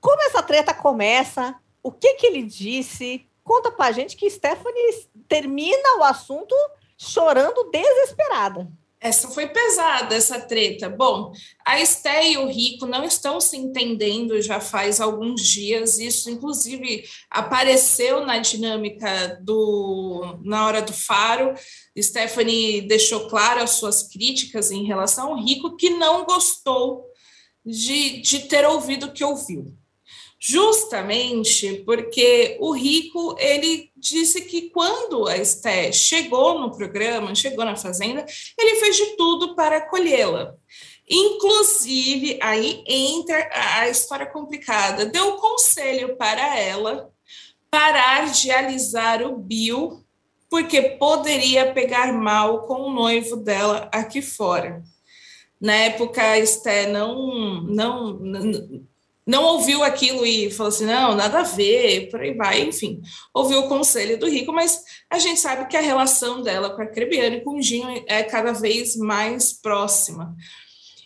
Como 0.00 0.22
essa 0.22 0.42
treta 0.42 0.72
começa? 0.72 1.54
O 1.82 1.90
que 1.90 2.14
que 2.14 2.26
ele 2.26 2.42
disse? 2.42 3.28
Conta 3.42 3.72
pra 3.72 3.90
gente 3.90 4.16
que 4.16 4.30
Stephanie 4.30 5.08
termina 5.28 5.98
o 5.98 6.04
assunto 6.04 6.54
chorando 6.96 7.68
desesperada. 7.70 8.70
Essa 9.02 9.26
foi 9.26 9.48
pesada, 9.48 10.14
essa 10.14 10.40
treta. 10.40 10.88
Bom, 10.88 11.32
a 11.66 11.80
Esté 11.80 12.30
e 12.30 12.36
o 12.36 12.46
Rico 12.46 12.86
não 12.86 13.04
estão 13.04 13.40
se 13.40 13.56
entendendo 13.56 14.40
já 14.40 14.60
faz 14.60 15.00
alguns 15.00 15.42
dias. 15.42 15.98
Isso, 15.98 16.30
inclusive, 16.30 17.02
apareceu 17.28 18.24
na 18.24 18.38
dinâmica 18.38 19.40
do 19.42 20.38
na 20.44 20.66
hora 20.66 20.80
do 20.80 20.92
faro. 20.92 21.52
Stephanie 22.00 22.82
deixou 22.82 23.28
claro 23.28 23.60
as 23.60 23.70
suas 23.70 24.04
críticas 24.04 24.70
em 24.70 24.84
relação 24.84 25.32
ao 25.32 25.44
Rico, 25.44 25.76
que 25.76 25.90
não 25.90 26.24
gostou 26.24 27.04
de, 27.66 28.20
de 28.20 28.38
ter 28.40 28.64
ouvido 28.64 29.06
o 29.06 29.12
que 29.12 29.24
ouviu 29.24 29.76
justamente 30.44 31.84
porque 31.86 32.56
o 32.58 32.72
Rico 32.72 33.36
ele 33.38 33.91
disse 34.02 34.42
que 34.42 34.68
quando 34.70 35.28
a 35.28 35.36
Esté 35.36 35.92
chegou 35.92 36.58
no 36.58 36.76
programa, 36.76 37.34
chegou 37.36 37.64
na 37.64 37.76
fazenda, 37.76 38.26
ele 38.58 38.80
fez 38.80 38.96
de 38.96 39.16
tudo 39.16 39.54
para 39.54 39.76
acolhê-la. 39.76 40.54
Inclusive, 41.08 42.38
aí 42.42 42.82
entra 42.86 43.48
a 43.52 43.88
história 43.88 44.26
complicada. 44.26 45.06
Deu 45.06 45.36
conselho 45.36 46.16
para 46.16 46.58
ela 46.58 47.10
parar 47.70 48.32
de 48.32 48.50
alisar 48.50 49.22
o 49.22 49.36
Bill, 49.36 50.04
porque 50.50 50.82
poderia 50.82 51.72
pegar 51.72 52.12
mal 52.12 52.66
com 52.66 52.82
o 52.82 52.92
noivo 52.92 53.36
dela 53.36 53.88
aqui 53.92 54.20
fora. 54.20 54.82
Na 55.60 55.74
época, 55.74 56.20
a 56.20 56.38
Esté 56.38 56.88
não, 56.88 57.62
não, 57.62 58.14
não 58.14 58.84
não 59.26 59.44
ouviu 59.44 59.82
aquilo 59.82 60.26
e 60.26 60.50
falou 60.50 60.68
assim: 60.68 60.86
não, 60.86 61.14
nada 61.14 61.40
a 61.40 61.44
ver, 61.44 62.10
por 62.10 62.20
aí 62.20 62.34
vai, 62.34 62.62
enfim, 62.62 63.00
ouviu 63.32 63.60
o 63.60 63.68
conselho 63.68 64.18
do 64.18 64.28
Rico, 64.28 64.52
mas 64.52 64.82
a 65.08 65.18
gente 65.18 65.40
sabe 65.40 65.68
que 65.68 65.76
a 65.76 65.80
relação 65.80 66.42
dela 66.42 66.70
com 66.70 66.82
a 66.82 66.86
Crebiane 66.86 67.42
com 67.42 67.56
o 67.56 67.62
Ginho 67.62 68.04
é 68.06 68.22
cada 68.22 68.52
vez 68.52 68.96
mais 68.96 69.52
próxima. 69.52 70.34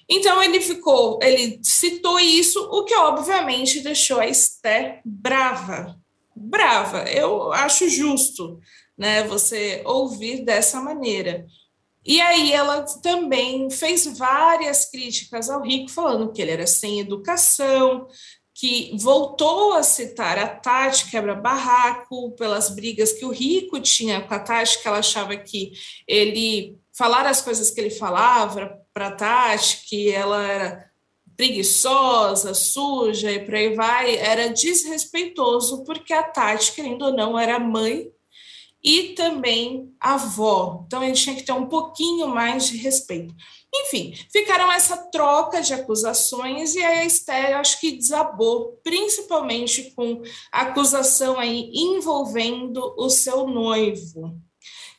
Então 0.08 0.42
ele 0.42 0.60
ficou, 0.60 1.18
ele 1.20 1.58
citou 1.62 2.18
isso, 2.20 2.60
o 2.70 2.84
que 2.84 2.94
obviamente 2.94 3.80
deixou 3.80 4.20
a 4.20 4.26
Esté 4.26 5.00
brava. 5.04 5.98
Brava, 6.34 7.10
eu 7.10 7.52
acho 7.52 7.88
justo, 7.88 8.60
né, 8.96 9.24
você 9.24 9.82
ouvir 9.84 10.44
dessa 10.44 10.80
maneira. 10.80 11.46
E 12.06 12.20
aí 12.20 12.52
ela 12.52 12.82
também 13.02 13.68
fez 13.68 14.06
várias 14.06 14.88
críticas 14.88 15.50
ao 15.50 15.62
Rico, 15.62 15.90
falando 15.90 16.30
que 16.32 16.40
ele 16.40 16.52
era 16.52 16.66
sem 16.66 17.00
educação, 17.00 18.06
que 18.54 18.96
voltou 18.96 19.74
a 19.74 19.82
citar 19.82 20.38
a 20.38 20.46
Tati 20.46 21.10
quebra-barraco 21.10 22.30
pelas 22.36 22.70
brigas 22.70 23.12
que 23.12 23.24
o 23.24 23.30
Rico 23.30 23.80
tinha 23.80 24.20
com 24.22 24.32
a 24.32 24.38
Tati, 24.38 24.80
que 24.80 24.88
ela 24.88 24.98
achava 24.98 25.36
que 25.36 25.72
ele 26.06 26.78
falar 26.96 27.26
as 27.26 27.42
coisas 27.42 27.70
que 27.70 27.80
ele 27.80 27.90
falava 27.90 28.80
para 28.94 29.10
Tati 29.10 29.84
que 29.86 30.10
ela 30.10 30.42
era 30.42 30.90
preguiçosa, 31.36 32.54
suja 32.54 33.30
e 33.30 33.44
por 33.44 33.54
aí 33.54 33.74
vai, 33.74 34.16
era 34.16 34.48
desrespeitoso, 34.48 35.84
porque 35.84 36.14
a 36.14 36.22
Tati, 36.22 36.72
querendo 36.72 37.06
ou 37.06 37.12
não, 37.12 37.38
era 37.38 37.58
mãe 37.58 38.10
e 38.86 39.14
também 39.14 39.92
avó. 39.98 40.84
Então 40.86 41.02
ele 41.02 41.14
tinha 41.14 41.34
que 41.34 41.42
ter 41.42 41.50
um 41.50 41.66
pouquinho 41.66 42.28
mais 42.28 42.68
de 42.68 42.76
respeito. 42.76 43.34
Enfim, 43.74 44.14
ficaram 44.32 44.70
essa 44.70 44.96
troca 44.96 45.60
de 45.60 45.74
acusações 45.74 46.76
e 46.76 46.84
a 46.84 47.04
Esther 47.04 47.56
acho 47.56 47.80
que 47.80 47.96
desabou, 47.96 48.80
principalmente 48.84 49.90
com 49.96 50.22
a 50.52 50.62
acusação 50.62 51.36
aí 51.36 51.68
envolvendo 51.74 52.94
o 52.96 53.10
seu 53.10 53.48
noivo, 53.48 54.40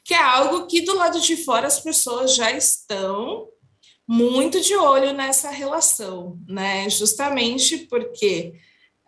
que 0.03 0.13
é 0.13 0.21
algo 0.21 0.67
que 0.67 0.81
do 0.81 0.93
lado 0.93 1.21
de 1.21 1.37
fora 1.37 1.65
as 1.65 1.79
pessoas 1.79 2.35
já 2.35 2.51
estão 2.51 3.47
muito 4.05 4.59
de 4.59 4.75
olho 4.75 5.13
nessa 5.13 5.49
relação, 5.49 6.37
né? 6.45 6.89
Justamente 6.89 7.77
porque 7.89 8.53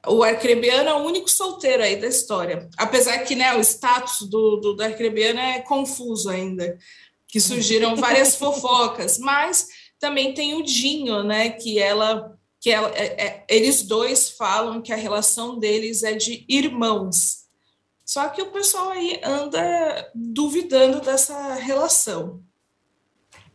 o 0.08 0.24
arcrebiano 0.24 0.90
é 0.90 0.94
o 0.94 1.06
único 1.06 1.30
solteiro 1.30 1.84
aí 1.84 1.96
da 1.96 2.08
história. 2.08 2.70
Apesar 2.78 3.20
que 3.20 3.36
né, 3.36 3.56
o 3.56 3.62
status 3.62 4.28
do, 4.30 4.58
do, 4.58 4.74
do 4.74 4.84
arcrebiano 4.84 5.40
é 5.40 5.60
confuso 5.62 6.30
ainda, 6.30 6.78
que 7.28 7.40
surgiram 7.40 7.96
várias 7.98 8.36
fofocas, 8.36 9.18
mas 9.18 9.68
também 10.00 10.34
tem 10.34 10.56
o 10.56 10.64
Dinho, 10.64 11.24
né? 11.24 11.50
Que 11.50 11.80
ela 11.80 12.36
que 12.62 12.70
ela, 12.70 12.90
é, 12.90 13.26
é, 13.26 13.46
eles 13.50 13.84
dois 13.84 14.32
falam 14.32 14.82
que 14.82 14.92
a 14.92 14.98
relação 14.98 15.58
deles 15.58 16.04
é 16.04 16.14
de 16.14 16.46
irmãos. 16.50 17.46
Só 18.04 18.28
que 18.28 18.42
o 18.42 18.52
pessoal 18.52 18.90
aí 18.90 19.22
anda 19.24 20.12
duvidando 20.14 21.00
dessa 21.00 21.54
relação. 21.54 22.44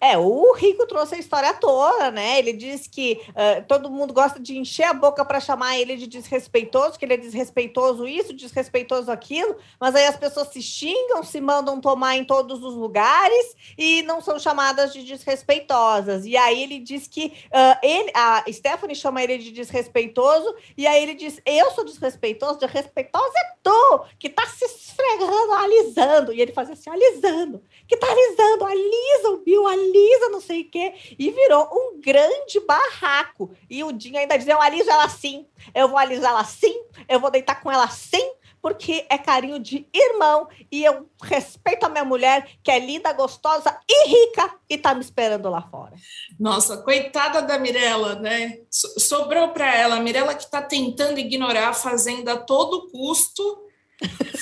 É, 0.05 0.18
o 0.18 0.52
Rico 0.52 0.86
trouxe 0.86 1.14
a 1.14 1.18
história 1.18 1.55
toda, 1.55 2.11
né? 2.11 2.38
Ele 2.38 2.52
diz 2.52 2.86
que 2.86 3.22
uh, 3.30 3.64
todo 3.66 3.90
mundo 3.90 4.12
gosta 4.12 4.38
de 4.38 4.59
encher 4.59 4.84
a 4.84 4.92
boca 4.92 5.24
para 5.24 5.40
chamar 5.40 5.78
ele 5.78 5.96
de 5.96 6.07
desrespeitoso, 6.07 6.98
que 6.98 7.07
ele 7.07 7.14
é 7.14 7.16
desrespeitoso 7.16 8.07
isso, 8.07 8.34
desrespeitoso 8.34 9.11
aquilo, 9.11 9.57
mas 9.80 9.94
aí 9.94 10.05
as 10.05 10.18
pessoas 10.18 10.48
se 10.48 10.61
xingam, 10.61 11.22
se 11.22 11.40
mandam 11.40 11.80
tomar 11.80 12.16
em 12.18 12.24
todos 12.24 12.62
os 12.62 12.74
lugares 12.74 13.57
e 13.78 14.02
não 14.02 14.20
são 14.20 14.38
chamadas 14.38 14.92
de 14.92 15.02
desrespeitosas. 15.05 16.26
E 16.26 16.36
aí 16.36 16.62
ele 16.62 16.80
diz 16.80 17.09
que 17.09 17.32
uh, 17.46 17.78
ele, 17.82 18.12
a 18.14 18.44
Stephanie 18.52 18.94
chama 18.94 19.22
ele 19.22 19.38
de 19.38 19.52
desrespeitoso, 19.52 20.55
e 20.76 20.86
aí 20.86 21.02
ele 21.02 21.14
diz: 21.14 21.40
Eu 21.46 21.70
sou 21.70 21.82
desrespeitoso, 21.82 22.59
desrespeitoso 22.59 23.32
é 23.38 23.55
tu, 23.62 24.05
que 24.18 24.28
tá 24.28 24.46
se 24.48 24.66
esfregando, 24.66 25.52
alisando. 25.55 26.32
E 26.34 26.42
ele 26.42 26.52
faz 26.52 26.70
assim: 26.70 26.90
alisando, 26.90 27.62
que 27.88 27.96
tá 27.96 28.07
alisando, 28.07 28.66
alisa 28.66 29.30
o 29.30 29.38
Bill, 29.38 29.66
alisa 29.66 29.93
Lisa, 29.95 30.28
não 30.28 30.40
sei 30.40 30.62
o 30.62 30.70
quê, 30.70 30.92
e 31.16 31.30
virou 31.30 31.68
um 31.72 32.01
grande 32.01 32.59
barraco. 32.66 33.55
E 33.70 33.84
o 33.84 33.92
Dinho 33.92 34.18
ainda 34.18 34.36
dizia: 34.36 34.55
Eu 34.55 34.61
aliso 34.61 34.90
ela 34.90 35.09
sim, 35.09 35.47
eu 35.72 35.88
vou 35.88 35.99
alisar 35.99 36.32
ela 36.32 36.45
sim, 36.45 36.82
eu 37.09 37.20
vou 37.20 37.30
deitar 37.30 37.61
com 37.61 37.70
ela 37.70 37.88
sim, 37.88 38.32
porque 38.64 39.05
é 39.11 39.18
carinho 39.18 39.61
de 39.61 39.86
irmão 39.92 40.49
e 40.72 40.82
eu 40.82 41.07
respeito 41.22 41.84
a 41.84 41.88
minha 41.90 42.03
mulher, 42.03 42.49
que 42.62 42.70
é 42.70 42.78
linda, 42.78 43.12
gostosa 43.12 43.78
e 43.86 44.09
rica 44.09 44.55
e 44.70 44.78
tá 44.78 44.95
me 44.95 45.03
esperando 45.03 45.51
lá 45.51 45.61
fora. 45.61 45.92
Nossa, 46.40 46.78
coitada 46.78 47.42
da 47.42 47.59
Mirella, 47.59 48.14
né? 48.14 48.61
Sobrou 48.70 49.51
para 49.51 49.74
ela, 49.74 49.97
a 49.97 50.01
Mirella 50.01 50.34
que 50.34 50.51
tá 50.51 50.62
tentando 50.62 51.20
ignorar 51.20 51.68
a 51.68 51.74
fazenda 51.74 52.32
a 52.32 52.38
todo 52.38 52.90
custo. 52.90 53.68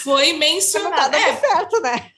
Foi 0.04 0.32
mencionada. 0.38 1.16
é, 1.18 1.36
certo, 1.36 1.80
né? 1.80 2.11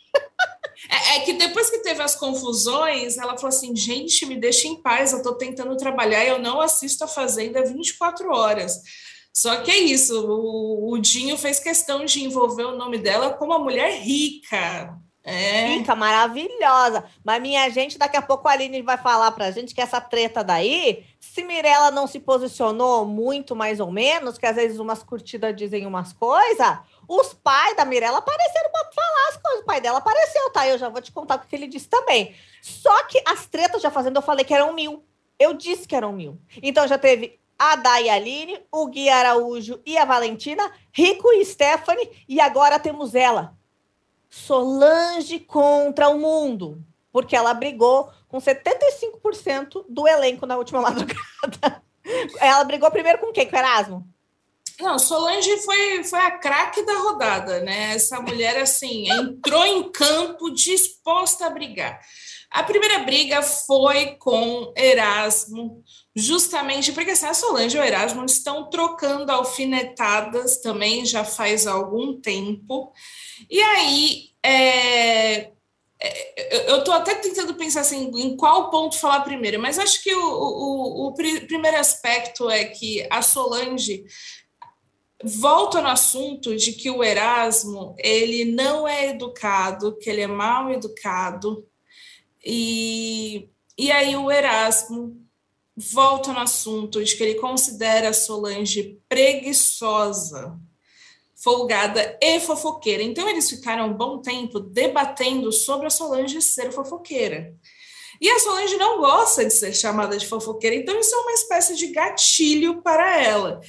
É, 0.88 1.16
é, 1.16 1.20
que 1.20 1.32
depois 1.34 1.70
que 1.70 1.78
teve 1.78 2.02
as 2.02 2.14
confusões, 2.14 3.16
ela 3.16 3.36
falou 3.36 3.48
assim: 3.48 3.74
gente, 3.74 4.26
me 4.26 4.36
deixa 4.36 4.68
em 4.68 4.80
paz, 4.80 5.12
eu 5.12 5.18
estou 5.18 5.34
tentando 5.34 5.76
trabalhar 5.76 6.24
e 6.24 6.28
eu 6.28 6.38
não 6.38 6.60
assisto 6.60 7.04
a 7.04 7.08
Fazenda 7.08 7.64
24 7.64 8.30
horas. 8.30 8.80
Só 9.32 9.56
que 9.62 9.70
é 9.70 9.78
isso, 9.78 10.26
o, 10.28 10.92
o 10.92 10.98
Dinho 10.98 11.36
fez 11.36 11.58
questão 11.58 12.04
de 12.04 12.22
envolver 12.22 12.64
o 12.64 12.76
nome 12.76 12.98
dela 12.98 13.32
como 13.32 13.52
uma 13.52 13.58
mulher 13.58 13.98
rica. 14.00 14.96
É. 15.24 15.68
Rica, 15.68 15.96
maravilhosa. 15.96 17.04
Mas, 17.24 17.40
minha 17.40 17.68
gente, 17.70 17.96
daqui 17.96 18.16
a 18.16 18.22
pouco 18.22 18.46
a 18.46 18.52
Aline 18.52 18.82
vai 18.82 18.98
falar 18.98 19.32
pra 19.32 19.50
gente 19.50 19.74
que 19.74 19.80
essa 19.80 19.98
treta 19.98 20.44
daí, 20.44 21.02
se 21.18 21.42
Mirella 21.42 21.90
não 21.90 22.06
se 22.06 22.20
posicionou 22.20 23.06
muito 23.06 23.56
mais 23.56 23.80
ou 23.80 23.90
menos, 23.90 24.36
que 24.36 24.46
às 24.46 24.54
vezes 24.54 24.78
umas 24.78 25.02
curtidas 25.02 25.56
dizem 25.56 25.86
umas 25.86 26.12
coisas, 26.12 26.78
os 27.08 27.34
pais 27.34 27.76
da 27.76 27.84
Mirella 27.84 28.18
apareceram 28.18 28.70
para 28.70 28.92
falar 28.92 29.28
as 29.30 29.36
coisas. 29.36 29.60
O 29.62 29.66
pai 29.66 29.80
dela 29.80 29.98
apareceu, 29.98 30.50
tá? 30.50 30.66
Eu 30.66 30.78
já 30.78 30.88
vou 30.88 31.00
te 31.00 31.12
contar 31.12 31.36
o 31.36 31.40
que 31.40 31.54
ele 31.54 31.66
disse 31.66 31.88
também. 31.88 32.34
Só 32.62 33.04
que 33.04 33.22
as 33.26 33.46
tretas 33.46 33.82
já 33.82 33.90
fazendo, 33.90 34.16
eu 34.16 34.22
falei 34.22 34.44
que 34.44 34.54
eram 34.54 34.72
mil. 34.72 35.04
Eu 35.38 35.54
disse 35.54 35.86
que 35.86 35.96
eram 35.96 36.12
mil. 36.12 36.38
Então 36.62 36.86
já 36.86 36.98
teve 36.98 37.38
a 37.58 37.76
Day 37.76 38.10
Aline, 38.10 38.60
o 38.70 38.86
Gui 38.86 39.08
Araújo 39.08 39.80
e 39.86 39.96
a 39.96 40.04
Valentina, 40.04 40.70
Rico 40.92 41.32
e 41.32 41.44
Stephanie, 41.44 42.10
e 42.28 42.40
agora 42.40 42.78
temos 42.78 43.14
ela. 43.14 43.56
Solange 44.28 45.38
contra 45.38 46.08
o 46.08 46.18
mundo. 46.18 46.84
Porque 47.12 47.36
ela 47.36 47.54
brigou 47.54 48.10
com 48.26 48.38
75% 48.38 49.84
do 49.88 50.08
elenco 50.08 50.46
na 50.46 50.56
última 50.56 50.80
madrugada. 50.82 51.82
Ela 52.40 52.64
brigou 52.64 52.90
primeiro 52.90 53.18
com 53.18 53.32
quem? 53.32 53.48
Com 53.48 53.54
o 53.54 53.58
Erasmo? 53.58 54.13
Não, 54.80 54.98
Solange 54.98 55.56
foi, 55.58 56.02
foi 56.04 56.18
a 56.18 56.32
craque 56.32 56.84
da 56.84 56.98
rodada, 56.98 57.60
né? 57.60 57.94
Essa 57.94 58.20
mulher, 58.20 58.56
assim, 58.58 59.08
entrou 59.10 59.64
em 59.64 59.90
campo 59.90 60.50
disposta 60.50 61.46
a 61.46 61.50
brigar. 61.50 62.00
A 62.54 62.62
primeira 62.62 63.00
briga 63.00 63.42
foi 63.42 64.14
com 64.16 64.72
Erasmo, 64.76 65.82
justamente 66.14 66.92
porque 66.92 67.10
assim, 67.10 67.26
a 67.26 67.34
Solange 67.34 67.76
e 67.76 67.80
o 67.80 67.82
Erasmo 67.82 68.24
estão 68.24 68.70
trocando 68.70 69.32
alfinetadas 69.32 70.58
também 70.58 71.04
já 71.04 71.24
faz 71.24 71.66
algum 71.66 72.20
tempo. 72.20 72.92
E 73.50 73.60
aí, 73.60 74.28
é, 74.40 75.50
é 76.00 76.70
eu 76.70 76.78
estou 76.78 76.94
até 76.94 77.16
tentando 77.16 77.54
pensar 77.54 77.80
assim, 77.80 78.08
em 78.14 78.36
qual 78.36 78.70
ponto 78.70 79.00
falar 79.00 79.22
primeiro, 79.22 79.60
mas 79.60 79.76
acho 79.76 80.00
que 80.00 80.14
o, 80.14 80.24
o, 80.24 81.06
o 81.08 81.14
primeiro 81.14 81.76
aspecto 81.76 82.48
é 82.48 82.66
que 82.66 83.04
a 83.10 83.20
Solange 83.20 84.04
volta 85.24 85.80
no 85.80 85.88
assunto 85.88 86.54
de 86.54 86.72
que 86.72 86.90
o 86.90 87.02
Erasmo 87.02 87.94
ele 87.98 88.44
não 88.44 88.86
é 88.86 89.08
educado, 89.08 89.96
que 89.96 90.10
ele 90.10 90.20
é 90.20 90.26
mal 90.26 90.70
educado, 90.70 91.66
e, 92.44 93.48
e 93.78 93.90
aí 93.90 94.14
o 94.14 94.30
Erasmo 94.30 95.24
volta 95.74 96.32
no 96.32 96.40
assunto 96.40 97.02
de 97.02 97.16
que 97.16 97.22
ele 97.22 97.34
considera 97.36 98.10
a 98.10 98.12
Solange 98.12 99.00
preguiçosa, 99.08 100.58
folgada 101.34 102.18
e 102.22 102.38
fofoqueira. 102.40 103.02
Então 103.02 103.28
eles 103.28 103.48
ficaram 103.48 103.88
um 103.88 103.94
bom 103.94 104.20
tempo 104.20 104.60
debatendo 104.60 105.50
sobre 105.50 105.86
a 105.86 105.90
Solange 105.90 106.40
ser 106.42 106.70
fofoqueira. 106.70 107.54
E 108.20 108.30
a 108.30 108.38
Solange 108.38 108.76
não 108.76 108.98
gosta 108.98 109.44
de 109.44 109.50
ser 109.50 109.74
chamada 109.74 110.16
de 110.16 110.26
fofoqueira, 110.26 110.76
então 110.76 110.98
isso 110.98 111.14
é 111.14 111.18
uma 111.18 111.32
espécie 111.32 111.74
de 111.74 111.88
gatilho 111.88 112.80
para 112.82 113.20
ela. 113.20 113.60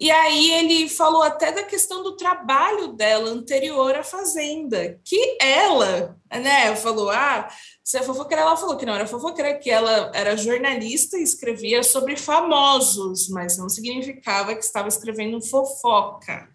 E 0.00 0.12
aí 0.12 0.52
ele 0.52 0.88
falou 0.88 1.22
até 1.22 1.50
da 1.50 1.64
questão 1.64 2.04
do 2.04 2.16
trabalho 2.16 2.92
dela 2.92 3.30
anterior 3.30 3.96
à 3.96 4.04
Fazenda, 4.04 5.00
que 5.04 5.36
ela, 5.40 6.16
né, 6.30 6.76
falou, 6.76 7.10
ah, 7.10 7.48
você 7.82 7.98
é 7.98 8.02
fofoqueira, 8.02 8.42
ela 8.42 8.56
falou 8.56 8.76
que 8.76 8.86
não 8.86 8.94
era 8.94 9.08
fofoqueira, 9.08 9.58
que 9.58 9.68
ela 9.68 10.12
era 10.14 10.36
jornalista 10.36 11.18
e 11.18 11.24
escrevia 11.24 11.82
sobre 11.82 12.16
famosos, 12.16 13.28
mas 13.28 13.58
não 13.58 13.68
significava 13.68 14.54
que 14.54 14.64
estava 14.64 14.86
escrevendo 14.86 15.42
fofoca. 15.42 16.48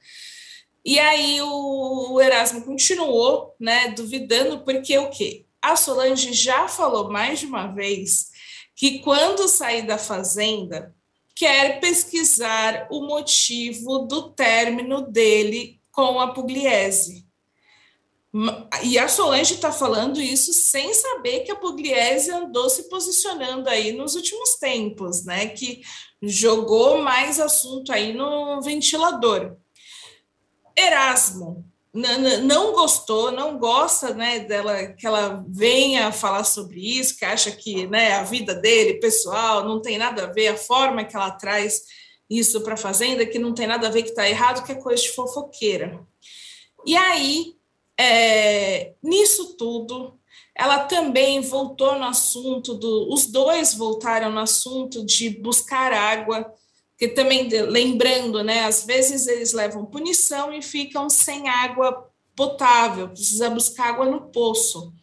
E 0.85 0.97
aí 0.97 1.41
o 1.41 2.21
Erasmo 2.21 2.63
continuou, 2.63 3.55
né, 3.59 3.89
duvidando, 3.89 4.63
porque 4.63 4.97
o 4.97 5.09
quê? 5.09 5.45
A 5.61 5.75
Solange 5.75 6.31
já 6.31 6.69
falou 6.69 7.09
mais 7.09 7.39
de 7.39 7.45
uma 7.45 7.67
vez 7.67 8.31
que 8.75 8.99
quando 8.99 9.49
sair 9.49 9.85
da 9.85 9.97
Fazenda, 9.97 10.93
quer 11.35 11.79
pesquisar 11.79 12.87
o 12.91 13.01
motivo 13.01 13.99
do 13.99 14.31
término 14.31 15.01
dele 15.01 15.79
com 15.91 16.19
a 16.19 16.33
Pugliese. 16.33 17.27
E 18.83 18.97
a 18.97 19.07
Solange 19.07 19.53
está 19.53 19.71
falando 19.71 20.19
isso 20.19 20.51
sem 20.53 20.91
saber 20.93 21.41
que 21.41 21.51
a 21.51 21.55
Pugliese 21.55 22.31
andou 22.31 22.67
se 22.67 22.89
posicionando 22.89 23.69
aí 23.69 23.91
nos 23.91 24.15
últimos 24.15 24.55
tempos, 24.55 25.23
né? 25.23 25.47
Que 25.47 25.81
jogou 26.19 27.01
mais 27.01 27.39
assunto 27.39 27.91
aí 27.91 28.11
no 28.11 28.59
ventilador. 28.61 29.55
Erasmo, 30.75 31.63
não 31.93 32.73
gostou, 32.73 33.31
não 33.31 33.59
gosta 33.59 34.15
né, 34.15 34.39
dela 34.39 34.87
que 34.87 35.05
ela 35.05 35.45
venha 35.47 36.11
falar 36.11 36.43
sobre 36.43 36.79
isso, 36.79 37.17
que 37.17 37.23
acha 37.23 37.51
que 37.51 37.85
né, 37.85 38.13
a 38.13 38.23
vida 38.23 38.55
dele, 38.55 38.99
pessoal, 38.99 39.63
não 39.63 39.79
tem 39.79 39.99
nada 39.99 40.23
a 40.23 40.33
ver, 40.33 40.47
a 40.47 40.57
forma 40.57 41.03
que 41.03 41.15
ela 41.15 41.29
traz 41.31 41.83
isso 42.27 42.61
para 42.61 42.73
a 42.73 42.77
fazenda, 42.77 43.27
que 43.27 43.37
não 43.37 43.53
tem 43.53 43.67
nada 43.67 43.87
a 43.87 43.91
ver, 43.91 44.01
que 44.01 44.09
está 44.09 44.27
errado, 44.27 44.65
que 44.65 44.71
é 44.71 44.75
coisa 44.75 45.03
de 45.03 45.11
fofoqueira. 45.11 46.03
E 46.83 46.97
aí, 46.97 47.55
é, 47.95 48.93
nisso 49.03 49.55
tudo, 49.55 50.19
ela 50.55 50.79
também 50.85 51.41
voltou 51.41 51.97
no 51.97 52.05
assunto 52.05 52.73
do. 52.73 53.13
Os 53.13 53.27
dois 53.27 53.75
voltaram 53.75 54.31
no 54.31 54.39
assunto 54.39 55.05
de 55.05 55.29
buscar 55.29 55.93
água, 55.93 56.51
que 56.97 57.07
também, 57.07 57.47
lembrando, 57.49 58.43
né? 58.43 58.65
Às 58.65 58.85
vezes 58.85 59.27
eles 59.27 59.53
levam 59.53 59.85
punição 59.85 60.53
e 60.53 60.61
ficam 60.61 61.09
sem 61.09 61.49
água 61.49 62.09
potável, 62.35 63.09
precisa 63.09 63.49
buscar 63.49 63.89
água 63.89 64.05
no 64.05 64.31
poço. 64.31 64.93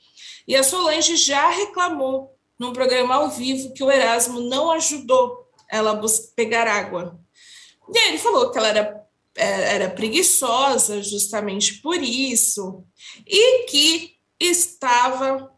E 0.47 0.57
a 0.57 0.63
Solange 0.63 1.17
já 1.17 1.49
reclamou 1.51 2.35
num 2.59 2.73
programa 2.73 3.15
ao 3.15 3.31
vivo 3.31 3.73
que 3.73 3.83
o 3.83 3.91
Erasmo 3.91 4.41
não 4.41 4.71
ajudou 4.73 5.49
ela 5.71 5.93
a 5.93 6.01
pegar 6.35 6.67
água. 6.67 7.19
E 7.93 7.99
aí 7.99 8.09
ele 8.09 8.19
falou 8.19 8.51
que 8.51 8.59
ela 8.59 8.69
era, 8.69 9.07
é, 9.37 9.75
era 9.75 9.91
preguiçosa 9.91 11.03
justamente 11.03 11.81
por 11.81 12.03
isso, 12.03 12.85
e 13.27 13.65
que 13.67 14.15
estava 14.39 15.51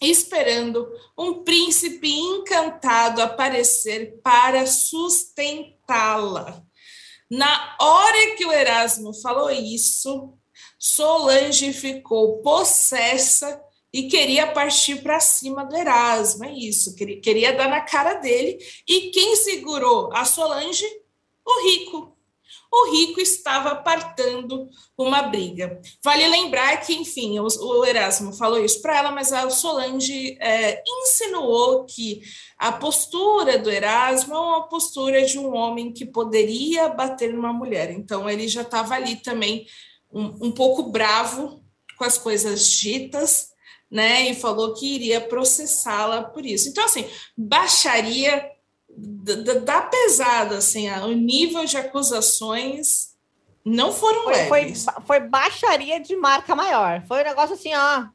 esperando 0.00 0.88
um 1.16 1.42
príncipe 1.42 2.08
encantado 2.08 3.22
aparecer 3.22 4.20
para 4.22 4.66
sustentá-la. 4.66 6.62
Na 7.30 7.76
hora 7.80 8.34
que 8.36 8.46
o 8.46 8.52
Erasmo 8.52 9.12
falou 9.14 9.50
isso, 9.50 10.32
Solange 10.78 11.72
ficou 11.72 12.40
possessa 12.42 13.60
e 13.92 14.08
queria 14.08 14.46
partir 14.46 15.02
para 15.02 15.20
cima 15.20 15.64
do 15.64 15.74
Erasmo, 15.74 16.44
é 16.44 16.52
isso, 16.52 16.94
queria, 16.94 17.20
queria 17.20 17.52
dar 17.54 17.68
na 17.68 17.80
cara 17.80 18.14
dele. 18.14 18.58
E 18.86 19.10
quem 19.10 19.34
segurou 19.36 20.12
a 20.12 20.24
Solange? 20.24 20.84
O 21.44 21.62
rico, 21.64 22.15
o 22.76 22.90
rico 22.90 23.20
estava 23.20 23.70
apartando 23.70 24.68
uma 24.98 25.22
briga. 25.22 25.80
Vale 26.04 26.28
lembrar 26.28 26.76
que, 26.78 26.94
enfim, 26.94 27.38
o, 27.38 27.84
Erasmo 27.84 28.32
falou 28.32 28.62
isso 28.62 28.82
para 28.82 28.98
ela, 28.98 29.10
mas 29.10 29.32
a 29.32 29.48
Solange 29.48 30.36
é, 30.40 30.82
insinuou 30.86 31.84
que 31.86 32.20
a 32.58 32.72
postura 32.72 33.58
do 33.58 33.70
Erasmo 33.70 34.34
é 34.34 34.38
uma 34.38 34.68
postura 34.68 35.24
de 35.24 35.38
um 35.38 35.54
homem 35.54 35.92
que 35.92 36.04
poderia 36.04 36.88
bater 36.88 37.32
numa 37.32 37.52
mulher. 37.52 37.90
Então, 37.90 38.28
ele 38.28 38.46
já 38.46 38.62
estava 38.62 38.94
ali 38.94 39.16
também 39.16 39.66
um, 40.12 40.46
um 40.46 40.52
pouco 40.52 40.84
bravo 40.84 41.62
com 41.96 42.04
as 42.04 42.18
coisas 42.18 42.70
ditas, 42.70 43.48
né? 43.90 44.28
E 44.28 44.34
falou 44.34 44.74
que 44.74 44.94
iria 44.94 45.20
processá-la 45.20 46.24
por 46.24 46.44
isso. 46.44 46.68
Então, 46.68 46.84
assim, 46.84 47.06
baixaria 47.36 48.55
da 48.96 49.82
pesada, 49.82 50.58
assim, 50.58 50.90
o 50.90 51.12
nível 51.12 51.64
de 51.64 51.76
acusações 51.76 53.14
não 53.64 53.92
foram 53.92 54.22
foi, 54.22 54.32
leves. 54.32 54.84
Foi, 54.84 55.02
foi 55.04 55.20
baixaria 55.20 56.00
de 56.00 56.14
marca 56.14 56.54
maior. 56.54 57.04
Foi 57.06 57.20
um 57.20 57.24
negócio 57.24 57.54
assim, 57.54 57.74
ó, 57.74 58.06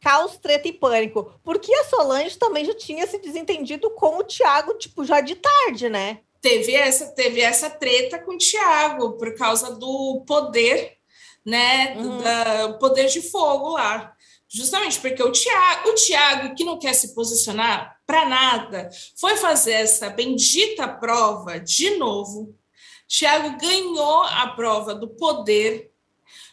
caos, 0.00 0.38
treta 0.38 0.68
e 0.68 0.72
pânico. 0.72 1.32
Porque 1.42 1.74
a 1.74 1.84
Solange 1.84 2.38
também 2.38 2.64
já 2.64 2.74
tinha 2.74 3.06
se 3.06 3.18
desentendido 3.18 3.90
com 3.90 4.18
o 4.18 4.24
Thiago, 4.24 4.74
tipo, 4.74 5.04
já 5.04 5.20
de 5.20 5.34
tarde, 5.34 5.88
né? 5.88 6.20
Teve 6.40 6.74
essa, 6.74 7.06
teve 7.08 7.40
essa 7.40 7.68
treta 7.68 8.18
com 8.18 8.34
o 8.34 8.38
Thiago 8.38 9.18
por 9.18 9.34
causa 9.34 9.74
do 9.74 10.22
poder, 10.26 10.96
né? 11.44 11.96
Uhum. 11.96 12.18
Da, 12.18 12.72
poder 12.74 13.06
de 13.06 13.20
fogo 13.20 13.70
lá. 13.70 14.15
Justamente 14.48 15.00
porque 15.00 15.22
o 15.22 15.32
Tiago, 15.32 15.90
o 15.90 15.94
Tiago 15.94 16.54
que 16.54 16.64
não 16.64 16.78
quer 16.78 16.94
se 16.94 17.14
posicionar 17.14 18.00
para 18.06 18.24
nada, 18.24 18.88
foi 19.16 19.36
fazer 19.36 19.72
essa 19.72 20.08
bendita 20.08 20.86
prova 20.86 21.58
de 21.58 21.96
novo. 21.96 22.54
Tiago 23.08 23.58
ganhou 23.58 24.22
a 24.22 24.48
prova 24.48 24.94
do 24.94 25.08
poder. 25.08 25.92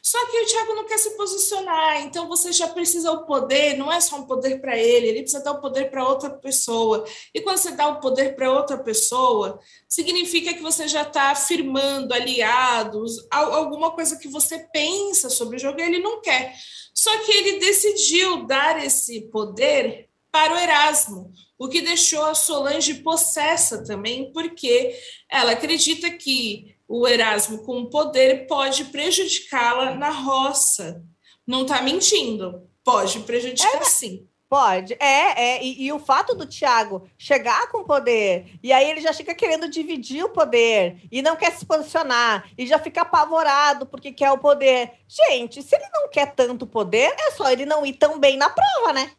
Só 0.01 0.17
que 0.29 0.37
o 0.37 0.45
Tiago 0.45 0.73
não 0.73 0.85
quer 0.85 0.97
se 0.97 1.11
posicionar, 1.11 2.01
então 2.01 2.27
você 2.27 2.51
já 2.51 2.67
precisa 2.67 3.09
o 3.11 3.25
poder, 3.25 3.77
não 3.77 3.89
é 3.89 4.01
só 4.01 4.17
um 4.17 4.27
poder 4.27 4.59
para 4.59 4.77
ele, 4.77 5.07
ele 5.07 5.21
precisa 5.21 5.41
dar 5.41 5.53
o 5.53 5.61
poder 5.61 5.89
para 5.89 6.05
outra 6.05 6.29
pessoa. 6.29 7.05
E 7.33 7.39
quando 7.39 7.57
você 7.57 7.71
dá 7.71 7.87
o 7.87 8.01
poder 8.01 8.35
para 8.35 8.51
outra 8.51 8.77
pessoa, 8.77 9.59
significa 9.87 10.53
que 10.53 10.61
você 10.61 10.89
já 10.89 11.03
está 11.03 11.31
afirmando 11.31 12.13
aliados, 12.13 13.25
alguma 13.31 13.91
coisa 13.91 14.17
que 14.17 14.27
você 14.27 14.59
pensa 14.73 15.29
sobre 15.29 15.55
o 15.55 15.59
jogo 15.59 15.79
e 15.79 15.83
ele 15.83 15.99
não 15.99 16.19
quer. 16.19 16.53
Só 16.93 17.17
que 17.19 17.31
ele 17.31 17.59
decidiu 17.59 18.45
dar 18.45 18.83
esse 18.83 19.21
poder 19.29 20.09
para 20.31 20.53
o 20.53 20.57
Erasmo, 20.57 21.31
o 21.57 21.67
que 21.67 21.81
deixou 21.81 22.23
a 22.25 22.35
Solange 22.35 22.95
possessa 22.95 23.83
também, 23.83 24.31
porque 24.31 24.95
ela 25.29 25.51
acredita 25.51 26.09
que 26.11 26.75
o 26.87 27.07
Erasmo, 27.07 27.63
com 27.63 27.81
o 27.81 27.89
poder, 27.89 28.47
pode 28.47 28.85
prejudicá-la 28.85 29.95
na 29.95 30.09
roça. 30.09 31.03
Não 31.45 31.63
está 31.63 31.81
mentindo, 31.81 32.69
pode 32.83 33.19
prejudicar 33.21 33.81
é. 33.81 33.85
sim. 33.85 34.27
Pode, 34.53 34.93
é, 34.99 35.55
é. 35.55 35.63
E, 35.63 35.85
e, 35.85 35.91
o 35.91 35.97
fato 35.97 36.35
do 36.35 36.45
Thiago 36.45 37.09
chegar 37.17 37.71
com 37.71 37.83
poder, 37.83 38.53
e 38.61 38.71
aí 38.71 38.87
ele 38.87 39.01
já 39.01 39.11
fica 39.11 39.33
querendo 39.33 39.67
dividir 39.67 40.23
o 40.23 40.29
poder, 40.29 40.97
e 41.11 41.23
não 41.23 41.35
quer 41.35 41.53
se 41.53 41.65
posicionar, 41.65 42.47
e 42.55 42.67
já 42.67 42.77
fica 42.77 43.01
apavorado 43.01 43.87
porque 43.87 44.11
quer 44.11 44.31
o 44.31 44.37
poder. 44.37 44.91
Gente, 45.07 45.63
se 45.63 45.75
ele 45.75 45.87
não 45.91 46.07
quer 46.07 46.35
tanto 46.35 46.67
poder, 46.67 47.15
é 47.17 47.31
só 47.31 47.49
ele 47.49 47.65
não 47.65 47.83
ir 47.83 47.93
tão 47.93 48.19
bem 48.19 48.37
na 48.37 48.47
prova, 48.47 48.93
né? 48.93 49.09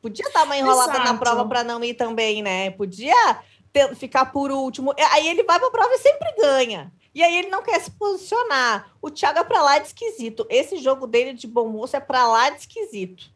Podia 0.00 0.24
dar 0.32 0.44
uma 0.44 0.56
enrolada 0.56 0.92
Exato. 0.92 1.04
na 1.04 1.18
prova 1.18 1.44
para 1.44 1.62
não 1.62 1.84
ir 1.84 1.92
tão 1.92 2.14
bem, 2.14 2.42
né? 2.42 2.70
Podia 2.70 3.42
ter, 3.70 3.94
ficar 3.94 4.32
por 4.32 4.50
último. 4.50 4.94
Aí 5.10 5.28
ele 5.28 5.42
vai 5.42 5.60
pra 5.60 5.70
prova 5.70 5.92
e 5.92 5.98
sempre 5.98 6.32
ganha. 6.40 6.90
E 7.14 7.22
aí 7.22 7.36
ele 7.36 7.48
não 7.48 7.62
quer 7.62 7.78
se 7.78 7.90
posicionar. 7.90 8.90
O 9.02 9.10
Thiago 9.10 9.38
é 9.38 9.44
pra 9.44 9.60
lá 9.60 9.78
de 9.78 9.88
esquisito. 9.88 10.46
Esse 10.48 10.78
jogo 10.78 11.06
dele 11.06 11.34
de 11.34 11.46
bom 11.46 11.68
moço 11.68 11.94
é 11.94 12.00
pra 12.00 12.26
lá 12.26 12.48
de 12.48 12.60
esquisito. 12.60 13.31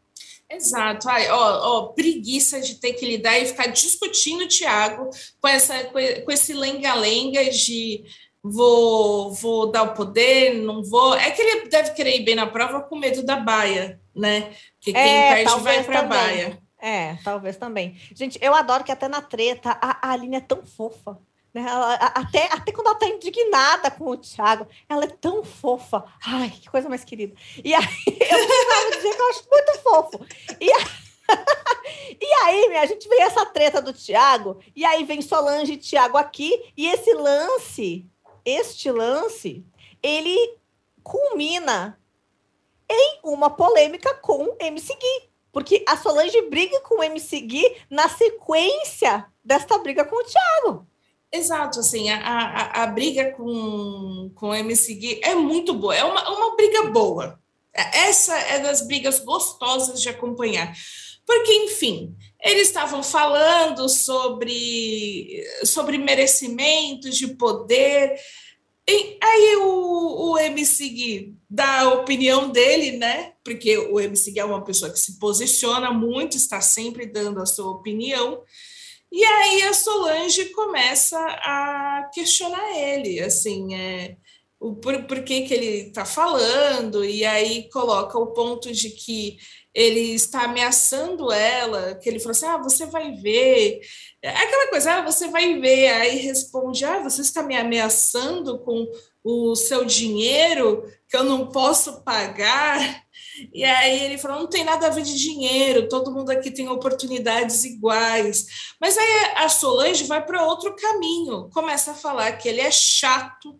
Exato, 0.49 1.09
Ai, 1.09 1.29
ó, 1.29 1.59
ó, 1.61 1.87
preguiça 1.87 2.61
de 2.61 2.75
ter 2.75 2.93
que 2.93 3.05
lidar 3.05 3.37
e 3.37 3.47
ficar 3.47 3.67
discutindo 3.67 4.45
o 4.45 4.47
Thiago 4.47 5.09
com, 5.41 5.47
essa, 5.47 5.83
com 5.85 6.31
esse 6.31 6.53
lenga-lenga 6.53 7.49
de 7.49 8.05
vou, 8.41 9.33
vou 9.33 9.71
dar 9.71 9.83
o 9.83 9.93
poder, 9.93 10.55
não 10.55 10.83
vou. 10.83 11.15
É 11.15 11.31
que 11.31 11.41
ele 11.41 11.67
deve 11.67 11.91
querer 11.91 12.15
ir 12.17 12.23
bem 12.23 12.35
na 12.35 12.47
prova 12.47 12.81
com 12.81 12.97
medo 12.97 13.23
da 13.23 13.35
baia, 13.35 13.99
né? 14.15 14.53
Que 14.79 14.93
quem 14.93 15.01
é, 15.01 15.35
perde 15.35 15.59
vai 15.61 15.83
para 15.83 15.99
a 15.99 16.03
baia. 16.03 16.59
É, 16.79 17.15
talvez 17.23 17.57
também. 17.57 17.97
Gente, 18.13 18.37
eu 18.41 18.53
adoro 18.53 18.83
que 18.83 18.91
até 18.91 19.07
na 19.07 19.21
treta 19.21 19.77
a, 19.81 20.07
a 20.07 20.11
Aline 20.13 20.37
é 20.37 20.41
tão 20.41 20.65
fofa. 20.65 21.17
Né? 21.53 21.65
Ela, 21.67 21.93
até, 21.95 22.51
até 22.51 22.71
quando 22.71 22.87
ela 22.87 22.99
tá 22.99 23.07
indignada 23.07 23.91
com 23.91 24.05
o 24.05 24.17
Thiago, 24.17 24.67
ela 24.87 25.05
é 25.05 25.07
tão 25.07 25.43
fofa. 25.43 26.03
Ai, 26.25 26.49
que 26.49 26.69
coisa 26.69 26.89
mais 26.89 27.03
querida. 27.03 27.35
E 27.63 27.73
aí, 27.73 27.83
eu 28.07 28.13
precisava 28.13 28.91
dizer 28.95 29.15
que 29.15 29.21
eu 29.21 29.29
acho 29.29 29.49
muito 29.49 29.79
fofo. 29.81 30.25
E, 30.59 30.71
a... 30.71 30.77
e 32.21 32.33
aí, 32.45 32.77
a 32.77 32.85
gente 32.85 33.07
vê 33.07 33.21
essa 33.21 33.45
treta 33.45 33.81
do 33.81 33.93
Thiago, 33.93 34.59
e 34.75 34.85
aí 34.85 35.03
vem 35.03 35.21
Solange 35.21 35.73
e 35.73 35.77
Thiago 35.77 36.17
aqui, 36.17 36.71
e 36.75 36.87
esse 36.87 37.13
lance, 37.13 38.05
este 38.45 38.91
lance, 38.91 39.65
ele 40.01 40.57
culmina 41.03 41.99
em 42.89 43.19
uma 43.23 43.49
polêmica 43.49 44.13
com 44.15 44.55
MC 44.59 44.93
Gui. 44.93 45.29
Porque 45.51 45.83
a 45.87 45.97
Solange 45.97 46.39
briga 46.43 46.79
com 46.81 46.99
o 46.99 47.03
MC 47.03 47.41
Gui 47.41 47.77
na 47.89 48.07
sequência 48.07 49.25
desta 49.43 49.77
briga 49.79 50.05
com 50.05 50.15
o 50.15 50.23
Thiago. 50.23 50.87
Exato, 51.31 51.81
assim, 51.81 52.09
a, 52.09 52.19
a, 52.19 52.83
a, 52.83 52.87
briga 52.87 53.31
com, 53.33 54.31
com 54.33 54.49
o 54.49 54.55
MC 54.55 54.93
Gui 54.93 55.19
é 55.23 55.35
muito 55.35 55.73
boa, 55.73 55.93
é 55.93 56.03
uma, 56.03 56.29
uma 56.29 56.55
briga 56.55 56.83
boa. 56.83 57.39
Essa 57.73 58.35
é 58.37 58.59
das 58.59 58.81
brigas 58.87 59.19
gostosas 59.19 60.01
de 60.01 60.09
acompanhar. 60.09 60.73
Porque, 61.25 61.53
enfim, 61.53 62.15
eles 62.41 62.67
estavam 62.67 63.03
falando 63.03 63.89
sobre, 63.89 65.43
sobre 65.65 65.97
merecimentos 65.97 67.17
de 67.17 67.27
poder. 67.27 68.17
E 68.89 69.17
aí 69.21 69.57
o, 69.57 70.31
o 70.31 70.37
MC 70.39 70.87
Gui 70.87 71.35
dá 71.49 71.81
a 71.81 71.93
opinião 71.95 72.49
dele, 72.49 72.97
né? 72.97 73.33
Porque 73.43 73.77
o 73.77 73.99
MC 73.99 74.31
Gui 74.31 74.39
é 74.39 74.45
uma 74.45 74.63
pessoa 74.63 74.89
que 74.89 74.97
se 74.97 75.19
posiciona 75.19 75.91
muito, 75.91 76.37
está 76.37 76.61
sempre 76.61 77.05
dando 77.05 77.41
a 77.41 77.45
sua 77.45 77.69
opinião. 77.69 78.41
E 79.11 79.23
aí 79.23 79.63
a 79.63 79.73
Solange 79.73 80.45
começa 80.49 81.17
a 81.19 82.09
questionar 82.13 82.77
ele, 82.77 83.21
assim, 83.21 83.73
é, 83.73 84.17
o, 84.59 84.75
por, 84.75 85.03
por 85.03 85.23
que, 85.23 85.43
que 85.43 85.53
ele 85.53 85.87
está 85.87 86.05
falando, 86.05 87.05
e 87.05 87.23
aí 87.25 87.69
coloca 87.69 88.17
o 88.17 88.33
ponto 88.33 88.71
de 88.71 88.89
que 88.89 89.37
ele 89.73 90.15
está 90.15 90.43
ameaçando 90.45 91.31
ela, 91.31 91.95
que 91.95 92.09
ele 92.09 92.19
falou 92.19 92.31
assim, 92.31 92.47
ah, 92.47 92.57
você 92.57 92.87
vai 92.87 93.13
ver, 93.13 93.79
é 94.23 94.29
aquela 94.29 94.69
coisa, 94.69 94.93
ah, 94.93 95.01
você 95.03 95.27
vai 95.27 95.59
ver, 95.59 95.89
aí 95.89 96.17
responde, 96.17 96.83
ah, 96.83 96.99
você 96.99 97.21
está 97.21 97.43
me 97.43 97.55
ameaçando 97.55 98.59
com 98.59 98.87
o 99.23 99.55
seu 99.55 99.85
dinheiro 99.85 100.83
que 101.07 101.15
eu 101.15 101.23
não 101.23 101.47
posso 101.47 102.03
pagar, 102.03 103.05
e 103.53 103.63
aí 103.63 104.03
ele 104.03 104.17
falou: 104.17 104.39
não 104.39 104.47
tem 104.47 104.63
nada 104.63 104.87
a 104.87 104.89
ver 104.89 105.03
de 105.03 105.15
dinheiro, 105.15 105.87
todo 105.87 106.11
mundo 106.11 106.29
aqui 106.29 106.51
tem 106.51 106.67
oportunidades 106.67 107.63
iguais. 107.63 108.73
Mas 108.79 108.97
aí 108.97 109.33
a 109.35 109.49
Solange 109.49 110.05
vai 110.05 110.25
para 110.25 110.45
outro 110.45 110.75
caminho, 110.75 111.49
começa 111.53 111.91
a 111.91 111.95
falar 111.95 112.33
que 112.33 112.49
ele 112.49 112.61
é 112.61 112.71
chato, 112.71 113.59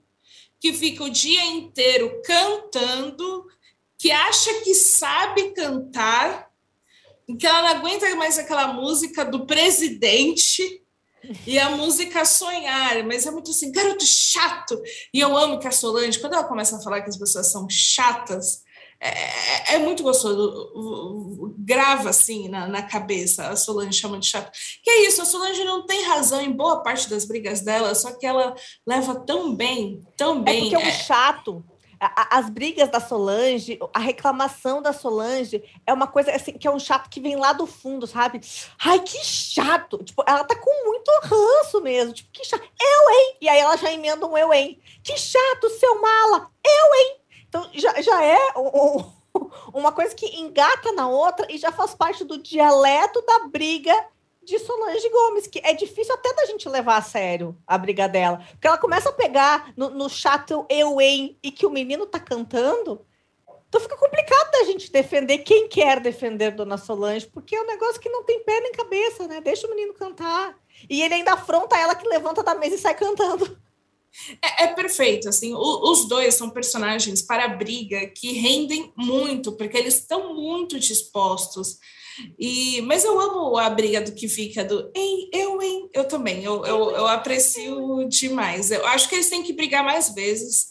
que 0.59 0.73
fica 0.73 1.03
o 1.03 1.09
dia 1.09 1.45
inteiro 1.45 2.21
cantando, 2.23 3.45
que 3.97 4.11
acha 4.11 4.61
que 4.61 4.73
sabe 4.73 5.51
cantar 5.51 6.47
que 7.35 7.45
ela 7.45 7.61
não 7.61 7.69
aguenta 7.69 8.15
mais 8.15 8.37
aquela 8.37 8.71
música 8.73 9.25
do 9.25 9.45
presidente 9.45 10.81
e 11.45 11.57
a 11.59 11.69
música 11.71 12.25
Sonhar, 12.25 13.03
mas 13.05 13.25
é 13.25 13.31
muito 13.31 13.51
assim, 13.51 13.71
garoto 13.71 14.05
chato. 14.05 14.81
E 15.13 15.19
eu 15.19 15.35
amo 15.37 15.59
que 15.59 15.67
a 15.67 15.71
Solange, 15.71 16.19
quando 16.19 16.33
ela 16.33 16.43
começa 16.43 16.77
a 16.77 16.81
falar 16.81 17.01
que 17.01 17.09
as 17.09 17.17
pessoas 17.17 17.51
são 17.51 17.67
chatas, 17.69 18.63
é, 18.99 19.75
é 19.75 19.77
muito 19.77 20.01
gostoso, 20.01 21.53
grava 21.59 22.09
assim 22.09 22.49
na, 22.49 22.67
na 22.67 22.81
cabeça 22.81 23.47
a 23.47 23.55
Solange 23.55 23.99
chamando 23.99 24.21
de 24.21 24.29
chato. 24.29 24.51
Que 24.83 24.89
é 24.89 25.07
isso, 25.07 25.21
a 25.21 25.25
Solange 25.25 25.63
não 25.63 25.85
tem 25.85 26.03
razão 26.03 26.41
em 26.41 26.51
boa 26.51 26.81
parte 26.81 27.09
das 27.09 27.25
brigas 27.25 27.61
dela, 27.61 27.93
só 27.93 28.11
que 28.11 28.25
ela 28.25 28.55
leva 28.85 29.15
tão 29.15 29.55
bem, 29.55 30.01
tão 30.15 30.41
bem. 30.41 30.57
É 30.57 30.71
porque 30.71 30.75
é 30.75 30.87
um 30.87 30.91
chato 30.91 31.65
as 31.99 32.49
brigas 32.49 32.89
da 32.89 32.99
Solange, 32.99 33.79
a 33.93 33.99
reclamação 33.99 34.81
da 34.81 34.93
Solange 34.93 35.63
é 35.85 35.93
uma 35.93 36.07
coisa 36.07 36.31
assim 36.31 36.53
que 36.53 36.67
é 36.67 36.71
um 36.71 36.79
chato 36.79 37.09
que 37.09 37.19
vem 37.19 37.35
lá 37.35 37.53
do 37.53 37.65
fundo, 37.65 38.05
sabe? 38.05 38.41
Ai, 38.83 38.99
que 38.99 39.17
chato! 39.23 40.03
Tipo, 40.03 40.23
ela 40.27 40.43
tá 40.43 40.55
com 40.55 40.85
muito 40.85 41.11
ranço 41.23 41.81
mesmo. 41.81 42.13
Tipo, 42.13 42.31
que 42.31 42.45
chato. 42.45 42.63
Eu, 42.63 43.09
hein? 43.09 43.37
E 43.41 43.49
aí 43.49 43.59
ela 43.59 43.77
já 43.77 43.91
emenda 43.91 44.25
um 44.25 44.37
eu, 44.37 44.53
hein? 44.53 44.79
Que 45.03 45.17
chato, 45.17 45.69
seu 45.79 46.01
mala! 46.01 46.49
Eu, 46.63 46.95
hein? 46.95 47.17
Então 47.47 47.69
já, 47.73 48.01
já 48.01 48.23
é 48.23 48.53
um, 48.57 49.03
uma 49.73 49.91
coisa 49.91 50.13
que 50.13 50.25
engata 50.39 50.91
na 50.91 51.07
outra 51.07 51.47
e 51.49 51.57
já 51.57 51.71
faz 51.71 51.95
parte 51.95 52.23
do 52.23 52.37
dialeto 52.37 53.21
da 53.25 53.47
briga 53.47 53.93
de 54.47 54.57
Solange 54.59 55.09
Gomes, 55.09 55.45
que 55.45 55.59
é 55.61 55.73
difícil 55.73 56.13
até 56.13 56.33
da 56.33 56.45
gente 56.45 56.69
levar 56.69 56.95
a 56.95 57.01
sério 57.01 57.57
a 57.67 57.77
briga 57.77 58.07
dela. 58.07 58.41
Porque 58.51 58.65
ela 58.65 58.77
começa 58.77 59.09
a 59.09 59.13
pegar 59.13 59.73
no, 59.75 59.89
no 59.89 60.09
chato 60.09 60.65
eu, 60.69 61.01
hein, 61.01 61.37
e 61.43 61.51
que 61.51 61.65
o 61.65 61.69
menino 61.69 62.05
tá 62.05 62.17
cantando. 62.17 63.05
Então 63.67 63.81
fica 63.81 63.97
complicado 63.97 64.51
da 64.51 64.63
gente 64.63 64.89
defender 64.89 65.39
quem 65.39 65.67
quer 65.67 65.99
defender 65.99 66.51
Dona 66.51 66.77
Solange, 66.77 67.27
porque 67.27 67.57
é 67.57 67.61
um 67.61 67.67
negócio 67.67 67.99
que 67.99 68.07
não 68.07 68.23
tem 68.23 68.41
pé 68.41 68.61
nem 68.61 68.71
cabeça, 68.71 69.27
né? 69.27 69.41
Deixa 69.41 69.67
o 69.67 69.69
menino 69.69 69.93
cantar. 69.93 70.57
E 70.89 71.01
ele 71.03 71.15
ainda 71.15 71.33
afronta 71.33 71.77
ela 71.77 71.93
que 71.93 72.07
levanta 72.07 72.41
da 72.41 72.55
mesa 72.55 72.75
e 72.75 72.79
sai 72.79 72.95
cantando. 72.95 73.59
É, 74.41 74.63
é, 74.63 74.67
perfeito, 74.67 75.27
assim, 75.27 75.53
o, 75.53 75.91
os 75.91 76.07
dois 76.07 76.35
são 76.35 76.49
personagens 76.49 77.21
para 77.21 77.49
briga 77.49 78.07
que 78.07 78.31
rendem 78.31 78.93
muito, 78.95 79.51
porque 79.51 79.77
eles 79.77 79.95
estão 79.95 80.33
muito 80.33 80.79
dispostos 80.79 81.77
e, 82.37 82.81
mas 82.81 83.03
eu 83.03 83.19
amo 83.19 83.57
a 83.57 83.69
briga 83.69 84.01
do 84.01 84.11
que 84.11 84.27
fica 84.27 84.63
do 84.63 84.91
hein, 84.95 85.29
eu, 85.33 85.61
hein, 85.61 85.89
eu 85.93 86.05
também, 86.05 86.43
eu, 86.43 86.65
eu, 86.65 86.91
eu 86.91 87.07
aprecio 87.07 88.07
demais. 88.07 88.71
Eu 88.71 88.85
acho 88.87 89.07
que 89.07 89.15
eles 89.15 89.29
têm 89.29 89.43
que 89.43 89.53
brigar 89.53 89.83
mais 89.83 90.13
vezes. 90.13 90.67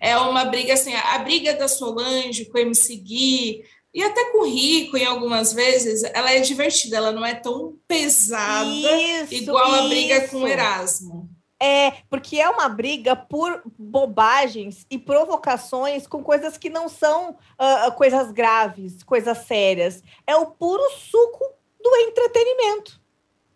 É 0.00 0.16
uma 0.16 0.44
briga 0.44 0.74
assim, 0.74 0.94
a 0.94 1.18
briga 1.18 1.54
da 1.54 1.68
Solange 1.68 2.44
com 2.46 2.58
o 2.58 2.60
MC 2.60 2.96
Gui, 2.96 3.62
e 3.94 4.02
até 4.02 4.30
com 4.30 4.42
o 4.42 4.48
Rico, 4.48 4.96
em 4.96 5.04
algumas 5.04 5.52
vezes, 5.52 6.04
ela 6.14 6.30
é 6.30 6.40
divertida, 6.40 6.98
ela 6.98 7.10
não 7.10 7.24
é 7.24 7.34
tão 7.34 7.76
pesada 7.88 8.64
isso, 8.64 9.34
igual 9.34 9.74
a 9.74 9.88
briga 9.88 10.28
com 10.28 10.42
o 10.42 10.46
Erasmo. 10.46 11.28
É, 11.60 11.90
porque 12.08 12.40
é 12.40 12.48
uma 12.48 12.68
briga 12.68 13.16
por 13.16 13.62
bobagens 13.76 14.86
e 14.88 14.96
provocações 14.96 16.06
com 16.06 16.22
coisas 16.22 16.56
que 16.56 16.70
não 16.70 16.88
são 16.88 17.30
uh, 17.30 17.92
coisas 17.96 18.30
graves, 18.30 19.02
coisas 19.02 19.38
sérias. 19.38 20.02
É 20.24 20.36
o 20.36 20.46
puro 20.46 20.88
suco 20.90 21.44
do 21.82 21.96
entretenimento. 21.96 23.00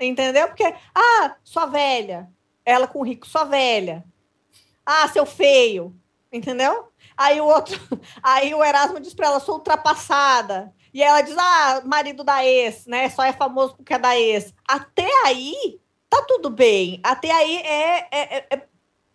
Entendeu? 0.01 0.49
Porque, 0.49 0.75
ah, 0.95 1.37
sua 1.45 1.67
velha. 1.67 2.29
Ela 2.65 2.89
com 2.89 3.01
o 3.01 3.05
rico, 3.05 3.27
sua 3.27 3.45
velha. 3.45 4.05
Ah, 4.85 5.07
seu 5.09 5.25
feio. 5.25 5.95
Entendeu? 6.33 6.89
Aí 7.17 7.41
o 7.41 7.47
outro, 7.47 7.79
aí 8.23 8.55
o 8.55 8.65
Erasmo 8.65 8.99
diz 8.99 9.15
para 9.15 9.27
ela, 9.27 9.41
sou 9.41 9.57
ultrapassada. 9.57 10.75
E 10.93 11.03
ela 11.03 11.21
diz, 11.23 11.37
ah, 11.39 11.83
marido 11.85 12.25
da 12.25 12.45
ex, 12.45 12.87
né? 12.87 13.09
Só 13.11 13.23
é 13.23 13.33
famoso 13.33 13.77
porque 13.77 13.95
é 13.95 13.99
da 13.99 14.19
ex. 14.19 14.53
Até 14.67 15.09
aí, 15.25 15.81
tá 16.13 16.23
tudo 16.29 16.51
bem. 16.51 17.01
Até 17.03 17.31
aí 17.31 17.57
é, 17.57 17.99
é, 18.11 18.37
é, 18.37 18.47
é 18.51 18.63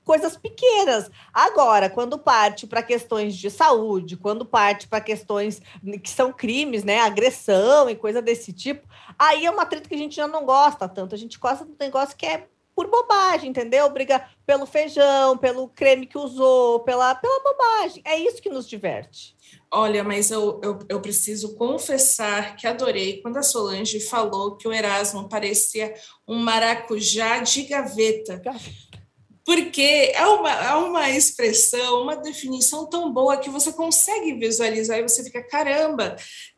coisas 0.03 0.35
pequenas. 0.35 1.11
Agora, 1.31 1.89
quando 1.89 2.17
parte 2.17 2.65
para 2.65 2.81
questões 2.81 3.35
de 3.35 3.51
saúde, 3.51 4.17
quando 4.17 4.45
parte 4.45 4.87
para 4.87 4.99
questões 4.99 5.61
que 6.01 6.09
são 6.09 6.33
crimes, 6.33 6.83
né, 6.83 6.99
agressão 6.99 7.87
e 7.87 7.95
coisa 7.95 8.19
desse 8.19 8.51
tipo, 8.51 8.87
aí 9.19 9.45
é 9.45 9.51
uma 9.51 9.65
treta 9.65 9.87
que 9.87 9.93
a 9.93 9.97
gente 9.97 10.15
já 10.15 10.27
não 10.27 10.43
gosta 10.43 10.89
tanto. 10.89 11.13
A 11.13 11.17
gente 11.17 11.37
gosta 11.37 11.63
do 11.63 11.75
negócio 11.79 12.17
que 12.17 12.25
é 12.25 12.47
por 12.73 12.87
bobagem, 12.87 13.49
entendeu? 13.49 13.89
Briga 13.89 14.27
pelo 14.45 14.65
feijão, 14.65 15.37
pelo 15.37 15.67
creme 15.67 16.07
que 16.07 16.17
usou, 16.17 16.79
pela, 16.79 17.13
pela 17.13 17.43
bobagem. 17.43 18.01
É 18.05 18.17
isso 18.17 18.41
que 18.41 18.49
nos 18.49 18.67
diverte. 18.67 19.35
Olha, 19.71 20.03
mas 20.03 20.31
eu, 20.31 20.61
eu, 20.63 20.79
eu, 20.87 21.01
preciso 21.01 21.55
confessar 21.55 22.55
que 22.55 22.65
adorei 22.65 23.21
quando 23.21 23.37
a 23.37 23.43
Solange 23.43 23.99
falou 23.99 24.55
que 24.55 24.65
o 24.65 24.71
Erasmo 24.71 25.27
parecia 25.27 25.93
um 26.25 26.37
maracujá 26.37 27.39
de 27.39 27.63
gaveta. 27.63 28.41
Porque 29.43 30.11
é 30.13 30.25
uma, 30.25 30.51
é 30.51 30.73
uma 30.75 31.09
expressão, 31.09 32.01
uma 32.01 32.15
definição 32.15 32.89
tão 32.89 33.11
boa 33.11 33.37
que 33.37 33.49
você 33.49 33.71
consegue 33.73 34.33
visualizar 34.33 34.99
e 34.99 35.07
você 35.07 35.23
fica, 35.23 35.41
caramba, 35.43 36.15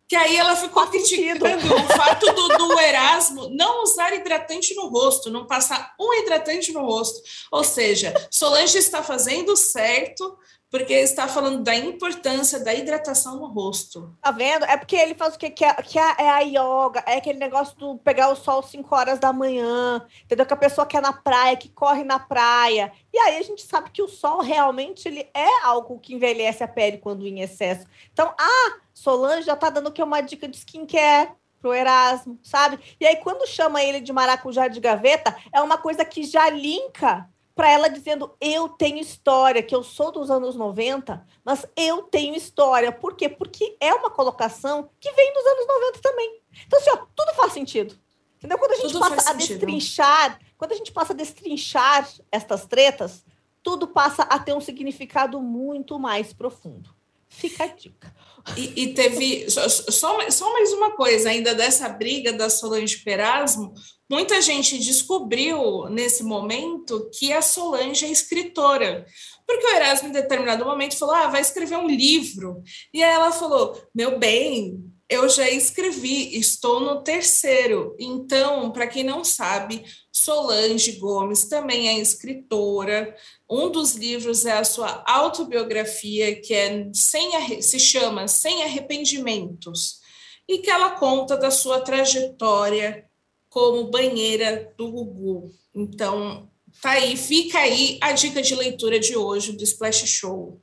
que 0.08 0.16
aí 0.16 0.38
ela 0.38 0.56
ficou 0.56 0.88
criticando 0.88 1.46
o 1.46 1.88
fato 1.96 2.26
do, 2.34 2.48
do, 2.58 2.80
Erasmo 2.80 3.50
não 3.50 3.84
usar 3.84 4.12
hidratante 4.14 4.74
no 4.74 4.88
rosto, 4.88 5.30
não 5.30 5.46
passar 5.46 5.94
um 6.00 6.14
hidratante 6.16 6.72
no 6.72 6.82
rosto. 6.82 7.22
Ou 7.52 7.64
seja, 7.64 8.12
Solange 8.32 8.78
está 8.80 9.04
fazendo 9.04 9.56
certo 9.56 10.36
porque 10.70 10.94
está 10.94 11.28
falando 11.28 11.64
da 11.64 11.76
importância 11.76 12.60
da 12.60 12.74
hidratação 12.74 13.38
no 13.38 13.48
rosto. 13.48 14.16
Tá 14.22 14.32
vendo? 14.32 14.66
É 14.66 14.78
porque 14.78 14.96
ele 14.96 15.16
faz 15.16 15.36
o 15.36 15.40
que? 15.40 15.50
Que 15.50 15.66
é, 15.66 15.74
que 15.76 15.98
é, 15.98 16.16
é 16.20 16.30
a 16.30 16.40
yoga, 16.40 17.04
é 17.08 17.18
aquele 17.18 17.40
negócio 17.40 17.76
do 17.78 17.98
pegar 17.98 18.30
o 18.30 18.36
sol 18.36 18.62
5 18.62 18.96
horas 18.96 19.20
da 19.20 19.34
manhã, 19.34 20.06
entendeu? 20.24 20.46
Que 20.46 20.54
a 20.54 20.58
pessoa 20.58 20.86
quer 20.86 21.02
na 21.02 21.14
praia, 21.14 21.58
que 21.58 21.70
corre 21.70 22.04
na 22.04 22.20
praia. 22.20 22.92
E 23.12 23.18
aí 23.18 23.38
a 23.38 23.42
gente 23.42 23.64
sabe 23.64 23.90
que 23.90 24.02
o 24.02 24.08
sol 24.08 24.42
realmente 24.42 25.08
ele 25.08 25.28
é 25.34 25.64
algo 25.64 26.00
que 26.00 26.14
envelhece 26.14 26.64
a 26.64 26.68
pele 26.68 27.00
quando 27.00 27.26
em 27.26 27.42
excesso. 27.42 27.88
Então, 28.14 28.34
ah, 28.40 28.78
Solange 28.94 29.46
já 29.46 29.56
tá 29.56 29.70
dando 29.70 29.92
que 29.92 30.04
uma 30.04 30.22
dica 30.22 30.48
de 30.48 30.58
skincare 30.58 31.32
pro 31.62 31.74
Erasmo, 31.74 32.40
sabe? 32.44 32.80
E 33.00 33.08
aí 33.08 33.16
quando 33.18 33.48
chama 33.48 33.82
ele 33.82 34.02
de 34.02 34.14
maracujá 34.14 34.68
de 34.68 34.80
gaveta, 34.80 35.36
é 35.54 35.62
uma 35.62 35.78
coisa 35.78 36.06
que 36.06 36.24
já 36.24 36.50
linka 36.50 37.30
para 37.60 37.70
ela 37.70 37.90
dizendo: 37.90 38.34
Eu 38.40 38.70
tenho 38.70 39.00
história, 39.00 39.62
que 39.62 39.76
eu 39.76 39.84
sou 39.84 40.14
dos 40.14 40.32
anos 40.32 40.56
90, 40.56 41.28
mas 41.44 41.66
eu 41.76 42.04
tenho 42.04 42.34
história. 42.34 42.90
Por 42.90 43.18
quê? 43.18 43.28
Porque 43.28 43.76
é 43.82 43.94
uma 43.94 44.10
colocação 44.10 44.90
que 44.98 45.12
vem 45.12 45.34
dos 45.34 45.46
anos 45.46 45.68
90 45.68 46.00
também. 46.00 46.42
Então, 46.66 46.80
assim, 46.80 46.90
ó, 46.92 47.06
tudo 47.14 47.34
faz 47.34 47.52
sentido. 47.52 48.00
Entendeu? 48.38 48.58
Quando 48.58 48.72
a 48.72 48.76
gente 48.76 48.94
tudo 48.94 49.02
passa 49.02 49.32
a 49.32 49.34
destrinchar, 49.34 50.40
quando 50.58 50.72
a 50.72 50.76
gente 50.76 50.94
passa 50.94 51.12
a 51.12 51.16
destrinchar 51.18 52.10
estas 52.32 52.66
tretas, 52.66 53.26
tudo 53.62 53.90
passa 53.90 54.24
a 54.24 54.40
ter 54.40 54.54
um 54.54 54.62
significado 54.62 55.42
muito 55.42 56.00
mais 56.00 56.32
profundo. 56.32 56.96
Fica 57.28 57.66
a 57.66 57.68
dica. 57.68 58.16
E, 58.58 58.84
e 58.84 58.94
teve 58.94 59.50
só, 59.50 60.18
só, 60.30 60.54
mais 60.54 60.74
uma 60.74 60.92
coisa 60.92 61.30
ainda 61.30 61.54
dessa 61.54 61.88
briga 61.90 62.34
da 62.34 62.50
Solange 62.50 62.98
Perasmo. 63.04 63.74
Muita 64.10 64.42
gente 64.42 64.80
descobriu 64.80 65.86
nesse 65.90 66.24
momento 66.24 67.10
que 67.14 67.32
a 67.32 67.42
Solange 67.42 68.06
é 68.06 68.12
escritora, 68.12 69.06
porque 69.46 69.66
o 69.66 69.76
Erasmo, 69.76 70.10
em 70.10 70.12
determinado 70.12 70.66
momento, 70.66 70.98
falou: 70.98 71.16
Ah, 71.16 71.28
vai 71.28 71.42
escrever 71.42 71.78
um 71.78 71.88
livro. 71.88 72.64
E 72.94 73.04
aí 73.04 73.14
ela 73.14 73.32
falou: 73.32 73.80
Meu 73.94 74.18
bem, 74.18 74.89
eu 75.10 75.28
já 75.28 75.50
escrevi, 75.50 76.38
estou 76.38 76.80
no 76.80 77.02
terceiro. 77.02 77.96
Então, 77.98 78.72
para 78.72 78.86
quem 78.86 79.04
não 79.04 79.26
sabe, 79.26 79.84
Solange 80.12 80.94
Gomes 80.94 81.46
também 81.46 81.90
é 81.90 82.00
escritora. 82.00 83.16
Um 83.50 83.72
dos 83.72 83.96
livros 83.96 84.46
é 84.46 84.52
a 84.52 84.64
sua 84.64 85.04
autobiografia, 85.08 86.40
que 86.40 86.54
é 86.54 86.88
sem, 86.94 87.62
se 87.62 87.80
chama 87.80 88.28
Sem 88.28 88.62
Arrependimentos, 88.64 90.00
e 90.48 90.60
que 90.60 90.70
ela 90.70 90.92
conta 90.92 91.36
da 91.36 91.50
sua 91.50 91.82
trajetória 91.82 93.10
como 93.50 93.90
banheira 93.90 94.72
do 94.78 94.92
Gugu. 94.92 95.52
Então, 95.74 96.48
tá 96.84 96.92
aí, 96.92 97.18
fica 97.18 97.58
aí 97.58 97.98
a 98.00 98.12
dica 98.12 98.44
de 98.44 98.54
leitura 98.54 99.00
de 99.00 99.18
hoje 99.18 99.54
do 99.54 99.64
Splash 99.64 100.06
Show. 100.06 100.62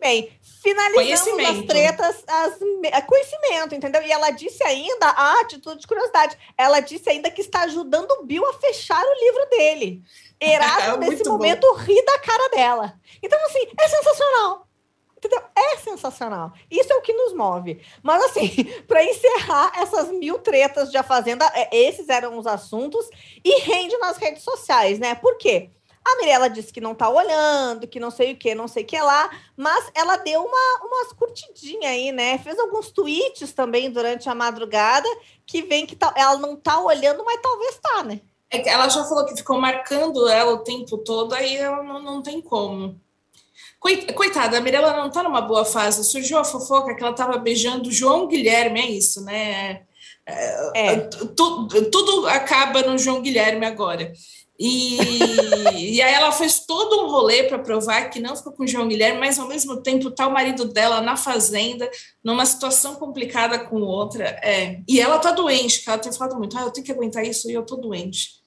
Bem, 0.00 0.30
finalizando 0.62 1.46
as 1.46 1.66
tretas, 1.66 2.24
as, 2.26 2.58
é 2.84 3.00
conhecimento, 3.00 3.74
entendeu? 3.74 4.02
E 4.02 4.12
ela 4.12 4.30
disse 4.30 4.62
ainda, 4.62 5.08
ah, 5.08 5.44
título 5.46 5.76
de 5.76 5.86
curiosidade, 5.86 6.38
ela 6.56 6.80
disse 6.80 7.10
ainda 7.10 7.30
que 7.30 7.40
está 7.40 7.62
ajudando 7.62 8.10
o 8.12 8.24
Bill 8.24 8.46
a 8.48 8.54
fechar 8.54 9.02
o 9.02 9.24
livro 9.24 9.50
dele. 9.50 10.02
Erasmo, 10.40 10.98
nesse 11.04 11.28
momento, 11.28 11.66
bom. 11.66 11.74
ri 11.74 12.04
da 12.04 12.18
cara 12.20 12.48
dela. 12.50 12.94
Então, 13.22 13.38
assim, 13.46 13.66
é 13.78 13.88
sensacional. 13.88 14.68
Entendeu? 15.16 15.40
É 15.54 15.76
sensacional. 15.76 16.52
Isso 16.68 16.92
é 16.92 16.96
o 16.96 17.02
que 17.02 17.12
nos 17.12 17.32
move. 17.32 17.80
Mas, 18.02 18.24
assim, 18.24 18.64
para 18.86 19.04
encerrar 19.04 19.72
essas 19.76 20.10
mil 20.10 20.38
tretas 20.38 20.90
de 20.90 20.96
A 20.96 21.02
Fazenda, 21.02 21.50
é, 21.54 21.68
esses 21.76 22.08
eram 22.08 22.38
os 22.38 22.46
assuntos 22.46 23.08
e 23.44 23.60
rende 23.60 23.96
nas 23.98 24.16
redes 24.16 24.42
sociais, 24.42 24.98
né? 24.98 25.14
Por 25.14 25.38
quê? 25.38 25.70
A 26.04 26.16
Mirella 26.16 26.50
disse 26.50 26.72
que 26.72 26.80
não 26.80 26.94
tá 26.94 27.08
olhando, 27.08 27.86
que 27.86 28.00
não 28.00 28.10
sei 28.10 28.32
o 28.32 28.36
que, 28.36 28.54
não 28.54 28.66
sei 28.66 28.82
o 28.82 28.86
que 28.86 29.00
lá, 29.00 29.30
mas 29.56 29.90
ela 29.94 30.16
deu 30.16 30.42
uma, 30.42 30.86
umas 30.86 31.12
curtidinhas 31.12 31.92
aí, 31.92 32.10
né? 32.10 32.38
Fez 32.38 32.58
alguns 32.58 32.90
tweets 32.90 33.52
também 33.52 33.90
durante 33.90 34.28
a 34.28 34.34
madrugada 34.34 35.08
que 35.46 35.62
vem 35.62 35.86
que 35.86 35.94
tá, 35.94 36.12
ela 36.16 36.36
não 36.38 36.56
tá 36.56 36.80
olhando, 36.80 37.24
mas 37.24 37.40
talvez 37.40 37.78
tá, 37.78 38.02
né? 38.02 38.20
É 38.50 38.68
ela 38.68 38.88
já 38.88 39.04
falou 39.04 39.24
que 39.24 39.36
ficou 39.36 39.60
marcando 39.60 40.28
ela 40.28 40.52
o 40.52 40.58
tempo 40.64 40.98
todo, 40.98 41.34
aí 41.34 41.56
ela 41.56 41.82
não, 41.82 42.02
não 42.02 42.22
tem 42.22 42.40
como. 42.40 43.00
Coitada, 44.14 44.58
a 44.58 44.60
Mirella 44.60 44.96
não 44.96 45.10
tá 45.10 45.24
numa 45.24 45.40
boa 45.40 45.64
fase. 45.64 46.04
Surgiu 46.04 46.38
a 46.38 46.44
fofoca 46.44 46.94
que 46.94 47.02
ela 47.02 47.14
tava 47.14 47.36
beijando 47.38 47.88
o 47.88 47.92
João 47.92 48.28
Guilherme, 48.28 48.80
é 48.80 48.86
isso, 48.86 49.24
né? 49.24 49.82
É, 50.24 50.92
é. 50.92 50.96
Tudo, 51.00 51.90
tudo 51.90 52.28
acaba 52.28 52.82
no 52.82 52.96
João 52.96 53.20
Guilherme 53.20 53.66
agora. 53.66 54.12
E, 54.64 55.96
e 55.96 56.00
aí 56.00 56.14
ela 56.14 56.30
fez 56.30 56.60
todo 56.60 57.02
um 57.02 57.10
rolê 57.10 57.42
para 57.42 57.58
provar 57.58 58.08
que 58.10 58.20
não 58.20 58.36
ficou 58.36 58.52
com 58.52 58.62
o 58.62 58.66
João 58.66 58.86
Guilherme, 58.86 59.18
mas 59.18 59.36
ao 59.36 59.48
mesmo 59.48 59.82
tempo 59.82 60.08
tá 60.08 60.28
o 60.28 60.32
marido 60.32 60.66
dela 60.66 61.00
na 61.00 61.16
fazenda, 61.16 61.90
numa 62.22 62.46
situação 62.46 62.94
complicada 62.94 63.58
com 63.58 63.80
outra. 63.80 64.24
É. 64.40 64.80
E 64.88 65.00
ela 65.00 65.18
tá 65.18 65.32
doente, 65.32 65.82
que 65.82 65.90
ela 65.90 65.98
tem 65.98 66.12
falado 66.12 66.38
muito, 66.38 66.56
ah, 66.56 66.62
eu 66.62 66.70
tenho 66.70 66.86
que 66.86 66.92
aguentar 66.92 67.24
isso 67.24 67.50
e 67.50 67.54
eu 67.54 67.66
tô 67.66 67.74
doente. 67.74 68.40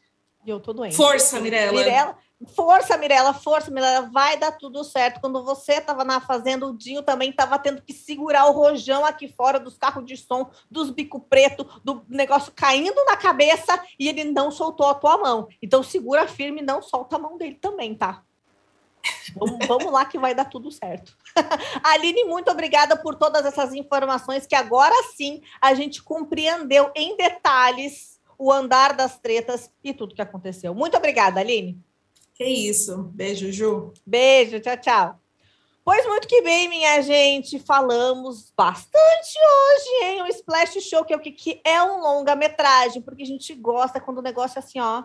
E 0.46 0.50
eu 0.50 0.58
tô 0.62 0.72
doente. 0.72 0.96
Força, 0.96 1.38
Mirella. 1.42 1.78
Mirella, 1.78 2.18
Força, 2.54 2.98
Mirella, 2.98 3.34
força, 3.34 3.72
Mirella, 3.72 4.10
vai 4.12 4.38
dar 4.38 4.52
tudo 4.52 4.84
certo. 4.84 5.22
Quando 5.22 5.44
você 5.44 5.74
estava 5.74 6.04
na 6.04 6.20
fazenda, 6.20 6.68
o 6.68 6.76
Dinho 6.76 7.02
também 7.02 7.30
estava 7.30 7.58
tendo 7.58 7.82
que 7.82 7.94
segurar 7.94 8.46
o 8.48 8.52
rojão 8.52 9.06
aqui 9.06 9.28
fora 9.28 9.58
dos 9.58 9.78
carros 9.78 10.06
de 10.06 10.18
som, 10.18 10.50
dos 10.70 10.90
bico 10.90 11.20
preto, 11.20 11.64
do 11.82 12.06
negócio 12.10 12.52
caindo 12.54 13.04
na 13.06 13.16
cabeça 13.16 13.82
e 13.98 14.10
ele 14.10 14.26
não 14.26 14.52
soltou 14.52 14.88
a 14.88 14.96
tua 14.96 15.18
mão. 15.18 15.48
Então 15.62 15.82
segura 15.82 16.28
firme, 16.28 16.62
não 16.62 16.82
solta 16.82 17.16
a 17.16 17.20
mão 17.20 17.38
dele 17.38 17.56
também, 17.56 17.96
tá? 17.96 18.22
Vamos, 19.34 19.58
vamos 19.66 19.92
lá 19.92 20.04
que 20.04 20.20
vai 20.20 20.36
dar 20.36 20.46
tudo 20.46 20.70
certo. 20.70 21.18
Aline, 21.84 22.26
muito 22.26 22.52
obrigada 22.52 22.98
por 22.98 23.16
todas 23.16 23.46
essas 23.46 23.74
informações 23.74 24.46
que 24.46 24.56
agora 24.56 24.96
sim 25.16 25.42
a 25.62 25.74
gente 25.74 26.04
compreendeu 26.04 26.92
em 26.96 27.16
detalhes 27.16 28.20
o 28.38 28.52
andar 28.52 28.94
das 28.94 29.18
tretas 29.18 29.72
e 29.82 29.94
tudo 29.94 30.14
que 30.14 30.22
aconteceu. 30.22 30.76
Muito 30.76 30.98
obrigada, 30.98 31.40
Aline. 31.40 31.82
Que 32.36 32.44
isso. 32.44 32.98
Beijo, 33.14 33.52
Ju. 33.52 33.94
Beijo, 34.06 34.60
tchau, 34.60 34.78
tchau. 34.78 35.20
Pois 35.86 36.06
muito 36.08 36.28
que 36.28 36.42
bem, 36.42 36.68
minha 36.68 37.02
gente, 37.02 37.60
falamos 37.60 38.52
bastante 38.58 39.38
hoje, 39.38 40.06
hein? 40.06 40.22
O 40.24 40.28
Splash 40.28 40.82
Show, 40.82 41.06
que 41.06 41.14
é 41.14 41.16
o 41.16 41.20
que, 41.20 41.32
que 41.32 41.62
é 41.64 41.82
um 41.82 42.02
longa-metragem, 42.02 43.02
porque 43.02 43.24
a 43.24 43.26
gente 43.26 43.54
gosta 43.54 44.02
quando 44.02 44.18
o 44.18 44.24
negócio 44.24 44.58
é 44.58 44.60
assim, 44.60 44.80
ó, 44.80 45.04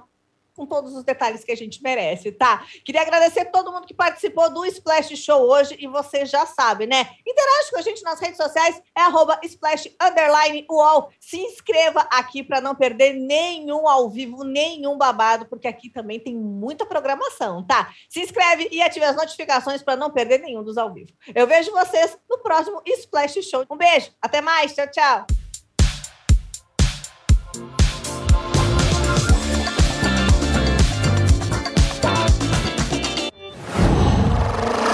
com 0.61 0.67
todos 0.67 0.95
os 0.95 1.03
detalhes 1.03 1.43
que 1.43 1.51
a 1.51 1.57
gente 1.57 1.83
merece, 1.83 2.31
tá? 2.31 2.67
Queria 2.85 3.01
agradecer 3.01 3.47
todo 3.47 3.73
mundo 3.73 3.87
que 3.87 3.95
participou 3.95 4.53
do 4.53 4.67
Splash 4.67 5.17
Show 5.17 5.41
hoje 5.41 5.75
e 5.81 5.87
você 5.87 6.27
já 6.27 6.45
sabe, 6.45 6.87
né? 6.87 7.09
Interage 7.27 7.71
com 7.71 7.79
a 7.79 7.83
gente 7.83 8.03
nas 8.03 8.21
redes 8.21 8.37
sociais, 8.37 8.83
é 8.95 9.01
arroba 9.01 9.41
Splash 9.43 9.91
Underline 9.99 10.67
UOL. 10.71 11.11
Se 11.19 11.39
inscreva 11.39 12.01
aqui 12.13 12.43
para 12.43 12.61
não 12.61 12.75
perder 12.75 13.15
nenhum 13.15 13.89
ao 13.89 14.11
vivo, 14.11 14.45
nenhum 14.45 14.99
babado, 14.99 15.47
porque 15.47 15.67
aqui 15.67 15.89
também 15.89 16.21
tem 16.21 16.37
muita 16.37 16.85
programação, 16.85 17.67
tá? 17.67 17.91
Se 18.11 18.21
inscreve 18.21 18.69
e 18.71 18.83
ative 18.83 19.07
as 19.07 19.17
notificações 19.17 19.83
para 19.83 19.97
não 19.97 20.11
perder 20.11 20.41
nenhum 20.41 20.63
dos 20.63 20.77
ao 20.77 20.93
vivo. 20.93 21.11
Eu 21.35 21.47
vejo 21.47 21.71
vocês 21.71 22.19
no 22.29 22.37
próximo 22.39 22.83
Splash 22.85 23.43
Show. 23.43 23.65
Um 23.71 23.79
beijo, 23.79 24.11
até 24.21 24.43
mais, 24.43 24.75
tchau, 24.75 24.91
tchau. 24.91 25.40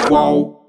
Qual? 0.06 0.65